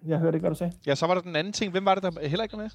jeg 0.06 0.20
hørte 0.20 0.36
ikke, 0.36 0.44
hvad 0.44 0.52
du 0.52 0.58
sagde. 0.58 0.74
Ja, 0.86 0.96
så 0.96 1.08
var 1.08 1.14
der 1.14 1.22
den 1.22 1.36
anden 1.36 1.54
ting. 1.54 1.72
Hvem 1.72 1.86
var 1.86 1.96
det, 1.96 2.04
der 2.04 2.28
heller 2.28 2.44
ikke 2.44 2.58
var 2.58 2.64
med? 2.64 2.70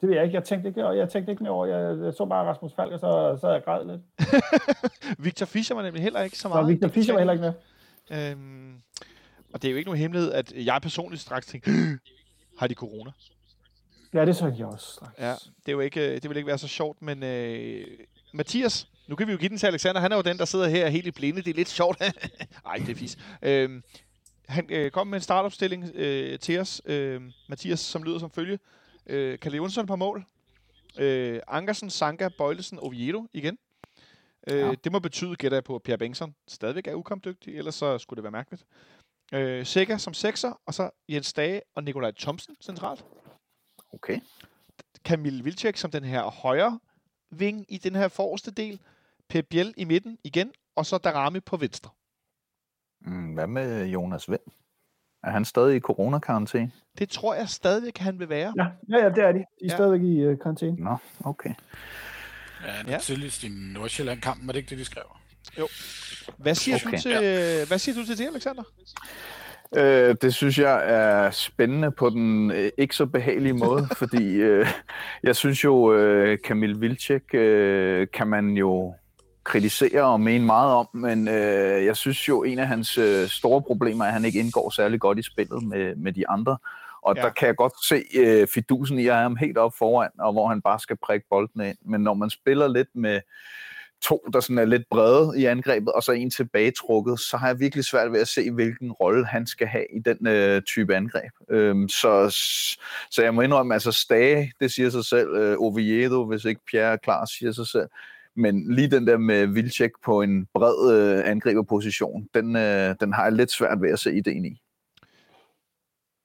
Det 0.00 0.08
ved 0.08 0.16
jeg 0.16 0.24
ikke. 0.24 0.34
Jeg 0.34 0.44
tænkte 0.44 0.68
ikke, 0.68 0.88
jeg 0.88 1.08
tænkte 1.08 1.32
ikke 1.32 1.42
mere 1.42 1.52
over. 1.52 1.66
Jeg, 1.66 2.04
jeg 2.04 2.12
så 2.12 2.24
bare 2.24 2.46
Rasmus 2.46 2.72
Falk, 2.74 2.92
og 2.92 3.00
så, 3.00 3.38
så 3.40 3.48
jeg 3.48 3.62
græd 3.64 3.86
lidt. 3.86 4.00
Victor 5.24 5.46
Fischer 5.46 5.76
var 5.76 5.82
nemlig 5.82 6.02
heller 6.02 6.20
ikke 6.22 6.38
så 6.38 6.48
meget. 6.48 6.64
Så 6.64 6.68
Victor 6.68 6.88
Fischer 6.88 7.14
var 7.14 7.20
heller 7.20 7.32
ikke 7.32 7.52
med. 8.10 8.30
Øhm, 8.30 8.74
og 9.52 9.62
det 9.62 9.68
er 9.68 9.72
jo 9.72 9.78
ikke 9.78 9.88
nogen 9.88 10.00
hemmelighed, 10.00 10.32
at 10.32 10.52
jeg 10.56 10.82
personligt 10.82 11.22
straks 11.22 11.46
tænkte, 11.46 11.70
har 12.58 12.66
de 12.66 12.74
corona? 12.74 13.10
Ja, 14.14 14.24
det 14.24 14.36
så 14.36 14.52
jeg 14.58 14.66
også 14.66 14.86
straks. 14.86 15.18
Ja, 15.18 15.30
det, 15.30 15.68
er 15.68 15.72
jo 15.72 15.80
ikke, 15.80 16.14
det 16.14 16.28
vil 16.28 16.36
ikke 16.36 16.46
være 16.46 16.58
så 16.58 16.68
sjovt, 16.68 17.02
men 17.02 17.22
øh, 17.22 17.86
Mathias, 18.32 18.88
nu 19.08 19.16
kan 19.16 19.26
vi 19.26 19.32
jo 19.32 19.38
give 19.38 19.48
den 19.48 19.58
til 19.58 19.66
Alexander. 19.66 20.00
Han 20.00 20.12
er 20.12 20.16
jo 20.16 20.22
den, 20.22 20.38
der 20.38 20.44
sidder 20.44 20.68
her 20.68 20.88
helt 20.88 21.06
i 21.06 21.10
blinde. 21.10 21.42
Det 21.42 21.50
er 21.50 21.54
lidt 21.54 21.68
sjovt. 21.68 22.00
Ej, 22.66 22.76
det 22.76 22.88
er 22.88 22.94
fis. 22.94 23.18
Øhm, 23.42 23.82
han 24.48 24.66
øh, 24.70 24.90
kom 24.90 25.06
med 25.06 25.18
en 25.18 25.22
startopstilling 25.22 25.90
øh, 25.94 26.38
til 26.38 26.60
os, 26.60 26.82
øh, 26.84 27.22
Mathias, 27.48 27.80
som 27.80 28.02
lyder 28.02 28.18
som 28.18 28.30
følge. 28.30 28.58
Øh, 29.06 29.38
Kalle 29.38 29.56
Jonsson 29.56 29.86
på 29.86 29.96
mål. 29.96 30.24
Øh, 30.98 31.40
Ankersen, 31.48 31.90
Sanka, 31.90 32.28
Bøjlesen, 32.38 32.78
Oviedo 32.78 33.26
igen. 33.32 33.58
Øh, 34.50 34.58
ja. 34.58 34.74
Det 34.84 34.92
må 34.92 34.98
betyde, 34.98 35.36
gætter 35.36 35.56
jeg 35.56 35.64
på, 35.64 35.74
at 35.74 35.82
Pierre 35.82 35.98
Bengtsson 35.98 36.34
stadigvæk 36.48 36.86
er 36.86 36.94
ukampdygtig, 36.94 37.58
ellers 37.58 37.74
så 37.74 37.98
skulle 37.98 38.16
det 38.16 38.22
være 38.22 38.30
mærkeligt. 38.30 38.64
Øh, 39.32 39.66
Sikker 39.66 39.96
som 39.96 40.14
sekser, 40.14 40.60
og 40.66 40.74
så 40.74 40.90
Jens 41.08 41.32
Dage 41.32 41.60
og 41.74 41.84
Nikolaj 41.84 42.12
Thomsen 42.18 42.56
centralt. 42.60 43.04
Okay. 43.92 44.20
Kamil 45.04 45.44
Vilcek 45.44 45.76
som 45.76 45.90
den 45.90 46.04
her 46.04 46.22
højre 46.22 46.80
ving 47.30 47.66
i 47.68 47.78
den 47.78 47.94
her 47.94 48.08
forreste 48.08 48.50
del. 48.50 48.80
Pep 49.28 49.46
Biel 49.50 49.74
i 49.76 49.84
midten 49.84 50.18
igen, 50.24 50.52
og 50.76 50.86
så 50.86 50.98
Darami 50.98 51.40
på 51.40 51.56
venstre. 51.56 51.90
Mm, 53.04 53.34
hvad 53.34 53.46
med 53.46 53.86
Jonas 53.86 54.30
Vind? 54.30 54.40
Er 55.24 55.30
han 55.30 55.44
stadig 55.44 55.76
i 55.76 55.80
coronakarantæne? 55.80 56.70
Det 56.98 57.08
tror 57.08 57.34
jeg 57.34 57.48
stadigvæk, 57.48 57.98
han 57.98 58.18
vil 58.18 58.28
være. 58.28 58.54
Ja, 58.56 58.66
ja, 58.88 59.04
ja 59.04 59.08
det 59.10 59.24
er 59.24 59.32
de. 59.32 59.38
De 59.38 59.42
er 59.42 59.44
ja. 59.62 59.74
stadigvæk 59.74 60.02
i 60.02 60.26
uh, 60.26 60.38
karantæne. 60.38 60.76
Nå, 60.76 60.96
okay. 61.24 61.50
Ja, 62.66 62.70
han 62.70 62.86
er 62.86 62.92
ja. 62.92 62.98
tidligst 62.98 63.44
i 63.44 63.48
Nordsjælland-kampen, 63.48 64.48
er 64.48 64.52
det 64.52 64.58
ikke 64.58 64.70
det, 64.70 64.78
de 64.78 64.84
skriver? 64.84 65.20
Jo. 65.58 65.68
Hvad 66.36 66.54
siger, 66.54 66.76
okay. 66.86 66.96
du, 66.96 67.02
til, 67.02 67.10
ja. 67.10 67.66
hvad 67.66 67.78
siger 67.78 67.94
du 67.94 68.06
til 68.06 68.18
det, 68.18 68.26
Alexander? 68.26 68.62
Øh, 69.76 70.16
det 70.22 70.34
synes 70.34 70.58
jeg 70.58 70.82
er 70.84 71.30
spændende 71.30 71.90
på 71.90 72.10
den 72.10 72.50
øh, 72.50 72.70
ikke 72.78 72.96
så 72.96 73.06
behagelige 73.06 73.52
måde, 73.52 73.86
fordi 73.98 74.34
øh, 74.34 74.66
jeg 75.22 75.36
synes 75.36 75.64
jo, 75.64 75.94
øh, 75.94 76.38
Kamil 76.44 76.80
Vilcek 76.80 77.34
øh, 77.34 78.06
kan 78.12 78.26
man 78.26 78.50
jo 78.50 78.94
kritisere 79.44 80.02
og 80.02 80.20
mene 80.20 80.46
meget 80.46 80.72
om, 80.72 80.88
men 80.94 81.28
øh, 81.28 81.84
jeg 81.84 81.96
synes 81.96 82.28
jo, 82.28 82.42
en 82.42 82.58
af 82.58 82.66
hans 82.66 82.98
øh, 82.98 83.28
store 83.28 83.62
problemer 83.62 84.04
er, 84.04 84.08
at 84.08 84.14
han 84.14 84.24
ikke 84.24 84.38
indgår 84.38 84.70
særlig 84.70 85.00
godt 85.00 85.18
i 85.18 85.22
spillet 85.22 85.62
med, 85.62 85.96
med 85.96 86.12
de 86.12 86.28
andre. 86.28 86.56
Og 87.02 87.16
ja. 87.16 87.22
der 87.22 87.30
kan 87.30 87.46
jeg 87.46 87.56
godt 87.56 87.84
se 87.84 88.04
øh, 88.14 88.46
fidusen 88.46 88.98
i 88.98 89.06
at 89.06 89.14
have 89.14 89.22
ham 89.22 89.36
helt 89.36 89.58
op 89.58 89.72
foran, 89.78 90.10
og 90.18 90.32
hvor 90.32 90.48
han 90.48 90.62
bare 90.62 90.80
skal 90.80 90.96
prikke 90.96 91.26
bolden 91.30 91.60
ind. 91.60 91.76
Men 91.84 92.00
når 92.00 92.14
man 92.14 92.30
spiller 92.30 92.68
lidt 92.68 92.88
med 92.94 93.20
to, 94.02 94.28
der 94.32 94.40
sådan 94.40 94.58
er 94.58 94.64
lidt 94.64 94.88
brede 94.90 95.40
i 95.40 95.44
angrebet, 95.44 95.92
og 95.92 96.02
så 96.02 96.12
en 96.12 96.30
tilbagetrukket, 96.30 97.20
så 97.20 97.36
har 97.36 97.46
jeg 97.46 97.60
virkelig 97.60 97.84
svært 97.84 98.12
ved 98.12 98.20
at 98.20 98.28
se, 98.28 98.50
hvilken 98.50 98.92
rolle 98.92 99.26
han 99.26 99.46
skal 99.46 99.66
have 99.66 99.86
i 99.96 99.98
den 99.98 100.26
øh, 100.26 100.62
type 100.62 100.96
angreb. 100.96 101.32
Øhm, 101.50 101.88
så, 101.88 102.28
så 103.10 103.22
jeg 103.22 103.34
må 103.34 103.40
indrømme, 103.40 103.74
altså 103.74 103.92
Stage, 103.92 104.52
det 104.60 104.72
siger 104.72 104.90
sig 104.90 105.04
selv, 105.04 105.28
øh, 105.28 105.56
Oviedo, 105.58 106.24
hvis 106.24 106.44
ikke 106.44 106.60
Pierre 106.66 106.92
er 106.92 106.96
klar, 106.96 107.24
siger 107.24 107.52
sig 107.52 107.66
selv. 107.66 107.88
Men 108.36 108.74
lige 108.74 108.90
den 108.90 109.06
der 109.06 109.18
med 109.18 109.46
Vilcek 109.46 109.92
på 110.04 110.22
en 110.22 110.46
bred 110.54 110.92
øh, 110.92 111.30
angriberposition, 111.30 112.28
den, 112.34 112.56
øh, 112.56 112.94
den 113.00 113.12
har 113.12 113.22
jeg 113.22 113.32
lidt 113.32 113.52
svært 113.52 113.82
ved 113.82 113.90
at 113.90 113.98
se 113.98 114.14
ideen 114.14 114.44
i. 114.44 114.62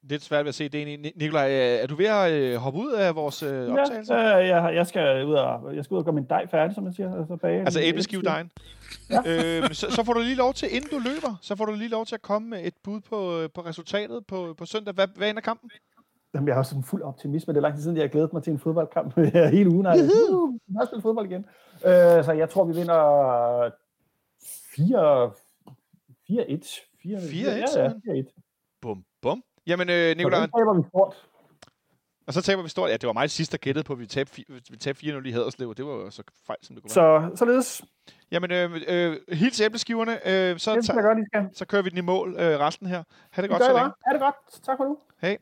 Lidt 0.10 0.24
svært 0.24 0.45
ved 0.45 0.49
at 0.49 0.55
se 0.55 0.66
ideen 0.66 0.88
i. 0.88 1.12
Nikolaj, 1.16 1.51
er 1.51 1.88
du 1.88 1.95
ved 1.95 2.05
at 2.05 2.32
øh, 2.32 2.55
hoppe 2.55 2.80
ud 2.80 2.91
af 2.91 3.16
vores 3.16 3.43
øh, 3.43 3.70
optagelse? 3.70 4.14
Ja, 4.14 4.41
øh, 4.41 4.47
jeg, 4.47 4.76
jeg, 4.76 4.88
skal 4.88 5.26
ud 5.26 5.34
og, 5.34 5.76
jeg 5.76 5.84
skal 5.84 5.95
ud 5.95 5.99
og 5.99 6.05
gøre 6.05 6.16
min 6.16 6.26
dej 6.30 6.47
færdig, 6.47 6.76
som 6.76 6.84
man 6.84 6.93
siger. 6.93 7.20
Altså, 7.20 7.36
bage 7.36 7.60
altså 7.60 7.82
æbleskivedejen? 7.82 8.51
Ja. 9.10 9.20
øh, 9.26 9.74
så, 9.74 9.91
så 9.91 10.03
får 10.03 10.14
du 10.14 10.20
lige 10.20 10.36
lov 10.36 10.53
til, 10.53 10.76
inden 10.76 10.89
du 10.89 10.99
løber, 10.99 11.36
så 11.41 11.55
får 11.55 11.66
du 11.66 11.74
lige 11.74 11.89
lov 11.89 12.05
til 12.05 12.16
at 12.16 12.22
komme 12.22 12.49
med 12.49 12.60
et 12.64 12.74
bud 12.84 13.01
på, 13.01 13.41
øh, 13.41 13.49
på 13.53 13.62
resultatet 13.62 14.26
på, 14.28 14.55
på 14.58 14.66
søndag. 14.66 14.93
Hvad, 14.93 15.08
hvad 15.16 15.30
ender 15.30 15.41
kampen? 15.41 15.70
Jamen, 16.34 16.47
jeg 16.47 16.55
har 16.55 16.63
sådan 16.63 16.84
fuld 16.84 17.01
optimisme. 17.01 17.53
Det 17.53 17.57
er 17.57 17.61
lang 17.61 17.75
tid 17.75 17.84
siden, 17.84 17.97
jeg 17.97 18.03
har 18.03 18.09
glædet 18.09 18.34
mig 18.34 18.43
til 18.43 18.53
en 18.53 18.59
fodboldkamp 18.59 19.15
hele 19.57 19.69
ugen. 19.69 19.86
Jeg 19.86 19.93
har 20.78 20.86
spillet 20.86 21.03
fodbold 21.03 21.25
igen. 21.32 21.45
Øh, 21.86 22.23
så 22.23 22.32
jeg 22.38 22.49
tror, 22.49 22.65
vi 22.65 22.73
vinder 22.73 23.71
4 24.75 25.32
4-1. 26.30 26.88
4-1? 27.05 27.78
Ja, 27.78 27.88
4-1. 27.88 28.80
Bum, 28.82 29.03
bum. 29.21 29.43
Jamen, 29.67 29.89
øh, 29.89 30.17
Nicolaj... 30.17 30.45
Så 30.45 30.51
taber 30.57 30.73
vi 30.73 30.84
stort. 30.89 31.15
Og 32.28 32.34
så 32.34 32.41
taber 32.41 32.63
vi 32.63 32.69
stort. 32.69 32.89
Ja, 32.89 32.97
det 32.97 33.07
var 33.07 33.13
mig 33.13 33.30
sidst, 33.30 33.51
der 33.51 33.57
gættede 33.57 33.84
på, 33.84 33.93
at 33.93 33.99
vi 33.99 34.05
tabte, 34.05 34.43
vi 34.69 34.78
tabte 34.78 35.05
4-0 35.05 35.28
i 35.28 35.32
Haderslev. 35.32 35.75
Det 35.75 35.86
var 35.86 35.91
jo 35.91 36.09
så 36.09 36.23
fejl, 36.47 36.57
som 36.61 36.75
det 36.75 36.84
kunne 36.84 36.95
være. 36.95 37.30
Så, 37.32 37.38
således. 37.38 37.84
Jamen, 38.32 38.51
øh, 38.51 38.82
øh, 38.88 39.17
hils 39.32 39.61
æbleskiverne. 39.61 40.11
Øh, 40.11 40.59
så, 40.59 40.75
det 40.75 40.86
skal 40.86 41.01
godt, 41.01 41.57
så 41.57 41.65
kører 41.65 41.82
vi 41.82 41.89
den 41.89 41.97
i 41.97 42.01
mål 42.01 42.36
øh, 42.39 42.59
resten 42.59 42.88
her. 42.88 43.03
Ha' 43.32 43.41
det 43.41 43.49
godt 43.49 43.63
så 43.63 43.73
længe. 43.73 43.91
Ha' 44.05 44.13
det 44.13 44.21
godt. 44.21 44.63
Tak 44.63 44.78
for 44.78 44.86
nu. 44.86 44.97
Hej. 45.21 45.38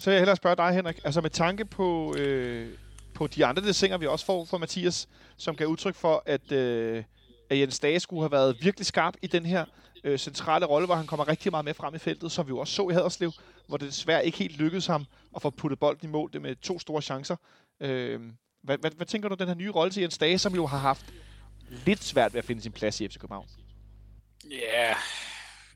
Så 0.00 0.10
vil 0.10 0.14
jeg 0.14 0.20
hellere 0.20 0.36
spørge 0.36 0.56
dig, 0.56 0.74
Henrik. 0.74 1.00
Altså 1.04 1.20
med 1.20 1.30
tanke 1.30 1.64
på, 1.64 2.14
øh, 2.18 2.68
på 3.14 3.26
de 3.26 3.46
andre 3.46 3.62
desinger, 3.62 3.98
vi 3.98 4.06
også 4.06 4.24
får 4.24 4.44
fra 4.44 4.58
Mathias, 4.58 5.08
som 5.36 5.56
gav 5.56 5.66
udtryk 5.66 5.94
for, 5.94 6.22
at, 6.26 6.52
øh, 6.52 7.04
at 7.50 7.58
Jens 7.58 7.78
Dage 7.78 8.00
skulle 8.00 8.22
have 8.22 8.32
været 8.32 8.56
virkelig 8.60 8.86
skarp 8.86 9.14
i 9.22 9.26
den 9.26 9.46
her 9.46 9.64
øh, 10.04 10.18
centrale 10.18 10.66
rolle, 10.66 10.86
hvor 10.86 10.94
han 10.94 11.06
kommer 11.06 11.28
rigtig 11.28 11.50
meget 11.52 11.64
med 11.64 11.74
frem 11.74 11.94
i 11.94 11.98
feltet, 11.98 12.32
som 12.32 12.46
vi 12.46 12.48
jo 12.48 12.58
også 12.58 12.74
så 12.74 12.88
i 12.88 12.92
Haderslev, 12.92 13.32
hvor 13.66 13.76
det 13.76 13.88
desværre 13.88 14.26
ikke 14.26 14.38
helt 14.38 14.56
lykkedes 14.56 14.86
ham 14.86 15.04
at 15.36 15.42
få 15.42 15.50
puttet 15.50 15.78
bolden 15.78 16.08
i 16.08 16.12
mål 16.12 16.32
det 16.32 16.42
med 16.42 16.56
to 16.56 16.78
store 16.78 17.02
chancer. 17.02 17.36
Øh, 17.80 18.20
hvad, 18.62 18.78
hvad, 18.78 18.90
hvad 18.96 19.06
tænker 19.06 19.28
du 19.28 19.34
den 19.34 19.48
her 19.48 19.54
nye 19.54 19.70
rolle 19.70 19.92
til 19.92 20.00
Jens 20.00 20.18
Dage, 20.18 20.38
som 20.38 20.54
jo 20.54 20.66
har 20.66 20.78
haft 20.78 21.04
lidt 21.86 22.04
svært 22.04 22.34
ved 22.34 22.38
at 22.38 22.44
finde 22.44 22.62
sin 22.62 22.72
plads 22.72 23.00
i 23.00 23.08
FC 23.08 23.18
København? 23.18 23.46
Ja, 24.50 24.86
yeah 24.86 24.96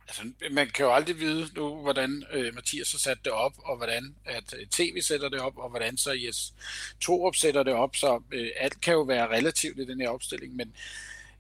altså, 0.08 0.22
man 0.50 0.70
kan 0.70 0.84
jo 0.84 0.94
aldrig 0.94 1.20
vide 1.20 1.48
nu, 1.54 1.82
hvordan 1.82 2.24
øh, 2.32 2.54
Mathias 2.54 2.92
har 2.92 2.98
sat 2.98 3.18
det 3.24 3.32
op, 3.32 3.52
og 3.58 3.76
hvordan 3.76 4.14
at 4.24 4.54
øh, 4.58 4.66
TV 4.66 5.00
sætter 5.00 5.28
det 5.28 5.40
op, 5.40 5.56
og 5.56 5.70
hvordan 5.70 5.96
så 5.96 6.12
Jes 6.12 6.54
Torup 7.00 7.36
sætter 7.36 7.62
det 7.62 7.72
op, 7.72 7.96
så 7.96 8.22
øh, 8.32 8.50
alt 8.56 8.80
kan 8.80 8.94
jo 8.94 9.02
være 9.02 9.28
relativt 9.28 9.78
i 9.78 9.84
den 9.84 10.00
her 10.00 10.08
opstilling, 10.08 10.56
men 10.56 10.74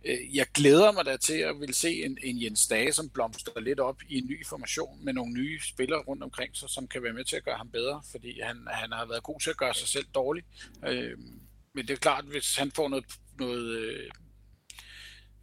Øh, 0.04 0.36
jeg 0.36 0.46
glæder 0.54 0.92
mig 0.92 1.04
da 1.04 1.16
til 1.16 1.38
at 1.38 1.60
vil 1.60 1.74
se 1.74 2.04
en, 2.04 2.18
en 2.22 2.42
Jens 2.42 2.66
Dage, 2.66 2.92
som 2.92 3.10
blomstrer 3.10 3.60
lidt 3.60 3.80
op 3.80 4.02
i 4.08 4.18
en 4.18 4.26
ny 4.26 4.46
formation 4.46 5.04
med 5.04 5.12
nogle 5.12 5.32
nye 5.32 5.60
spillere 5.60 6.00
rundt 6.00 6.22
omkring 6.22 6.56
sig, 6.56 6.70
som 6.70 6.88
kan 6.88 7.02
være 7.02 7.12
med 7.12 7.24
til 7.24 7.36
at 7.36 7.44
gøre 7.44 7.56
ham 7.56 7.70
bedre, 7.70 8.02
fordi 8.10 8.40
han, 8.40 8.66
han 8.70 8.92
har 8.92 9.06
været 9.06 9.22
god 9.22 9.40
til 9.40 9.50
at 9.50 9.56
gøre 9.56 9.74
sig 9.74 9.88
selv 9.88 10.06
dårlig. 10.14 10.44
Øh, 10.86 11.18
men 11.74 11.86
det 11.88 11.90
er 11.90 11.96
klart, 11.96 12.24
hvis 12.24 12.56
han 12.56 12.70
får 12.70 12.88
noget, 12.88 13.04
noget 13.38 13.78
øh, 13.78 14.10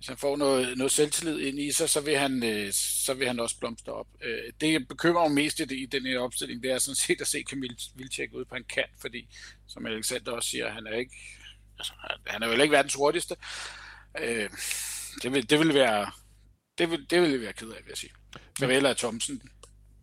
hvis 0.02 0.08
han 0.08 0.18
får 0.18 0.38
noget, 0.38 0.78
noget 0.78 0.92
selvtillid 0.92 1.40
ind 1.40 1.60
i 1.60 1.72
sig, 1.72 1.90
så 1.90 2.02
vil 2.02 2.18
han, 2.18 2.44
øh, 2.44 2.74
så 2.74 3.14
vil 3.14 3.28
han 3.28 3.40
også 3.40 3.60
blomstre 3.60 3.94
op. 3.94 4.08
Øh, 4.24 4.54
det, 4.62 4.74
jeg 4.74 4.88
bekymrer 4.88 5.28
mig 5.28 5.36
mest 5.36 5.60
i, 5.60 5.66
det, 5.66 5.78
i 5.78 5.86
den 5.86 6.06
her 6.06 6.20
opstilling, 6.20 6.64
det 6.64 6.72
er 6.72 6.80
sådan 6.80 6.96
set 6.96 7.22
at 7.22 7.28
se 7.28 7.44
Kamil 7.44 7.78
Vilcek 7.96 8.30
ud 8.34 8.46
på 8.46 8.56
en 8.56 8.64
kant, 8.64 8.92
fordi, 9.02 9.28
som 9.68 9.86
Alexander 9.86 10.32
også 10.32 10.50
siger, 10.50 10.72
han 10.72 10.88
er 10.88 10.98
ikke, 10.98 11.16
altså, 11.80 11.94
han 12.28 12.44
er 12.44 12.48
jo 12.48 12.62
ikke 12.62 12.72
verdens 12.72 12.94
hurtigste, 12.94 13.36
Øh, 14.20 14.50
det, 15.24 15.34
vil, 15.34 15.50
det 15.50 15.60
vil 15.60 15.74
være 15.74 16.12
det 16.78 16.92
vil, 16.92 17.10
det 17.10 17.22
vil 17.22 17.42
være 17.42 17.54
ked 17.54 17.68
af, 17.68 17.78
vil 17.78 17.90
jeg 17.90 17.98
sige. 17.98 18.12
Vel 18.60 18.86
er 18.86 18.94
Thomsen 18.94 19.42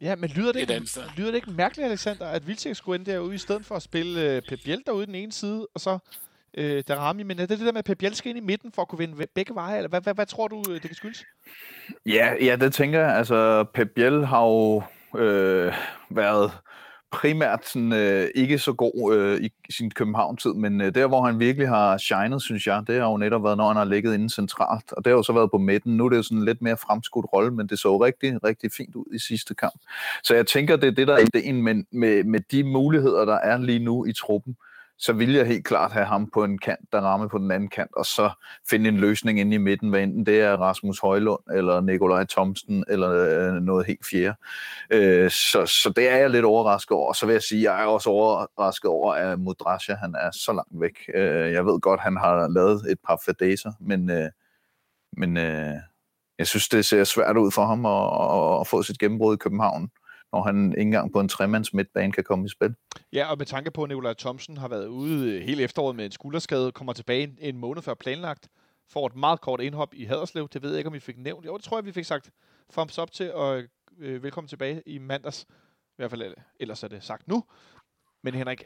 Ja, 0.01 0.17
men 0.17 0.31
lyder 0.31 0.53
det, 0.53 0.61
ikke, 0.61 0.91
lyder 1.17 1.31
det 1.31 1.35
ikke 1.35 1.51
mærkeligt, 1.51 1.87
Alexander, 1.87 2.27
at 2.27 2.47
Vilcek 2.47 2.77
skulle 2.77 3.01
ende 3.01 3.13
derude, 3.13 3.35
i 3.35 3.39
stedet 3.39 3.67
for 3.67 3.77
at 3.77 3.83
spille 3.83 4.37
uh, 4.37 4.43
Pep 4.49 4.61
Biel 4.65 4.83
derude 4.87 5.07
den 5.07 5.15
ene 5.15 5.33
side, 5.33 5.67
og 5.75 5.81
så 5.81 5.99
øh, 6.55 6.83
Darami, 6.89 7.23
men 7.23 7.39
er 7.39 7.47
det 7.47 7.59
det 7.59 7.67
der 7.67 7.73
med, 7.73 7.83
Pep 7.83 7.99
Biel 7.99 8.21
ind 8.25 8.39
i 8.39 8.41
midten 8.41 8.73
for 8.73 8.83
at 8.83 8.89
kunne 8.89 8.99
vinde 8.99 9.27
begge 9.35 9.55
veje, 9.55 9.77
eller 9.77 9.89
hvad, 9.89 10.01
hvad, 10.01 10.15
hvad 10.15 10.27
tror 10.27 10.49
du, 10.49 10.63
øh, 10.69 10.75
det 10.75 10.83
kan 10.83 10.95
skyldes? 10.95 11.25
Ja, 12.07 12.35
ja, 12.41 12.57
det 12.57 12.73
tænker 12.73 13.01
jeg. 13.01 13.17
Altså, 13.17 13.65
Pep 13.75 13.91
Biel 13.95 14.27
har 14.27 14.45
jo 14.45 14.83
øh, 15.19 15.75
været 16.11 16.53
primært 17.11 17.67
sådan, 17.67 17.93
øh, 17.93 18.29
ikke 18.35 18.59
så 18.59 18.73
god 18.73 19.17
øh, 19.17 19.45
i 19.45 19.73
sin 19.73 19.91
København-tid, 19.91 20.55
men 20.55 20.81
øh, 20.81 20.95
der, 20.95 21.07
hvor 21.07 21.23
han 21.23 21.41
virkelig 21.41 21.69
har 21.69 21.99
shined, 21.99 22.41
synes 22.41 22.67
jeg, 22.67 22.83
det 22.87 23.01
har 23.01 23.11
jo 23.11 23.17
netop 23.17 23.45
været, 23.45 23.57
når 23.57 23.69
han 23.69 23.77
har 23.77 23.85
ligget 23.85 24.15
inde 24.15 24.31
centralt, 24.31 24.93
og 24.93 25.05
det 25.05 25.11
har 25.11 25.17
jo 25.17 25.23
så 25.23 25.33
været 25.33 25.51
på 25.51 25.59
midten. 25.59 25.97
Nu 25.97 26.05
er 26.05 26.09
det 26.09 26.17
jo 26.17 26.23
sådan 26.23 26.39
en 26.39 26.45
lidt 26.45 26.63
mere 26.63 26.77
fremskudt 26.77 27.27
rolle, 27.33 27.51
men 27.51 27.67
det 27.67 27.79
så 27.79 27.97
rigtig, 27.97 28.45
rigtig 28.45 28.71
fint 28.73 28.95
ud 28.95 29.05
i 29.15 29.19
sidste 29.19 29.55
kamp. 29.55 29.81
Så 30.23 30.35
jeg 30.35 30.47
tænker, 30.47 30.77
det 30.77 30.87
er 30.87 30.91
det, 30.91 31.09
der 31.09 31.15
er 31.15 31.25
ideen, 31.35 31.63
men 31.63 31.87
med, 31.93 32.25
med 32.25 32.41
de 32.51 32.65
muligheder, 32.65 33.25
der 33.25 33.37
er 33.37 33.59
lige 33.59 33.85
nu 33.85 34.05
i 34.05 34.13
truppen, 34.13 34.57
så 34.99 35.13
vil 35.13 35.33
jeg 35.33 35.47
helt 35.47 35.65
klart 35.65 35.93
have 35.93 36.07
ham 36.07 36.31
på 36.31 36.45
en 36.45 36.59
kant, 36.59 36.93
der 36.93 37.01
rammer 37.01 37.29
på 37.29 37.39
den 37.39 37.51
anden 37.51 37.69
kant, 37.69 37.91
og 37.97 38.07
så 38.07 38.31
finde 38.71 38.89
en 38.89 38.97
løsning 38.97 39.41
inde 39.41 39.55
i 39.55 39.59
midten, 39.59 39.91
hvad 39.91 40.03
enten 40.03 40.27
det 40.27 40.41
er 40.41 40.57
Rasmus 40.57 40.99
Højlund, 40.99 41.41
eller 41.55 41.81
Nikolaj 41.81 42.25
Thomsen, 42.25 42.85
eller 42.89 43.11
øh, 43.11 43.63
noget 43.63 43.87
helt 43.87 44.07
fjerde. 44.11 44.37
Øh, 44.91 45.31
så, 45.31 45.67
så 45.67 45.93
det 45.97 46.09
er 46.09 46.17
jeg 46.17 46.31
lidt 46.31 46.45
overrasket 46.45 46.91
over. 46.91 47.13
Så 47.13 47.27
vil 47.27 47.33
jeg 47.33 47.43
sige, 47.43 47.59
at 47.59 47.75
jeg 47.75 47.83
er 47.83 47.87
også 47.87 48.11
overrasket 48.11 48.91
over, 48.91 49.13
at 49.13 49.41
Mudrasja, 49.41 49.95
han 49.95 50.15
er 50.15 50.31
så 50.31 50.53
langt 50.53 50.81
væk. 50.81 50.99
Øh, 51.15 51.53
jeg 51.53 51.67
ved 51.67 51.81
godt, 51.81 52.01
han 52.01 52.17
har 52.17 52.49
lavet 52.49 52.91
et 52.91 52.99
par 53.07 53.23
fadæser, 53.25 53.73
men, 53.81 54.11
øh, 54.11 54.31
men 55.17 55.37
øh, 55.37 55.75
jeg 56.39 56.47
synes, 56.47 56.69
det 56.69 56.85
ser 56.85 57.05
svært 57.05 57.37
ud 57.37 57.51
for 57.51 57.65
ham 57.65 57.87
at, 57.87 58.61
at 58.61 58.67
få 58.67 58.83
sit 58.83 58.99
gennembrud 58.99 59.35
i 59.35 59.39
København 59.39 59.91
når 60.33 60.43
han 60.43 60.71
ikke 60.71 60.81
engang 60.81 61.13
på 61.13 61.21
en 61.21 61.29
tremands 61.29 61.75
midtbane 61.75 62.13
kan 62.13 62.25
komme 62.25 62.47
i 62.47 62.49
spil. 62.49 62.75
Ja, 63.13 63.31
og 63.31 63.39
med 63.39 63.47
tanke 63.47 63.71
på, 63.71 63.83
at 63.83 63.89
Nikolaj 63.89 64.15
Thomsen 64.15 64.57
har 64.57 64.69
været 64.69 64.87
ude 64.87 65.33
øh, 65.33 65.43
hele 65.43 65.63
efteråret 65.63 65.97
med 65.97 66.05
en 66.05 66.13
skulderskade, 66.13 66.73
kommer 66.73 66.93
tilbage 66.93 67.37
en 67.39 67.59
måned 67.59 67.83
før 67.83 67.95
planlagt, 67.95 68.49
får 68.91 69.07
et 69.07 69.17
meget 69.17 69.41
kort 69.41 69.61
indhop 69.61 69.95
i 69.95 70.05
Haderslev. 70.05 70.49
Det 70.53 70.63
ved 70.63 70.71
jeg 70.71 70.79
ikke, 70.79 70.89
om 70.89 70.95
vi 70.95 71.01
fik 71.01 71.19
nævnt. 71.19 71.47
Jo, 71.47 71.57
det 71.57 71.65
tror 71.65 71.79
jeg, 71.79 71.85
vi 71.85 71.93
fik 71.93 72.05
sagt 72.05 72.31
thumbs 72.73 72.99
op 72.99 73.13
til, 73.13 73.33
og 73.33 73.63
øh, 73.99 74.23
velkommen 74.23 74.49
tilbage 74.49 74.83
i 74.87 74.99
mandags. 74.99 75.47
I 75.51 75.95
hvert 75.97 76.11
fald, 76.11 76.23
øh, 76.23 76.33
ellers 76.61 76.83
er 76.83 76.89
det 76.89 77.05
sagt 77.05 77.29
nu. 77.29 77.45
Men 78.23 78.35
Henrik, 78.35 78.63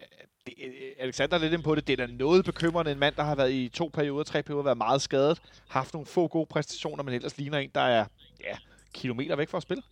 det, 0.46 0.54
øh, 0.64 0.72
Alexander 0.98 1.36
er 1.36 1.40
lidt 1.40 1.52
ind 1.52 1.62
på 1.62 1.74
det. 1.74 1.86
Det 1.86 2.00
er 2.00 2.06
da 2.06 2.12
noget 2.12 2.44
bekymrende. 2.44 2.92
En 2.92 2.98
mand, 2.98 3.14
der 3.14 3.22
har 3.22 3.34
været 3.34 3.52
i 3.52 3.68
to 3.68 3.90
perioder, 3.94 4.24
tre 4.24 4.42
perioder, 4.42 4.64
været 4.64 4.78
meget 4.78 5.02
skadet, 5.02 5.42
haft 5.68 5.94
nogle 5.94 6.06
få 6.06 6.28
gode 6.28 6.46
præstationer, 6.46 7.02
men 7.02 7.14
ellers 7.14 7.38
ligner 7.38 7.58
en, 7.58 7.70
der 7.74 7.80
er 7.80 8.06
ja, 8.40 8.56
kilometer 8.94 9.36
væk 9.36 9.48
fra 9.48 9.56
at 9.56 9.62
spille. 9.62 9.82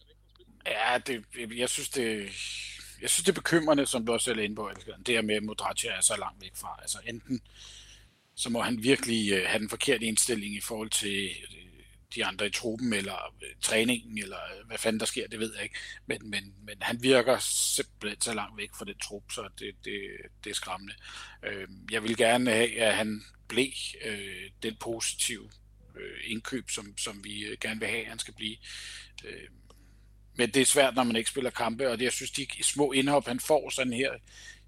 Ja, 0.67 0.99
det, 1.07 1.25
jeg 1.57 1.69
synes, 1.69 1.89
det, 1.89 2.19
jeg 3.01 3.11
synes, 3.11 3.25
det 3.25 3.29
er 3.29 3.41
bekymrende, 3.41 3.87
som 3.87 4.07
du 4.07 4.13
også 4.13 4.31
er 4.31 4.39
inde 4.39 4.57
på, 4.57 4.71
det 5.07 5.15
her 5.15 5.23
med, 5.23 5.35
at 5.35 5.43
Modric 5.43 5.85
er 5.85 6.01
så 6.01 6.17
langt 6.17 6.43
væk 6.43 6.57
fra. 6.57 6.79
Altså 6.83 6.99
enten, 7.07 7.41
så 8.35 8.51
må 8.51 8.63
han 8.63 8.83
virkelig 8.83 9.33
øh, 9.33 9.45
have 9.47 9.59
den 9.59 9.69
forkerte 9.69 10.05
indstilling 10.05 10.55
i 10.55 10.61
forhold 10.61 10.91
til 10.91 11.25
øh, 11.27 11.85
de 12.15 12.25
andre 12.25 12.47
i 12.47 12.51
truppen, 12.51 12.93
eller 12.93 13.35
øh, 13.43 13.49
træningen, 13.61 14.19
eller 14.19 14.37
øh, 14.37 14.67
hvad 14.67 14.79
fanden 14.79 15.01
der 15.01 15.07
sker, 15.07 15.29
det 15.29 15.41
ved 15.41 15.55
jeg 15.55 15.63
ikke. 15.63 15.79
Men, 16.07 16.31
men, 16.31 16.55
men 16.63 16.77
han 16.81 17.03
virker 17.03 17.39
simpelthen 17.75 18.21
så 18.21 18.35
langt 18.35 18.57
væk 18.57 18.71
fra 18.79 18.85
den 18.85 18.99
trup, 18.99 19.33
så 19.33 19.49
det, 19.59 19.75
det, 19.85 20.01
det 20.45 20.51
er 20.51 20.55
skræmmende. 20.55 20.95
Uh, 21.47 21.93
jeg 21.93 22.03
vil 22.03 22.17
gerne 22.17 22.51
have, 22.51 22.81
at 22.81 22.95
han 22.95 23.23
blev 23.49 23.73
den 24.63 24.77
positive 24.81 25.51
indkøb, 26.25 26.71
som, 26.71 26.99
som 26.99 27.25
vi 27.25 27.57
gerne 27.61 27.81
vil 27.81 27.89
have, 27.89 28.03
at 28.03 28.09
han 28.09 28.19
skal 28.19 28.35
blive. 28.35 28.57
Øhm, 29.25 29.60
men 30.41 30.51
det 30.51 30.63
er 30.63 30.67
svært, 30.67 30.95
når 30.95 31.05
man 31.05 31.17
ikke 31.17 31.31
spiller 31.31 31.51
kampe, 31.51 31.91
og 31.91 31.99
det, 31.99 32.05
jeg 32.05 32.13
synes, 32.13 32.31
de 32.31 32.47
små 32.63 32.93
indhop, 32.93 33.27
han 33.27 33.41
får 33.41 33.71
sådan 33.71 33.93
her 33.93 34.11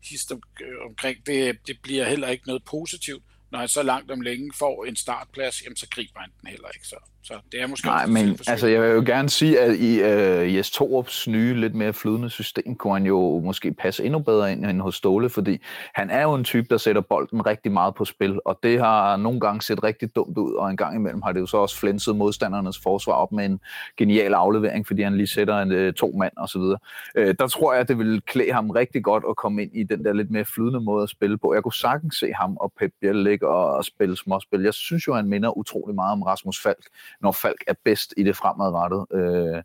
hist 0.05 0.33
øh, 0.33 0.39
omkring, 0.85 1.27
det, 1.27 1.66
det 1.66 1.79
bliver 1.83 2.09
heller 2.09 2.29
ikke 2.29 2.47
noget 2.47 2.64
positivt. 2.64 3.23
Når 3.51 3.59
han 3.59 3.68
så 3.68 3.83
langt 3.83 4.11
om 4.11 4.20
længe 4.20 4.53
får 4.55 4.85
en 4.85 4.97
startplads, 4.97 5.62
jamen, 5.64 5.77
så 5.77 5.87
griber 5.91 6.20
han 6.20 6.31
den 6.41 6.51
heller 6.51 6.68
ikke. 6.68 6.87
Så 6.87 6.97
så 7.25 7.35
det 7.53 7.62
er 7.62 7.66
måske 7.66 7.87
Nej, 7.87 8.07
men 8.07 8.39
altså, 8.49 8.66
jeg 8.66 8.83
vil 8.83 8.91
jo 8.91 9.03
gerne 9.07 9.29
sige, 9.29 9.61
at 9.61 9.77
i 9.77 10.01
uh, 10.01 10.57
Jes 10.57 10.70
Torups 10.70 11.29
nye, 11.29 11.55
lidt 11.55 11.75
mere 11.75 11.93
flydende 11.93 12.31
system, 12.31 12.77
kunne 12.77 12.93
han 12.93 13.07
jo 13.07 13.41
måske 13.45 13.73
passe 13.73 14.05
endnu 14.05 14.18
bedre 14.18 14.53
ind 14.53 14.66
end 14.66 14.81
hos 14.81 14.95
Ståle, 14.95 15.31
fordi 15.31 15.59
han 15.95 16.11
er 16.11 16.23
jo 16.23 16.35
en 16.35 16.45
type, 16.45 16.66
der 16.70 16.77
sætter 16.77 17.03
bolden 17.03 17.47
rigtig 17.47 17.73
meget 17.73 17.95
på 17.95 18.05
spil, 18.05 18.39
og 18.45 18.59
det 18.62 18.79
har 18.79 19.16
nogle 19.16 19.41
gange 19.41 19.62
set 19.62 19.83
rigtig 19.83 20.16
dumt 20.16 20.39
ud, 20.39 20.55
og 20.55 20.70
en 20.70 20.77
gang 20.77 20.97
imellem 20.97 21.23
har 21.23 21.33
det 21.33 21.41
jo 21.41 21.47
så 21.47 21.57
også 21.57 21.79
flænset 21.79 22.16
modstandernes 22.16 22.79
forsvar 22.79 23.12
op 23.12 23.33
med 23.33 23.45
en 23.45 23.61
genial 23.97 24.35
aflevering, 24.35 24.87
fordi 24.87 25.03
han 25.03 25.16
lige 25.16 25.27
sætter 25.27 25.59
en, 25.59 25.87
uh, 25.87 25.93
to 25.93 26.14
mand 26.18 26.33
og 26.37 26.49
så 26.49 26.59
videre. 26.59 26.79
Uh, 27.18 27.35
der 27.39 27.47
tror 27.47 27.75
jeg, 27.75 27.89
det 27.89 27.99
vil 27.99 28.23
klæde 28.27 28.53
ham 28.53 28.70
rigtig 28.70 29.05
godt 29.05 29.25
at 29.29 29.37
komme 29.37 29.62
ind 29.62 29.70
i 29.75 29.83
den 29.83 30.05
der 30.05 30.12
lidt 30.12 30.31
mere 30.31 30.45
flydende 30.45 30.81
måde 30.81 31.03
at 31.03 31.09
spille 31.09 31.39
på. 31.39 31.55
Jeg 31.55 31.62
kunne 31.62 31.75
sagtens 31.75 32.16
se 32.16 32.33
ham 32.33 32.57
og 32.57 32.73
Pep 32.79 32.93
Biel 33.01 33.16
ligge 33.16 33.49
og, 33.49 33.77
og 33.77 33.85
spille 33.85 34.16
småspil. 34.16 34.61
Jeg 34.61 34.75
synes 34.75 35.07
jo, 35.07 35.14
han 35.14 35.29
minder 35.29 35.59
utrolig 35.59 35.95
meget 35.95 36.12
om 36.12 36.23
Rasmus 36.23 36.62
Falk, 36.62 36.87
når 37.20 37.32
Falk 37.32 37.64
er 37.66 37.74
bedst 37.84 38.14
i 38.16 38.22
det 38.22 38.36
fremadrettet. 38.36 39.06
Øh, 39.14 39.62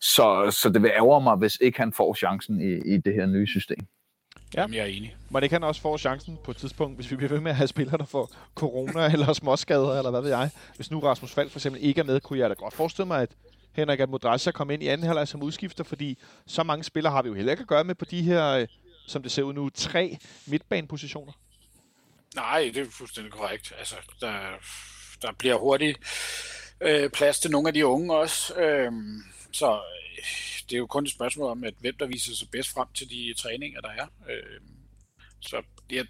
så, 0.00 0.56
så 0.60 0.68
det 0.68 0.82
vil 0.82 0.90
ærge 0.90 1.22
mig, 1.22 1.36
hvis 1.36 1.58
ikke 1.60 1.78
han 1.78 1.92
får 1.92 2.14
chancen 2.14 2.60
i, 2.60 2.94
i 2.94 2.98
det 2.98 3.14
her 3.14 3.26
nye 3.26 3.46
system. 3.46 3.86
Ja. 4.54 4.60
Jamen, 4.60 4.74
jeg 4.74 4.82
er 4.82 4.86
enig. 4.86 5.16
Men 5.30 5.42
det 5.42 5.50
kan 5.50 5.64
også 5.64 5.80
få 5.80 5.98
chancen 5.98 6.38
på 6.44 6.50
et 6.50 6.56
tidspunkt, 6.56 6.96
hvis 6.96 7.10
vi 7.10 7.16
bliver 7.16 7.30
ved 7.30 7.40
med 7.40 7.50
at 7.50 7.56
have 7.56 7.68
spillere, 7.68 7.98
der 7.98 8.04
får 8.04 8.30
corona 8.54 9.06
eller 9.12 9.32
småskader, 9.32 9.98
eller 9.98 10.10
hvad 10.10 10.20
ved 10.20 10.30
jeg. 10.30 10.50
Hvis 10.76 10.90
nu 10.90 11.00
Rasmus 11.00 11.32
Falk 11.32 11.50
for 11.50 11.58
eksempel 11.58 11.84
ikke 11.84 12.00
er 12.00 12.04
med, 12.04 12.20
kunne 12.20 12.38
jeg 12.38 12.50
da 12.50 12.54
godt 12.54 12.74
forestille 12.74 13.06
mig, 13.06 13.22
at 13.22 13.30
Henrik 13.72 14.00
at 14.00 14.08
Modrasja 14.08 14.50
kom 14.50 14.70
ind 14.70 14.82
i 14.82 14.88
anden 14.88 15.06
halvleg 15.06 15.28
som 15.28 15.42
udskifter, 15.42 15.84
fordi 15.84 16.18
så 16.46 16.62
mange 16.62 16.84
spillere 16.84 17.12
har 17.12 17.22
vi 17.22 17.28
jo 17.28 17.34
heller 17.34 17.52
ikke 17.52 17.60
at 17.60 17.68
gøre 17.68 17.84
med 17.84 17.94
på 17.94 18.04
de 18.04 18.22
her, 18.22 18.48
øh, 18.48 18.66
som 19.06 19.22
det 19.22 19.32
ser 19.32 19.42
ud 19.42 19.52
nu, 19.52 19.70
tre 19.70 20.18
midtbanepositioner. 20.46 21.32
Nej, 22.36 22.70
det 22.74 22.82
er 22.82 22.90
fuldstændig 22.90 23.32
korrekt. 23.32 23.72
Altså, 23.78 23.94
der, 24.20 24.32
der 25.22 25.32
bliver 25.38 25.58
hurtigt 25.58 25.98
øh, 26.82 27.10
plads 27.10 27.40
til 27.40 27.50
nogle 27.50 27.68
af 27.68 27.74
de 27.74 27.86
unge 27.86 28.14
også. 28.14 28.54
Øhm, 28.54 29.16
øh, 29.16 29.22
så 29.52 29.80
det 30.70 30.76
er 30.76 30.78
jo 30.78 30.86
kun 30.86 31.04
et 31.04 31.10
spørgsmål 31.10 31.50
om, 31.50 31.64
at 31.64 31.74
hvem 31.80 31.94
der 31.98 32.06
viser 32.06 32.34
sig 32.34 32.48
bedst 32.50 32.70
frem 32.70 32.88
til 32.94 33.10
de 33.10 33.34
træninger, 33.38 33.80
der 33.80 33.88
er. 33.90 34.06
Øh, 34.30 34.60
så 35.40 35.62
jeg, 35.90 36.06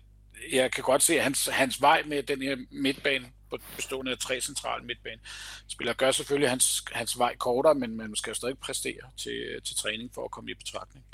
jeg 0.52 0.72
kan 0.72 0.84
godt 0.84 1.02
se, 1.02 1.14
at 1.16 1.22
hans, 1.22 1.46
hans 1.46 1.80
vej 1.80 2.02
med 2.06 2.22
den 2.22 2.42
her 2.42 2.56
midtbane, 2.70 3.32
bestående 3.76 4.12
af 4.12 4.18
tre 4.18 4.40
centrale 4.40 4.84
midtbanespillere, 4.84 5.94
gør 5.94 6.10
selvfølgelig 6.10 6.50
hans, 6.50 6.84
hans 6.92 7.18
vej 7.18 7.36
kortere, 7.36 7.74
men 7.74 7.96
man 7.96 8.16
skal 8.16 8.30
jo 8.30 8.34
stadig 8.34 8.58
præstere 8.58 9.10
til, 9.16 9.60
til 9.64 9.76
træning 9.76 10.14
for 10.14 10.24
at 10.24 10.30
komme 10.30 10.50
i 10.50 10.54
betragtning. 10.54 11.04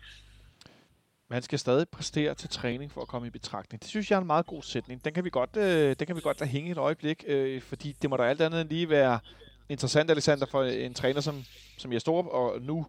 Man 1.30 1.36
han 1.36 1.42
skal 1.42 1.58
stadig 1.58 1.88
præstere 1.88 2.34
til 2.34 2.48
træning 2.48 2.92
for 2.92 3.02
at 3.02 3.08
komme 3.08 3.26
i 3.26 3.30
betragtning. 3.30 3.82
Det 3.82 3.88
synes 3.90 4.10
jeg 4.10 4.16
er 4.16 4.20
en 4.20 4.26
meget 4.26 4.46
god 4.46 4.62
sætning. 4.62 5.04
Den 5.04 5.14
kan 5.14 5.24
vi 5.24 5.30
godt, 5.30 5.56
øh, 5.56 5.96
den 5.98 6.06
kan 6.06 6.16
vi 6.16 6.20
godt 6.20 6.40
lade 6.40 6.50
hænge 6.50 6.70
et 6.70 6.78
øjeblik, 6.78 7.24
øh, 7.26 7.62
fordi 7.62 7.92
det 8.02 8.10
må 8.10 8.16
da 8.16 8.22
alt 8.22 8.40
andet 8.40 8.66
lige 8.66 8.88
være 8.88 9.20
interessant, 9.68 10.10
Alexander, 10.10 10.46
for 10.46 10.64
en 10.64 10.94
træner 10.94 11.20
som, 11.20 11.44
som 11.78 11.92
jeg 11.92 12.00
står 12.00 12.28
og 12.28 12.62
nu 12.62 12.86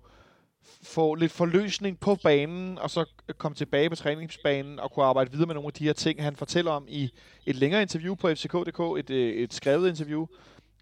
få 0.84 1.16
lidt 1.16 1.32
forløsning 1.32 2.00
på 2.00 2.16
banen, 2.16 2.78
og 2.78 2.90
så 2.90 3.06
komme 3.38 3.56
tilbage 3.56 3.90
på 3.90 3.96
træningsbanen 3.96 4.80
og 4.80 4.92
kunne 4.92 5.06
arbejde 5.06 5.32
videre 5.32 5.48
med 5.48 5.56
nogle 5.56 5.68
af 5.68 5.74
de 5.74 5.84
her 5.84 5.94
ting, 5.94 6.24
han 6.24 6.36
fortæller 6.36 6.72
om 6.72 6.86
i 6.88 7.14
et 7.46 7.56
længere 7.56 7.82
interview 7.82 8.16
på 8.16 8.30
FCK.dk, 8.30 9.00
et, 9.00 9.10
øh, 9.10 9.34
et 9.34 9.54
skrevet 9.54 9.90
interview, 9.90 10.26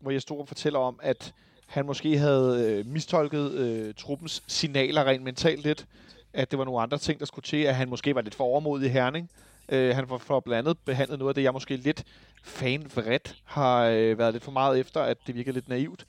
hvor 0.01 0.11
jeg 0.11 0.21
står 0.21 0.41
og 0.41 0.47
fortæller 0.47 0.79
om, 0.79 0.99
at 1.03 1.33
han 1.67 1.85
måske 1.85 2.17
havde 2.17 2.65
øh, 2.65 2.85
mistolket 2.85 3.51
øh, 3.51 3.93
truppens 3.93 4.43
signaler 4.47 5.03
rent 5.03 5.23
mentalt 5.23 5.63
lidt, 5.63 5.85
at 6.33 6.51
det 6.51 6.59
var 6.59 6.65
nogle 6.65 6.81
andre 6.81 6.97
ting, 6.97 7.19
der 7.19 7.25
skulle 7.25 7.43
til, 7.43 7.57
at 7.57 7.75
han 7.75 7.89
måske 7.89 8.15
var 8.15 8.21
lidt 8.21 8.35
for 8.35 8.43
overmodig 8.43 8.85
i 8.85 8.89
Herning. 8.89 9.29
Øh, 9.69 9.95
han 9.95 10.07
får 10.07 10.17
for 10.17 10.39
blandt 10.39 10.67
andet 10.67 10.83
behandlet 10.85 11.19
noget 11.19 11.29
af 11.29 11.35
det, 11.35 11.43
jeg 11.43 11.53
måske 11.53 11.75
lidt 11.75 12.03
fanvredt 12.43 13.41
har 13.43 13.83
øh, 13.83 14.17
været 14.17 14.33
lidt 14.33 14.43
for 14.43 14.51
meget 14.51 14.79
efter, 14.79 15.01
at 15.01 15.17
det 15.27 15.35
virker 15.35 15.51
lidt 15.51 15.69
naivt. 15.69 16.05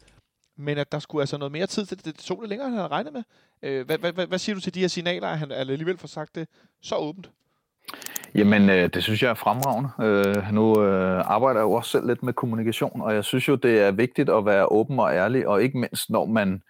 Men 0.57 0.79
at 0.79 0.93
der 0.93 0.99
skulle 0.99 1.23
altså 1.23 1.39
noget 1.39 1.53
mere 1.53 1.67
tid 1.67 1.87
til 1.87 1.97
det. 1.97 2.05
Det 2.05 2.15
tog 2.15 2.39
det 2.41 2.49
længere, 2.49 2.67
end 2.67 2.75
han 2.75 2.81
havde 2.81 2.93
regnet 2.93 3.13
med. 3.13 3.23
Øh, 3.63 3.87
hvad, 3.87 3.99
hvad, 3.99 4.13
hvad, 4.13 4.27
hvad 4.27 4.39
siger 4.39 4.55
du 4.55 4.61
til 4.61 4.75
de 4.75 4.81
her 4.81 4.89
signaler, 4.89 5.29
at 5.29 5.39
han 5.39 5.53
alligevel 5.53 5.99
får 5.99 6.09
sagt 6.09 6.35
det 6.35 6.49
så 6.81 6.97
åbent? 6.97 7.31
Jamen, 8.35 8.71
øh, 8.71 8.91
det 8.95 9.03
synes 9.03 9.23
jeg 9.23 9.31
er 9.31 9.35
fremragende. 9.35 9.91
Øh, 10.01 10.53
nu 10.53 10.83
øh, 10.83 11.21
arbejder 11.27 11.61
jeg 11.61 11.65
jo 11.65 11.73
også 11.73 11.91
selv 11.91 12.07
lidt 12.07 12.23
med 12.23 12.33
kommunikation, 12.33 13.01
og 13.01 13.15
jeg 13.15 13.25
synes 13.25 13.49
jo, 13.49 13.55
det 13.55 13.81
er 13.81 13.91
vigtigt 13.91 14.31
at 14.31 14.47
være 14.47 14.73
åben 14.73 14.99
og 14.99 15.15
ærlig, 15.15 15.49
og 15.49 15.63
ikke 15.63 15.79
mindst, 15.79 16.11
når 16.11 16.27
man 16.27 16.63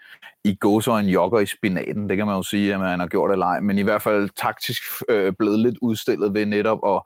i 0.44 0.54
gåsøjne 0.54 1.09
jogger 1.09 1.40
i 1.40 1.46
spinaten. 1.46 2.09
Det 2.09 2.16
kan 2.16 2.26
man 2.26 2.36
jo 2.36 2.42
sige, 2.42 2.74
at 2.74 2.80
man 2.80 3.00
har 3.00 3.06
gjort 3.06 3.30
det 3.30 3.38
leg, 3.38 3.59
men 3.62 3.78
i 3.78 3.82
hvert 3.82 4.02
fald 4.02 4.30
taktisk 4.36 4.82
øh, 5.09 5.32
blevet 5.38 5.59
lidt 5.59 5.78
udstillet 5.82 6.34
ved 6.34 6.46
netop 6.46 6.78
at 6.86 7.02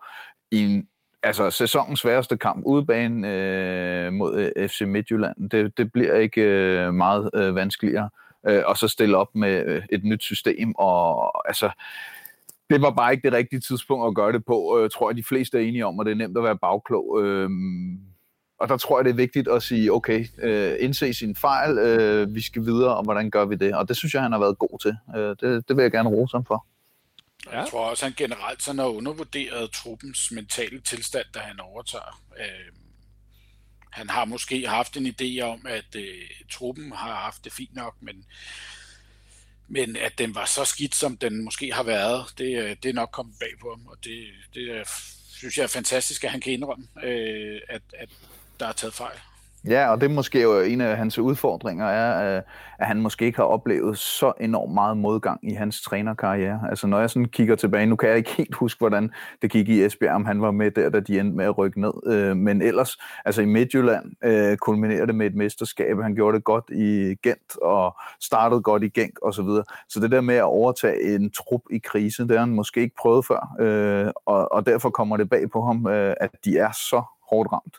i 0.51 0.65
en 0.65 0.89
altså 1.23 1.51
sæsonens 1.51 2.01
sværeste 2.01 2.37
kamp 2.37 2.63
udebane 2.67 3.29
øh, 3.29 4.13
mod 4.13 4.51
øh, 4.57 4.69
FC 4.69 4.81
Midtjylland, 4.81 5.51
det, 5.51 5.79
det 5.79 5.93
bliver 5.93 6.15
ikke 6.15 6.43
øh, 6.43 6.95
meget 6.95 7.31
øh, 7.35 7.55
vanskeligere. 7.55 8.11
Øh, 8.49 8.63
og 8.67 8.77
så 8.77 8.89
stille 8.89 9.17
op 9.17 9.35
med 9.35 9.65
øh, 9.67 9.83
et 9.91 10.05
nyt 10.05 10.23
system, 10.23 10.75
og 10.75 11.49
altså 11.49 11.71
det 12.73 12.83
var 12.83 12.91
bare 12.91 13.13
ikke 13.13 13.29
det 13.29 13.37
rigtige 13.37 13.61
tidspunkt 13.61 14.07
at 14.07 14.15
gøre 14.15 14.33
det 14.33 14.45
på. 14.45 14.79
Jeg 14.79 14.85
øh, 14.85 14.91
tror, 14.91 15.11
at 15.11 15.17
de 15.17 15.23
fleste 15.23 15.59
er 15.59 15.63
enige 15.69 15.87
om, 15.87 16.01
at 16.01 16.07
det 16.07 16.13
er 16.13 16.17
nemt 16.17 16.39
at 16.39 16.45
være 16.45 16.59
bagklog. 16.59 17.23
Øh, 17.23 17.51
og 18.61 18.69
der 18.69 18.77
tror 18.77 18.99
jeg, 18.99 19.05
det 19.05 19.11
er 19.11 19.17
vigtigt 19.27 19.49
at 19.49 19.63
sige, 19.63 19.93
okay, 19.93 20.27
øh, 20.43 20.77
indse 20.81 21.15
sin 21.15 21.37
fejl, 21.37 21.79
øh, 21.79 22.35
vi 22.35 22.41
skal 22.41 22.65
videre, 22.65 22.97
og 22.97 23.05
hvordan 23.05 23.31
gør 23.31 23.45
vi 23.45 23.57
det? 23.57 23.75
Og 23.75 23.89
det 23.89 23.97
synes 23.97 24.15
jeg, 24.15 24.23
han 24.23 24.33
har 24.33 24.39
været 24.39 24.59
god 24.59 24.79
til. 24.83 24.97
Øh, 25.17 25.37
det, 25.41 25.69
det 25.69 25.77
vil 25.77 25.83
jeg 25.83 25.93
gerne 25.93 26.09
rose 26.09 26.37
ham 26.37 26.45
for. 26.45 26.67
Ja. 27.47 27.59
Jeg 27.59 27.69
tror 27.71 27.91
også, 27.91 28.07
at 28.07 28.13
han 28.13 28.29
generelt 28.29 28.63
sådan 28.63 28.79
har 28.79 28.87
undervurderet 28.87 29.71
truppens 29.71 30.31
mentale 30.31 30.81
tilstand, 30.81 31.27
da 31.35 31.39
han 31.39 31.61
overtager. 31.61 32.23
Øh, 32.39 32.73
han 33.91 34.11
har 34.11 34.25
måske 34.25 34.69
haft 34.69 34.97
en 34.97 35.07
idé 35.07 35.41
om, 35.41 35.67
at 35.69 35.97
øh, 35.97 36.31
truppen 36.51 36.93
har 36.93 37.15
haft 37.15 37.45
det 37.45 37.53
fint 37.53 37.75
nok, 37.75 37.95
men, 38.01 38.25
men 39.73 39.97
at 39.97 40.19
den 40.19 40.35
var 40.35 40.45
så 40.45 40.65
skidt, 40.65 40.95
som 40.95 41.17
den 41.17 41.45
måske 41.45 41.73
har 41.73 41.83
været, 41.83 42.25
det, 42.39 42.63
øh, 42.63 42.77
det 42.83 42.89
er 42.89 42.93
nok 42.93 43.11
kommet 43.13 43.35
bag 43.41 43.49
på 43.61 43.71
ham, 43.71 43.87
og 43.87 43.97
det, 44.05 44.27
det 44.55 44.89
synes 45.37 45.57
jeg 45.57 45.63
er 45.63 45.69
fantastisk, 45.69 46.25
at 46.25 46.31
han 46.31 46.41
kan 46.41 46.53
indrømme, 46.53 46.89
øh, 47.03 47.61
at, 47.69 47.83
at 47.99 48.09
der 48.61 48.67
er 48.67 48.73
taget 48.73 48.95
fejl. 48.95 49.19
Ja, 49.69 49.91
og 49.91 50.01
det 50.01 50.11
er 50.11 50.15
måske 50.15 50.43
jo 50.43 50.61
en 50.61 50.81
af 50.81 50.97
hans 50.97 51.19
udfordringer, 51.19 51.87
er, 51.87 52.37
øh, 52.37 52.43
at 52.79 52.87
han 52.87 53.01
måske 53.01 53.25
ikke 53.25 53.39
har 53.39 53.45
oplevet 53.45 53.99
så 53.99 54.33
enormt 54.41 54.75
meget 54.75 54.97
modgang 54.97 55.51
i 55.51 55.55
hans 55.55 55.83
trænerkarriere. 55.83 56.61
Altså 56.71 56.87
når 56.87 57.01
jeg 57.01 57.11
sådan 57.11 57.29
kigger 57.29 57.57
tilbage, 57.57 57.87
nu 57.87 57.97
kan 57.97 58.09
jeg 58.09 58.17
ikke 58.17 58.31
helt 58.31 58.55
huske, 58.55 58.79
hvordan 58.79 59.11
det 59.43 59.51
gik 59.51 59.69
i 59.69 59.85
Esbjerg, 59.85 60.15
om 60.15 60.25
han 60.25 60.43
var 60.43 60.51
med 60.51 60.71
der, 60.71 60.89
da 60.89 61.01
de 61.01 61.21
endte 61.21 61.37
med 61.37 61.45
at 61.45 61.59
rykke 61.59 61.81
ned. 61.81 61.93
Øh, 62.07 62.37
men 62.37 62.63
ellers, 62.63 62.97
altså 63.25 63.43
i 63.43 63.45
Midtjylland, 63.45 64.05
øh, 64.25 64.57
kulminerede 64.57 65.07
det 65.07 65.15
med 65.15 65.27
et 65.27 65.35
mesterskab. 65.35 66.03
Han 66.03 66.15
gjorde 66.15 66.37
det 66.37 66.45
godt 66.45 66.71
i 66.71 67.17
Gent, 67.23 67.57
og 67.63 67.97
startede 68.21 68.63
godt 68.63 68.83
i 68.83 68.89
Genk 68.89 69.19
og 69.23 69.35
så 69.35 69.43
videre. 69.43 69.65
Så 69.89 70.01
det 70.01 70.11
der 70.11 70.21
med 70.21 70.35
at 70.35 70.43
overtage 70.43 71.15
en 71.15 71.31
trup 71.31 71.63
i 71.71 71.79
krise, 71.79 72.23
det 72.23 72.31
har 72.31 72.39
han 72.39 72.55
måske 72.55 72.81
ikke 72.81 72.97
prøvet 72.99 73.27
før. 73.27 73.55
Og, 74.27 74.53
og 74.53 74.67
derfor 74.67 74.91
kommer 74.91 75.17
det 75.17 75.31
bag 75.31 75.51
på 75.51 75.63
ham, 75.67 75.87
at 76.21 76.31
de 76.45 76.59
er 76.59 76.73
så 76.73 77.03
hårdt 77.31 77.53
ramt. 77.53 77.77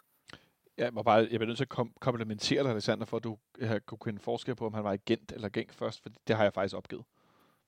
Jeg, 0.77 0.89
må 0.93 1.03
bare, 1.03 1.17
jeg 1.17 1.27
bliver 1.27 1.45
nødt 1.45 1.57
til 1.57 1.63
at 1.63 1.69
kom- 1.69 1.93
komplementere 1.99 2.63
dig, 2.63 2.71
Alexander, 2.71 3.05
for 3.05 3.17
at 3.17 3.23
du 3.23 3.37
har 3.61 3.79
kunne 3.79 3.97
kende 4.05 4.19
forskel 4.19 4.55
på, 4.55 4.65
om 4.65 4.73
han 4.73 4.83
var 4.83 4.91
agent 4.91 5.31
eller 5.31 5.49
gæng 5.49 5.73
først, 5.73 6.01
for 6.01 6.09
det 6.27 6.35
har 6.35 6.43
jeg 6.43 6.53
faktisk 6.53 6.75
opgivet. 6.75 7.03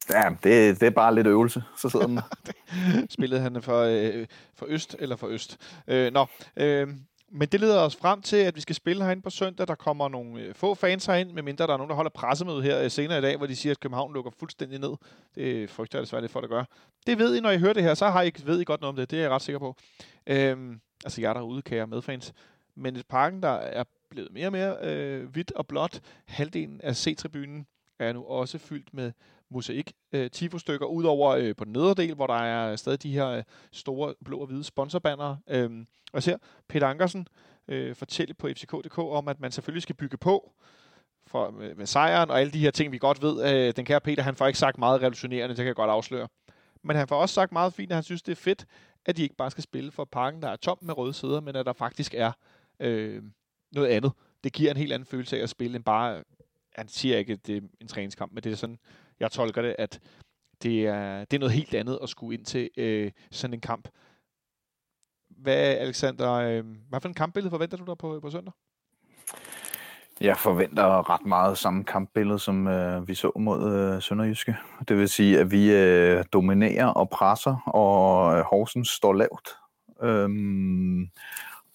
Ja, 0.10 0.30
det, 0.44 0.80
det 0.80 0.84
er 0.88 0.90
bare 0.90 1.16
lidt 1.16 1.28
øvelse, 1.28 1.64
så 1.78 1.90
sidder 1.90 2.08
den. 2.08 2.20
Spillede 3.10 3.42
han 3.42 3.62
for, 3.62 3.82
øh, 3.82 4.28
for 4.56 4.66
Øst 4.70 4.96
eller 5.00 5.16
for 5.16 5.28
Øst? 5.28 5.58
Øh, 5.88 6.14
nå, 6.14 6.26
øh, 6.58 6.88
men 7.32 7.48
det 7.48 7.60
leder 7.60 7.80
os 7.80 7.96
frem 7.96 8.22
til, 8.22 8.38
at 8.38 8.56
vi 8.56 8.62
skal 8.62 8.76
spille 8.76 9.04
herinde 9.04 9.22
på 9.22 9.30
søndag. 9.30 9.68
Der 9.68 9.76
kommer 9.76 10.10
nogle 10.10 10.42
øh, 10.42 10.56
få 10.56 10.76
fans 10.76 11.06
herind, 11.06 11.32
medmindre 11.32 11.68
der 11.68 11.74
er 11.74 11.78
nogen, 11.78 11.90
der 11.90 11.96
holder 11.96 12.12
pressemøde 12.12 12.62
her 12.62 12.84
øh, 12.84 12.92
senere 12.92 13.18
i 13.18 13.22
dag, 13.22 13.38
hvor 13.38 13.48
de 13.48 13.56
siger, 13.56 13.72
at 13.72 13.80
København 13.80 14.14
lukker 14.14 14.32
fuldstændig 14.40 14.80
ned. 14.80 14.94
Det 15.36 15.70
frygter 15.70 15.98
jeg 16.00 16.04
desværre 16.04 16.22
lidt 16.22 16.32
for, 16.32 16.42
at 16.42 16.50
gøre. 16.50 16.66
Det 17.08 17.20
ved 17.20 17.36
I, 17.36 17.40
når 17.40 17.52
I 17.52 17.58
hører 17.58 17.74
det 17.74 17.84
her, 17.84 17.94
så 17.94 18.10
har 18.10 18.22
I, 18.22 18.32
ved 18.46 18.62
I 18.62 18.64
godt 18.64 18.82
noget 18.82 18.90
om 18.90 18.96
det. 18.96 19.12
Det 19.12 19.18
er 19.20 19.24
jeg 19.24 19.32
ret 19.32 19.42
sikker 19.42 19.60
på. 19.60 19.76
Øh, 20.28 20.58
altså 21.06 21.22
jeg 21.22 21.36
derude, 21.36 21.62
kære 21.62 21.88
medfans 21.88 22.34
men 22.76 22.96
et 22.96 23.08
parken, 23.08 23.44
der 23.44 23.50
er 23.50 23.84
blevet 24.10 24.32
mere 24.32 24.48
og 24.48 24.52
mere 24.52 24.78
øh, 24.82 25.30
hvidt 25.30 25.52
og 25.52 25.68
blåt. 25.68 26.02
Halvdelen 26.26 26.82
af 26.82 26.96
C-tribunen 26.96 27.66
er 28.00 28.14
nu 28.14 28.24
også 28.24 28.58
fyldt 28.58 28.94
med 28.94 29.12
mosaik 29.50 29.94
øh, 30.12 30.32
tifo-stykker, 30.32 30.86
udover 30.86 31.32
øh, 31.32 31.56
på 31.56 31.66
den 31.66 31.74
nedre 31.74 31.94
del, 31.94 32.16
hvor 32.16 32.28
der 32.28 32.34
er 32.34 32.76
stadig 32.76 33.04
de 33.04 33.14
her 33.14 33.28
øh, 33.28 33.44
store 33.72 34.14
blå 34.26 34.38
og 34.38 34.48
hvide 34.48 34.64
sponsorbannere. 34.64 35.38
Øh, 35.48 35.86
og 36.14 36.24
ser 36.24 36.38
Peter 36.68 36.88
Ankersen 36.88 37.28
øh, 37.68 37.96
fortælle 37.96 38.34
på 38.34 38.48
fck.dk 38.48 38.98
om, 38.98 39.28
at 39.28 39.40
man 39.40 39.52
selvfølgelig 39.52 39.84
skal 39.84 39.96
bygge 39.96 40.18
på 40.18 40.54
for, 41.28 41.52
med, 41.52 41.76
med 41.76 41.86
sejren 41.86 42.30
og 42.30 42.40
alle 42.40 42.54
de 42.54 42.60
her 42.60 42.72
ting, 42.72 42.92
vi 42.92 42.98
godt 42.98 43.22
ved. 43.22 43.54
Øh, 43.54 43.74
den 43.76 43.86
kære 43.86 44.02
Peter, 44.02 44.24
han 44.24 44.36
får 44.36 44.48
ikke 44.48 44.60
sagt 44.60 44.78
meget 44.78 45.02
revolutionerende, 45.02 45.50
det 45.56 45.58
kan 45.58 45.68
jeg 45.68 45.76
godt 45.76 45.90
afsløre. 45.90 46.28
Men 46.84 46.96
han 46.96 47.08
får 47.08 47.16
også 47.16 47.36
sagt 47.36 47.52
meget 47.52 47.74
fint, 47.74 47.92
at 47.92 47.96
han 47.96 48.04
synes, 48.04 48.22
det 48.22 48.32
er 48.32 48.36
fedt, 48.36 48.66
at 49.06 49.18
de 49.18 49.24
ikke 49.24 49.36
bare 49.36 49.52
skal 49.52 49.64
spille 49.64 49.92
for 49.92 50.06
parken, 50.06 50.42
der 50.42 50.50
er 50.50 50.56
tom 50.56 50.78
med 50.82 50.98
røde 50.98 51.14
sæder, 51.14 51.42
men 51.42 51.56
at 51.56 51.66
der 51.66 51.74
faktisk 51.74 52.14
er 52.18 52.32
øh, 52.80 53.24
noget 53.72 53.88
andet. 53.88 54.12
Det 54.44 54.54
giver 54.54 54.72
en 54.72 54.78
helt 54.78 54.94
anden 54.94 55.06
følelse 55.06 55.38
af 55.38 55.44
at 55.44 55.50
spille, 55.50 55.76
end 55.76 55.84
bare, 55.84 56.24
han 56.76 56.88
siger 56.88 57.18
ikke, 57.18 57.34
at 57.34 57.48
det 57.48 57.58
er 57.58 57.62
en 57.82 57.88
træningskamp, 57.88 58.32
men 58.34 58.44
det 58.44 58.52
er 58.52 58.56
sådan, 58.56 58.80
jeg 59.20 59.32
tolker 59.32 59.62
det, 59.62 59.76
at 59.80 60.00
det 60.64 60.88
er, 60.88 61.26
det 61.26 61.38
er 61.38 61.40
noget 61.40 61.54
helt 61.54 61.74
andet 61.74 62.00
at 62.04 62.10
skulle 62.10 62.38
ind 62.38 62.46
til 62.46 62.70
øh, 62.78 63.12
sådan 63.32 63.54
en 63.54 63.62
kamp. 63.62 63.88
Hvad, 65.30 65.56
Alexander, 65.56 66.32
øh, 66.32 66.66
hvad 66.90 67.02
for 67.02 67.08
en 67.08 67.14
kampbillede 67.14 67.52
forventer 67.52 67.78
du 67.78 67.86
dig 67.86 67.98
på, 67.98 68.20
på 68.20 68.30
søndag? 68.30 68.54
Jeg 70.22 70.38
forventer 70.38 71.10
ret 71.10 71.26
meget 71.26 71.58
samme 71.58 71.84
kampbillede, 71.84 72.40
som 72.40 72.68
øh, 72.68 73.08
vi 73.08 73.14
så 73.16 73.32
mod 73.36 73.74
øh, 73.74 74.02
Sønderjyske. 74.02 74.56
Det 74.88 74.98
vil 74.98 75.10
sige, 75.10 75.40
at 75.40 75.52
vi 75.52 75.72
øh, 75.72 76.24
dominerer 76.34 76.88
og 76.88 77.10
presser, 77.10 77.56
og 77.66 78.38
øh, 78.38 78.44
Horsens 78.44 78.90
står 78.90 79.14
lavt. 79.14 79.50
Øhm, 80.02 81.10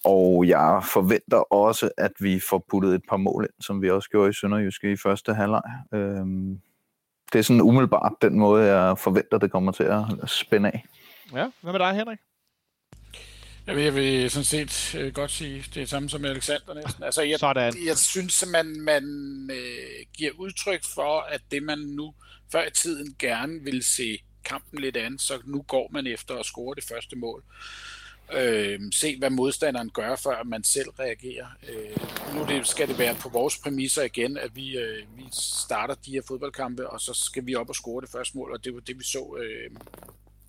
og 0.05 0.49
jeg 0.49 0.83
forventer 0.93 1.53
også, 1.53 1.91
at 1.99 2.13
vi 2.21 2.41
får 2.41 2.65
puttet 2.71 2.95
et 2.95 3.03
par 3.09 3.17
mål 3.17 3.45
ind, 3.45 3.63
som 3.63 3.83
vi 3.83 3.91
også 3.91 4.11
gjorde 4.11 4.31
i 4.31 4.33
Sønderjyske 4.33 4.93
i 4.93 4.97
første 4.97 5.35
halvleg. 5.35 5.63
Øhm, 5.95 6.61
det 7.33 7.39
er 7.39 7.43
sådan 7.43 7.61
umiddelbart 7.61 8.13
den 8.23 8.39
måde, 8.39 8.65
jeg 8.65 8.99
forventer, 8.99 9.39
det 9.39 9.51
kommer 9.51 9.73
til 9.73 9.85
at 9.85 10.05
spænde 10.27 10.69
af. 10.69 10.85
Ja, 11.35 11.47
hvad 11.61 11.73
med 11.73 11.81
dig, 11.81 11.95
Henrik? 11.95 12.19
Jeg 13.67 13.77
vil, 13.77 13.85
jeg 13.85 13.95
vil 13.95 14.31
sådan 14.31 14.45
set 14.45 14.95
øh, 15.01 15.13
godt 15.13 15.31
sige 15.31 15.65
det 15.75 15.89
samme 15.89 16.09
som 16.09 16.25
Alexander 16.25 16.75
næsten. 16.75 17.05
Altså, 17.05 17.23
jeg, 17.23 17.39
Sådan. 17.39 17.75
jeg 17.87 17.97
synes, 17.99 18.43
at 18.43 18.49
man, 18.49 18.81
man 18.81 19.05
øh, 19.53 20.07
giver 20.17 20.31
udtryk 20.39 20.81
for, 20.95 21.21
at 21.21 21.41
det 21.51 21.63
man 21.63 21.79
nu 21.79 22.15
før 22.53 22.67
i 22.67 22.71
tiden 22.71 23.15
gerne 23.19 23.61
vil 23.65 23.85
se 23.85 24.19
kampen 24.45 24.81
lidt 24.81 24.97
an, 24.97 25.19
så 25.19 25.35
nu 25.45 25.63
går 25.63 25.89
man 25.93 26.07
efter 26.07 26.35
at 26.37 26.47
score 26.47 26.75
det 26.75 26.85
første 26.85 27.17
mål 27.17 27.45
øh, 28.33 28.81
se, 28.93 29.19
hvad 29.19 29.31
modstanderen 29.31 29.91
gør, 29.91 30.17
før 30.17 30.43
man 30.45 30.65
selv 30.65 30.89
reagerer. 30.89 31.47
Øh, 31.69 32.35
nu 32.35 32.47
det, 32.47 32.67
skal 32.67 32.89
det 32.89 32.99
være 32.99 33.15
på 33.15 33.29
vores 33.29 33.59
præmisser 33.59 34.03
igen, 34.03 34.37
at 34.39 34.57
vi, 34.57 34.79
øh, 34.79 35.03
vi 35.17 35.25
starter 35.33 35.95
de 35.95 36.13
her 36.13 36.23
fodboldkampe, 36.29 36.91
og 36.91 37.01
så 37.01 37.15
skal 37.15 37.47
vi 37.47 37.55
op 37.55 37.69
og 37.69 37.75
score 37.75 38.03
det 38.03 38.11
første 38.11 38.37
mål, 38.39 38.53
og 38.53 38.65
det 38.65 38.75
var 38.75 38.81
det, 38.81 38.99
vi 38.99 39.05
så... 39.05 39.37
Øh, 39.43 39.71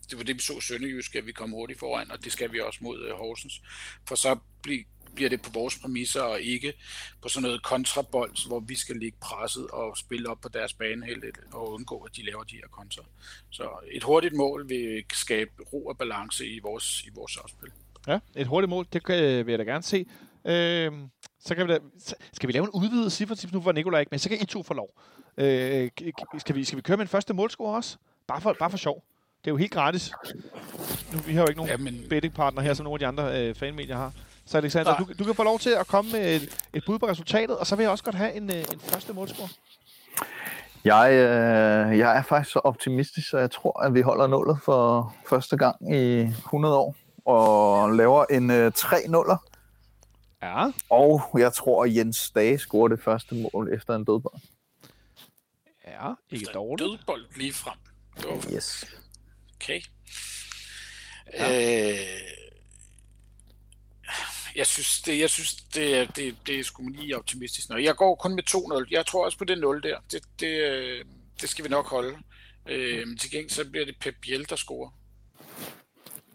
det 0.10 0.18
var 0.18 0.24
det, 0.24 0.36
vi 0.36 0.42
så 0.42 0.60
Sønderjysk, 0.62 1.16
at 1.16 1.26
vi 1.26 1.32
kom 1.32 1.52
hurtigt 1.52 1.80
foran, 1.80 2.12
og 2.12 2.24
det 2.24 2.32
skal 2.32 2.52
vi 2.52 2.60
også 2.60 2.80
mod 2.82 3.06
øh, 3.06 3.14
Horsens. 3.14 3.62
For 4.08 4.16
så 4.16 4.38
bliver 4.64 4.84
bliver 5.16 5.30
det 5.30 5.42
på 5.42 5.50
vores 5.54 5.80
præmisser, 5.80 6.22
og 6.22 6.42
ikke 6.42 6.74
på 7.22 7.30
sådan 7.30 7.44
noget 7.44 7.64
kontrabold, 7.64 8.48
hvor 8.48 8.60
vi 8.60 8.76
skal 8.76 8.96
ligge 8.96 9.18
presset 9.22 9.68
og 9.68 9.98
spille 9.98 10.30
op 10.30 10.42
på 10.42 10.50
deres 10.50 10.74
bane 10.74 11.06
helt 11.06 11.26
og 11.52 11.72
undgå, 11.72 11.98
at 11.98 12.16
de 12.16 12.26
laver 12.26 12.44
de 12.44 12.56
her 12.56 12.68
kontra. 12.72 13.04
Så 13.50 13.70
et 13.92 14.04
hurtigt 14.04 14.36
mål 14.36 14.70
vil 14.70 15.04
skabe 15.14 15.52
ro 15.74 15.86
og 15.86 15.98
balance 15.98 16.48
i 16.48 16.60
vores, 16.60 17.04
i 17.04 17.10
vores 17.16 17.38
opspil. 17.38 17.70
Ja, 18.08 18.20
et 18.36 18.48
hurtigt 18.48 18.70
mål, 18.70 18.88
det 18.94 19.08
vil 19.46 19.52
jeg 19.52 19.60
da 19.60 19.64
gerne 19.64 19.84
se. 19.84 20.06
Øh, 20.46 20.92
så 21.40 21.56
kan 21.56 21.68
vi 21.68 21.74
da, 21.74 21.80
skal 22.34 22.48
vi 22.48 22.54
lave 22.54 22.64
en 22.64 22.70
udvidet 22.70 23.12
cifre, 23.12 23.36
nu 23.54 23.62
var 23.62 23.72
Nikolaj 23.72 24.00
ikke 24.00 24.10
med, 24.12 24.20
så 24.20 24.30
kan 24.30 24.42
I 24.42 24.46
to 24.46 24.64
få 24.64 24.74
lov. 24.74 25.02
Øh, 25.38 25.90
skal, 26.40 26.56
vi, 26.56 26.64
skal 26.64 26.78
vi 26.78 26.82
køre 26.82 26.98
med 26.98 27.06
en 27.06 27.10
første 27.10 27.34
målscore 27.34 27.76
også? 27.76 27.98
Bare 28.28 28.42
for, 28.42 28.56
bare 28.60 28.70
for 28.70 28.78
sjov. 28.78 29.04
Det 29.42 29.48
er 29.48 29.52
jo 29.52 29.58
helt 29.58 29.72
gratis. 29.72 30.12
Nu, 31.14 31.20
vi 31.20 31.34
har 31.34 31.42
jo 31.42 31.48
ikke 31.48 31.58
nogen 31.58 31.72
ja, 31.72 31.78
men... 31.78 32.06
bettingpartner 32.10 32.62
her, 32.62 32.74
som 32.74 32.84
nogle 32.84 32.96
af 32.96 33.00
de 33.00 33.08
andre 33.08 33.48
øh, 33.48 33.56
fanmedier 33.56 33.96
har. 33.96 34.14
Så 34.52 34.58
Alexander, 34.58 34.98
du, 34.98 35.08
du 35.20 35.24
kan 35.24 35.36
få 35.36 35.44
lov 35.44 35.60
til 35.60 35.70
at 35.70 35.88
komme 35.88 36.12
med 36.12 36.36
et, 36.36 36.68
et 36.74 36.84
bud 36.86 37.00
på 37.00 37.08
resultatet, 37.08 37.58
og 37.58 37.68
så 37.68 37.76
vil 37.76 37.84
jeg 37.84 37.92
også 37.92 38.04
godt 38.04 38.16
have 38.16 38.34
en, 38.34 38.50
øh, 38.50 38.58
en 38.74 38.80
første 38.80 39.14
målscore. 39.14 39.50
Jeg, 40.86 41.12
øh, 41.12 41.98
jeg 41.98 42.18
er 42.18 42.24
faktisk 42.24 42.52
så 42.52 42.60
optimistisk, 42.60 43.30
så 43.30 43.38
jeg 43.38 43.52
tror, 43.52 43.80
at 43.80 43.94
vi 43.94 44.02
holder 44.02 44.28
nullet 44.28 44.60
for 44.66 45.14
første 45.30 45.58
gang 45.58 45.96
i 45.96 46.22
100 46.22 46.78
år, 46.78 46.96
og 47.26 47.92
laver 47.92 48.26
en 48.30 48.52
øh, 48.52 48.72
3-0'er. 48.78 49.38
Ja. 50.42 50.72
Og 50.90 51.22
jeg 51.34 51.54
tror, 51.54 51.84
at 51.84 51.96
Jens 51.96 52.32
Dage 52.32 52.58
scorer 52.58 52.88
det 52.88 53.04
første 53.04 53.36
mål 53.36 53.74
efter 53.74 53.96
en 53.96 54.06
dødbold. 54.06 54.42
Ja, 55.88 56.14
ikke 56.30 56.46
dårligt. 56.54 56.90
Dødbold 56.90 57.26
lige 57.36 57.54
frem. 57.54 57.78
Yes. 58.54 58.86
Okay. 59.56 59.82
Ja. 61.34 61.90
Øh, 61.92 62.41
jeg 64.56 64.68
synes, 64.68 65.02
det, 65.02 65.20
jeg 65.20 65.30
synes, 65.30 65.56
det, 65.56 66.16
det, 66.16 66.36
det 66.48 66.60
er 66.60 66.64
sgu 66.64 66.88
lige 66.88 67.18
optimistisk 67.18 67.70
nok. 67.70 67.84
Jeg 67.84 67.96
går 67.96 68.16
kun 68.16 68.36
med 68.36 68.44
2-0. 68.50 68.88
Jeg 68.92 69.06
tror 69.06 69.26
også 69.26 69.38
på 69.38 69.46
det 69.46 69.58
0 69.58 69.84
der. 69.84 69.98
Det, 70.12 70.22
det, 70.40 71.04
det 71.42 71.50
skal 71.50 71.66
vi 71.66 71.70
nok 71.70 71.90
holde. 71.90 72.18
Øh, 72.70 73.18
til 73.18 73.32
gengæld 73.32 73.50
så 73.50 73.70
bliver 73.70 73.86
det 73.86 73.96
Pep 74.00 74.16
Biel, 74.22 74.50
der 74.50 74.56
scorer. 74.56 74.90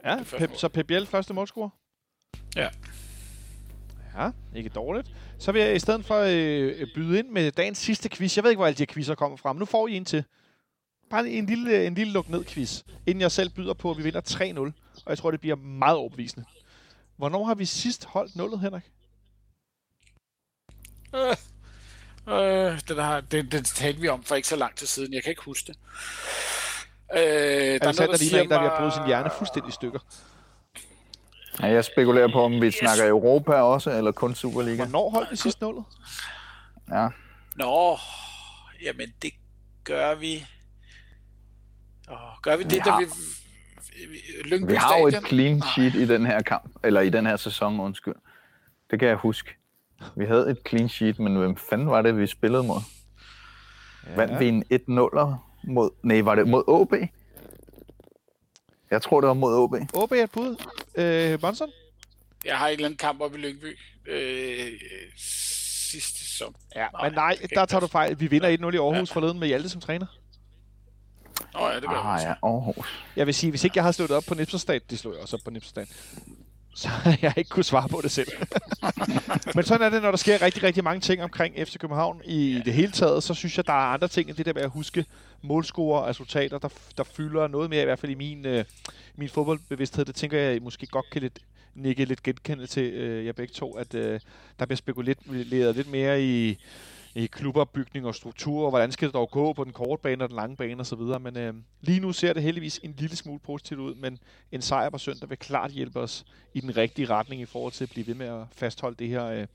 Ja, 0.04 0.22
Pep, 0.38 0.50
så 0.56 0.68
Pep 0.68 0.86
Biel 0.86 1.06
første 1.06 1.34
målscorer? 1.34 1.70
Ja. 2.56 2.68
Ja, 4.18 4.30
ikke 4.56 4.68
dårligt. 4.68 5.10
Så 5.38 5.52
vil 5.52 5.62
jeg 5.62 5.76
i 5.76 5.78
stedet 5.78 6.04
for 6.04 6.18
øh, 6.18 6.86
byde 6.94 7.18
ind 7.18 7.28
med 7.28 7.52
dagens 7.52 7.78
sidste 7.78 8.08
quiz. 8.08 8.36
Jeg 8.36 8.44
ved 8.44 8.50
ikke, 8.50 8.58
hvor 8.58 8.66
alle 8.66 8.76
de 8.76 8.82
her 8.82 8.94
quizzer 8.94 9.14
kommer 9.14 9.36
fra, 9.36 9.52
men 9.52 9.58
nu 9.58 9.64
får 9.64 9.88
I 9.88 9.96
en 9.96 10.04
til. 10.04 10.24
Bare 11.10 11.28
en 11.28 11.46
lille, 11.46 11.86
en 11.86 11.94
lille 11.94 12.12
luk 12.12 12.28
ned 12.28 12.44
quiz, 12.44 12.82
inden 13.06 13.20
jeg 13.20 13.32
selv 13.32 13.50
byder 13.50 13.74
på, 13.74 13.90
at 13.90 13.98
vi 13.98 14.02
vinder 14.02 14.20
3-0. 14.20 14.58
Og 15.04 15.10
jeg 15.10 15.18
tror, 15.18 15.30
det 15.30 15.40
bliver 15.40 15.56
meget 15.56 15.96
overbevisende. 15.96 16.46
Hvornår 17.16 17.44
har 17.44 17.54
vi 17.54 17.64
sidst 17.64 18.04
holdt 18.04 18.36
nullet, 18.36 18.60
Henrik? 18.60 18.82
Øh, 21.14 21.36
øh, 22.28 22.80
det, 22.80 22.96
der, 22.96 23.20
det, 23.20 23.52
det 23.52 23.66
talte 23.66 24.00
vi 24.00 24.08
om 24.08 24.22
for 24.22 24.34
ikke 24.34 24.48
så 24.48 24.56
lang 24.56 24.76
tid 24.76 24.86
siden. 24.86 25.14
Jeg 25.14 25.22
kan 25.22 25.30
ikke 25.30 25.42
huske 25.42 25.66
det. 25.66 25.78
Øh, 27.12 27.80
der 27.80 27.88
er 27.88 27.92
noget, 27.92 27.98
der 27.98 28.18
ligner 28.18 28.40
en, 28.40 28.50
der, 28.50 28.58
har 28.58 28.80
brugt 28.80 28.94
sin 28.94 29.06
hjerne 29.06 29.30
fuldstændig 29.38 29.68
i 29.68 29.72
stykker. 29.72 29.98
Ja, 31.60 31.66
jeg 31.66 31.84
spekulerer 31.84 32.32
på, 32.32 32.42
om 32.42 32.52
vi 32.52 32.66
yes. 32.66 32.74
snakker 32.74 33.08
Europa 33.08 33.52
også, 33.52 33.90
eller 33.90 34.12
kun 34.12 34.34
Superliga. 34.34 34.84
Hvornår 34.84 35.10
holdt 35.10 35.30
vi 35.30 35.36
sidst 35.36 35.60
nullet? 35.60 35.84
Ja. 36.90 37.08
Nå, 37.56 37.98
jamen 38.82 39.14
det 39.22 39.32
gør 39.84 40.14
vi... 40.14 40.46
Oh, 42.08 42.16
gør 42.42 42.56
vi 42.56 42.64
det, 42.64 42.82
har, 42.82 43.00
da 43.00 43.04
vi... 43.04 43.10
Lyngby 44.44 44.70
vi 44.70 44.76
har 44.76 44.98
jo 44.98 45.06
et 45.06 45.28
clean 45.28 45.62
sheet 45.62 45.94
i 45.94 46.06
den 46.06 46.26
her 46.26 46.42
kamp, 46.42 46.78
eller 46.84 47.00
i 47.00 47.10
den 47.10 47.26
her 47.26 47.36
sæson, 47.36 47.80
undskyld. 47.80 48.14
Det 48.90 48.98
kan 48.98 49.08
jeg 49.08 49.16
huske. 49.16 49.50
Vi 50.16 50.24
havde 50.24 50.50
et 50.50 50.58
clean 50.68 50.88
sheet, 50.88 51.18
men 51.18 51.36
hvem 51.36 51.56
fanden 51.56 51.90
var 51.90 52.02
det, 52.02 52.18
vi 52.18 52.26
spillede 52.26 52.62
mod? 52.62 52.80
Ja. 54.06 54.14
Vandt 54.16 54.40
vi 54.40 54.48
en 54.48 54.64
1-0 54.72 54.74
mod... 55.64 55.90
Nej, 56.02 56.20
var 56.20 56.34
det 56.34 56.48
mod 56.48 56.64
OB? 56.66 56.92
Jeg 58.90 59.02
tror, 59.02 59.20
det 59.20 59.28
var 59.28 59.34
mod 59.34 59.54
OB. 59.54 59.74
OB 59.94 60.12
er 60.12 60.22
et 60.22 60.30
bud. 60.30 60.56
Øh, 60.94 61.40
Bonson? 61.40 61.70
Jeg 62.44 62.58
har 62.58 62.68
en 62.68 62.72
eller 62.72 62.86
anden 62.86 62.98
kamp 62.98 63.20
op 63.20 63.34
i 63.34 63.38
Lyngby. 63.38 63.78
Øh, 64.06 64.66
sidste 65.90 66.18
sæson. 66.18 66.54
Ja, 66.76 66.86
nej, 66.92 67.08
men 67.08 67.14
nej, 67.14 67.38
der 67.54 67.64
tager 67.64 67.80
du 67.80 67.86
fejl. 67.86 68.20
Vi 68.20 68.26
vinder 68.26 68.48
1-0 68.48 68.74
i 68.74 68.76
Aarhus 68.76 69.10
ja. 69.10 69.14
forleden 69.14 69.38
med 69.38 69.48
Hjalte 69.48 69.68
som 69.68 69.80
træner. 69.80 70.06
Åh 71.54 71.62
oh, 71.62 71.70
ja, 71.74 71.80
det 71.80 71.88
var 71.88 72.02
ah, 72.02 72.22
ja, 72.22 72.34
Aarhus. 72.42 73.04
Jeg 73.16 73.26
vil 73.26 73.34
sige, 73.34 73.50
hvis 73.50 73.64
ikke 73.64 73.76
jeg 73.76 73.84
har 73.84 73.92
slået 73.92 74.10
op 74.10 74.24
på 74.28 74.34
Nipserstad, 74.34 74.80
det 74.90 74.98
slog 74.98 75.14
jeg 75.14 75.22
også 75.22 75.36
op 75.36 75.40
på 75.44 75.50
Nipserstad, 75.50 75.86
så 76.74 76.88
jeg 77.22 77.34
ikke 77.36 77.50
kunne 77.50 77.64
svare 77.64 77.88
på 77.88 78.00
det 78.02 78.10
selv. 78.10 78.28
Men 79.54 79.64
sådan 79.64 79.86
er 79.86 79.90
det, 79.90 80.02
når 80.02 80.10
der 80.10 80.18
sker 80.18 80.42
rigtig, 80.42 80.62
rigtig 80.62 80.84
mange 80.84 81.00
ting 81.00 81.22
omkring 81.22 81.54
FC 81.56 81.78
København 81.78 82.20
i 82.24 82.62
det 82.64 82.74
hele 82.74 82.92
taget, 82.92 83.22
så 83.22 83.34
synes 83.34 83.56
jeg, 83.56 83.66
der 83.66 83.72
er 83.72 83.94
andre 83.94 84.08
ting 84.08 84.28
end 84.28 84.36
det 84.36 84.46
der 84.46 84.54
med 84.54 84.62
at 84.62 84.70
huske 84.70 85.04
målscorer 85.42 86.00
og 86.00 86.08
resultater, 86.08 86.58
der, 86.58 86.68
der 86.96 87.04
fylder 87.04 87.48
noget 87.48 87.70
mere, 87.70 87.82
i 87.82 87.84
hvert 87.84 87.98
fald 87.98 88.12
i 88.12 88.14
min, 88.14 88.46
øh, 88.46 88.64
min 89.16 89.28
fodboldbevidsthed. 89.28 90.04
Det 90.04 90.14
tænker 90.14 90.38
jeg 90.38 90.62
måske 90.62 90.86
godt 90.86 91.10
kan 91.10 91.22
lidt 91.22 91.38
nikke 91.74 92.04
lidt 92.04 92.22
genkende 92.22 92.66
til 92.66 92.92
øh, 92.92 93.26
jer 93.26 93.32
begge 93.32 93.54
to, 93.54 93.72
at 93.72 93.94
øh, 93.94 94.20
der 94.58 94.66
bliver 94.66 94.76
spekuleret 94.76 95.76
lidt 95.76 95.90
mere 95.90 96.22
i 96.22 96.58
i 97.16 97.26
klubopbygning 97.26 98.06
og 98.06 98.14
struktur, 98.14 98.64
og 98.64 98.70
hvordan 98.70 98.92
skal 98.92 99.08
det 99.08 99.14
dog 99.14 99.30
gå 99.30 99.52
på 99.52 99.64
den 99.64 99.72
korte 99.72 100.02
bane 100.02 100.24
og 100.24 100.28
den 100.28 100.36
lange 100.36 100.56
bane 100.56 100.80
osv. 100.80 100.98
Men 100.98 101.36
øh, 101.36 101.54
lige 101.80 102.00
nu 102.00 102.12
ser 102.12 102.32
det 102.32 102.42
heldigvis 102.42 102.80
en 102.82 102.94
lille 102.98 103.16
smule 103.16 103.38
positivt 103.38 103.80
ud, 103.80 103.94
men 103.94 104.18
en 104.52 104.62
sejr 104.62 104.90
på 104.90 104.98
søndag 104.98 105.30
vil 105.30 105.38
klart 105.38 105.70
hjælpe 105.70 106.00
os 106.00 106.24
i 106.54 106.60
den 106.60 106.76
rigtige 106.76 107.06
retning 107.06 107.42
i 107.42 107.44
forhold 107.44 107.72
til 107.72 107.84
at 107.84 107.90
blive 107.90 108.06
ved 108.06 108.14
med 108.14 108.26
at 108.26 108.42
fastholde 108.52 108.96
det 108.98 109.08
her 109.08 109.26
øh, 109.26 109.46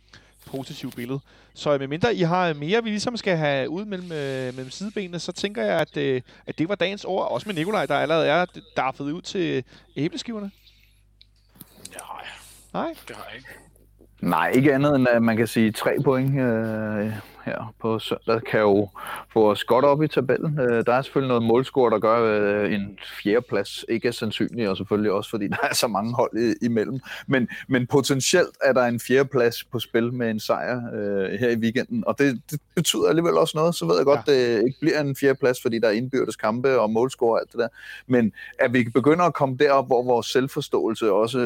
positive 0.46 0.92
billede. 0.92 1.20
Så 1.54 1.78
med 1.78 1.88
mindre 1.88 2.16
I 2.16 2.22
har 2.22 2.54
mere, 2.54 2.84
vi 2.84 2.90
ligesom 2.90 3.18
skal 3.18 3.38
have 3.38 3.70
ud 3.70 3.86
mellem, 3.86 4.12
øh, 4.12 4.56
mellem 4.56 4.70
sidebenene, 4.70 5.20
så 5.20 5.32
tænker 5.32 5.64
jeg, 5.64 5.80
at, 5.80 5.98
øh, 5.98 6.22
at 6.46 6.58
det 6.58 6.70
var 6.70 6.76
dagens 6.76 7.06
ord, 7.06 7.32
også 7.32 7.50
med 7.50 7.56
Nikolaj, 7.56 7.86
der 7.86 7.96
allerede 7.96 8.28
er 8.28 8.46
daffet 8.78 9.12
ud 9.12 9.22
til 9.22 9.64
æbleskiverne. 9.96 10.52
Nej, 11.94 12.26
Nej? 12.74 12.96
det 13.08 13.16
har 13.16 13.26
jeg 13.30 13.38
ikke. 13.38 13.50
Nej, 14.22 14.50
ikke 14.50 14.74
andet 14.74 14.96
end, 14.96 15.08
at 15.08 15.24
man 15.24 15.38
kan 15.38 15.48
sige 15.48 15.72
tre 15.72 15.92
point 16.04 16.40
øh, 16.40 17.14
her 17.46 17.74
på 17.82 18.00
søndag 18.00 18.42
kan 18.44 18.60
jo 18.60 18.90
få 19.34 19.52
os 19.52 19.64
godt 19.64 19.86
op 19.86 20.04
i 20.04 20.08
tabellen. 20.08 20.60
Øh, 20.60 20.86
der 20.86 20.94
er 20.94 21.02
selvfølgelig 21.02 21.28
noget 21.28 21.44
målscore, 21.44 21.92
der 21.92 22.00
gør 22.00 22.20
øh, 22.24 22.74
en 22.74 23.00
fjerdeplads 23.24 23.86
ikke 23.90 24.08
er 24.08 24.12
sandsynlig, 24.12 24.70
og 24.70 24.78
selvfølgelig 24.78 25.12
også 25.12 25.30
fordi 25.30 25.48
der 25.58 25.68
er 25.70 25.74
så 25.74 25.88
mange 25.88 26.14
hold 26.14 26.56
imellem. 26.62 27.00
Men, 27.28 27.48
men 27.68 27.88
potentielt 27.88 28.58
er 28.64 28.74
der 28.74 28.86
en 28.86 29.00
fjerdeplads 29.00 29.64
på 29.64 29.80
spil 29.80 30.14
med 30.14 30.30
en 30.30 30.40
sejr 30.40 30.82
øh, 30.94 31.40
her 31.40 31.50
i 31.50 31.56
weekenden, 31.56 32.04
og 32.08 32.20
det, 32.20 32.42
det 32.52 32.62
betyder 32.76 33.10
alligevel 33.10 33.38
også 33.38 33.58
noget. 33.58 33.76
Så 33.76 33.86
ved 33.86 33.96
jeg 33.96 34.06
godt, 34.06 34.28
ja. 34.28 34.34
det 34.34 34.64
ikke 34.66 34.80
bliver 34.82 35.02
en 35.02 35.16
fjerdeplads, 35.16 35.62
fordi 35.62 35.80
der 35.80 35.88
er 35.88 35.92
indbyrdes 35.92 36.36
kampe 36.36 36.80
og 36.80 36.90
målscore 36.90 37.32
og 37.32 37.40
alt 37.40 37.52
det 37.52 37.60
der. 37.60 37.68
Men 38.08 38.34
at 38.60 38.74
vi 38.74 38.90
begynder 38.94 39.26
at 39.26 39.34
komme 39.34 39.58
derop, 39.58 39.88
hvor 39.88 40.04
vores 40.04 40.28
selvforståelse 40.28 41.12
også 41.12 41.40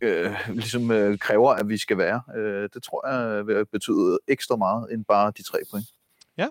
øh, 0.00 0.32
ligesom 0.48 0.90
øh, 0.90 1.18
kræver, 1.18 1.50
at 1.50 1.68
vi 1.68 1.78
skal 1.78 1.98
være, 1.98 2.20
øh, 2.36 2.68
det 2.74 2.82
tror 2.82 3.08
jeg 3.08 3.46
vil 3.46 3.66
betyde 3.66 4.18
ekstra 4.28 4.56
meget 4.56 4.86
end 4.92 5.04
bare 5.04 5.29
de 5.38 5.42
tre 5.42 5.58
point. 5.70 5.86
Ja, 6.38 6.46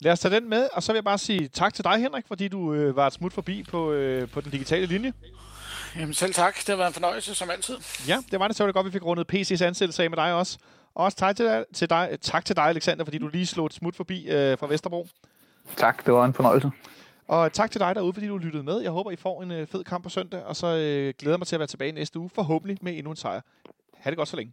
lad 0.00 0.12
os 0.12 0.20
tage 0.20 0.34
den 0.34 0.48
med, 0.48 0.68
og 0.72 0.82
så 0.82 0.92
vil 0.92 0.96
jeg 0.96 1.04
bare 1.04 1.18
sige 1.18 1.48
tak 1.48 1.74
til 1.74 1.84
dig, 1.84 1.98
Henrik, 1.98 2.26
fordi 2.26 2.48
du 2.48 2.74
øh, 2.74 2.96
var 2.96 3.06
et 3.06 3.12
smut 3.12 3.32
forbi 3.32 3.62
på, 3.62 3.92
øh, 3.92 4.28
på 4.28 4.40
den 4.40 4.50
digitale 4.50 4.86
linje. 4.86 5.12
Jamen 5.96 6.14
selv 6.14 6.34
tak, 6.34 6.56
det 6.56 6.68
har 6.68 6.76
været 6.76 6.88
en 6.88 6.94
fornøjelse 6.94 7.34
som 7.34 7.50
altid. 7.50 7.76
Ja, 8.08 8.18
det 8.30 8.40
var 8.40 8.46
det, 8.48 8.56
så 8.56 8.62
var 8.62 8.66
det 8.68 8.74
godt, 8.74 8.86
vi 8.86 8.90
fik 8.90 9.04
rundet 9.04 9.32
PC's 9.32 9.64
ansættelse 9.64 10.02
af 10.02 10.10
med 10.10 10.16
dig 10.16 10.34
også. 10.34 10.58
Og 10.94 11.04
også 11.04 11.18
tak 11.18 11.36
til 11.36 11.46
dig, 11.46 11.64
til 11.74 11.90
dig, 11.90 12.18
tak 12.20 12.44
til 12.44 12.56
dig 12.56 12.64
Alexander, 12.64 13.04
fordi 13.04 13.18
du 13.18 13.28
lige 13.28 13.46
slog 13.46 13.66
et 13.66 13.72
smut 13.72 13.96
forbi 13.96 14.28
øh, 14.30 14.58
fra 14.58 14.66
Vesterbro. 14.66 15.08
Tak, 15.76 16.06
det 16.06 16.14
var 16.14 16.24
en 16.24 16.34
fornøjelse. 16.34 16.70
Og 17.28 17.52
tak 17.52 17.70
til 17.70 17.80
dig 17.80 17.94
derude, 17.94 18.12
fordi 18.12 18.26
du 18.26 18.38
lyttede 18.38 18.62
med. 18.62 18.80
Jeg 18.80 18.90
håber, 18.90 19.10
I 19.10 19.16
får 19.16 19.42
en 19.42 19.50
øh, 19.50 19.66
fed 19.66 19.84
kamp 19.84 20.04
på 20.04 20.10
søndag, 20.10 20.42
og 20.44 20.56
så 20.56 20.66
øh, 20.66 21.14
glæder 21.18 21.36
mig 21.36 21.46
til 21.46 21.56
at 21.56 21.60
være 21.60 21.66
tilbage 21.66 21.92
næste 21.92 22.18
uge, 22.18 22.30
forhåbentlig 22.34 22.78
med 22.82 22.92
endnu 22.96 23.10
en 23.10 23.16
sejr. 23.16 23.40
Ha' 23.96 24.10
det 24.10 24.16
godt 24.16 24.28
så 24.28 24.36
længe. 24.36 24.52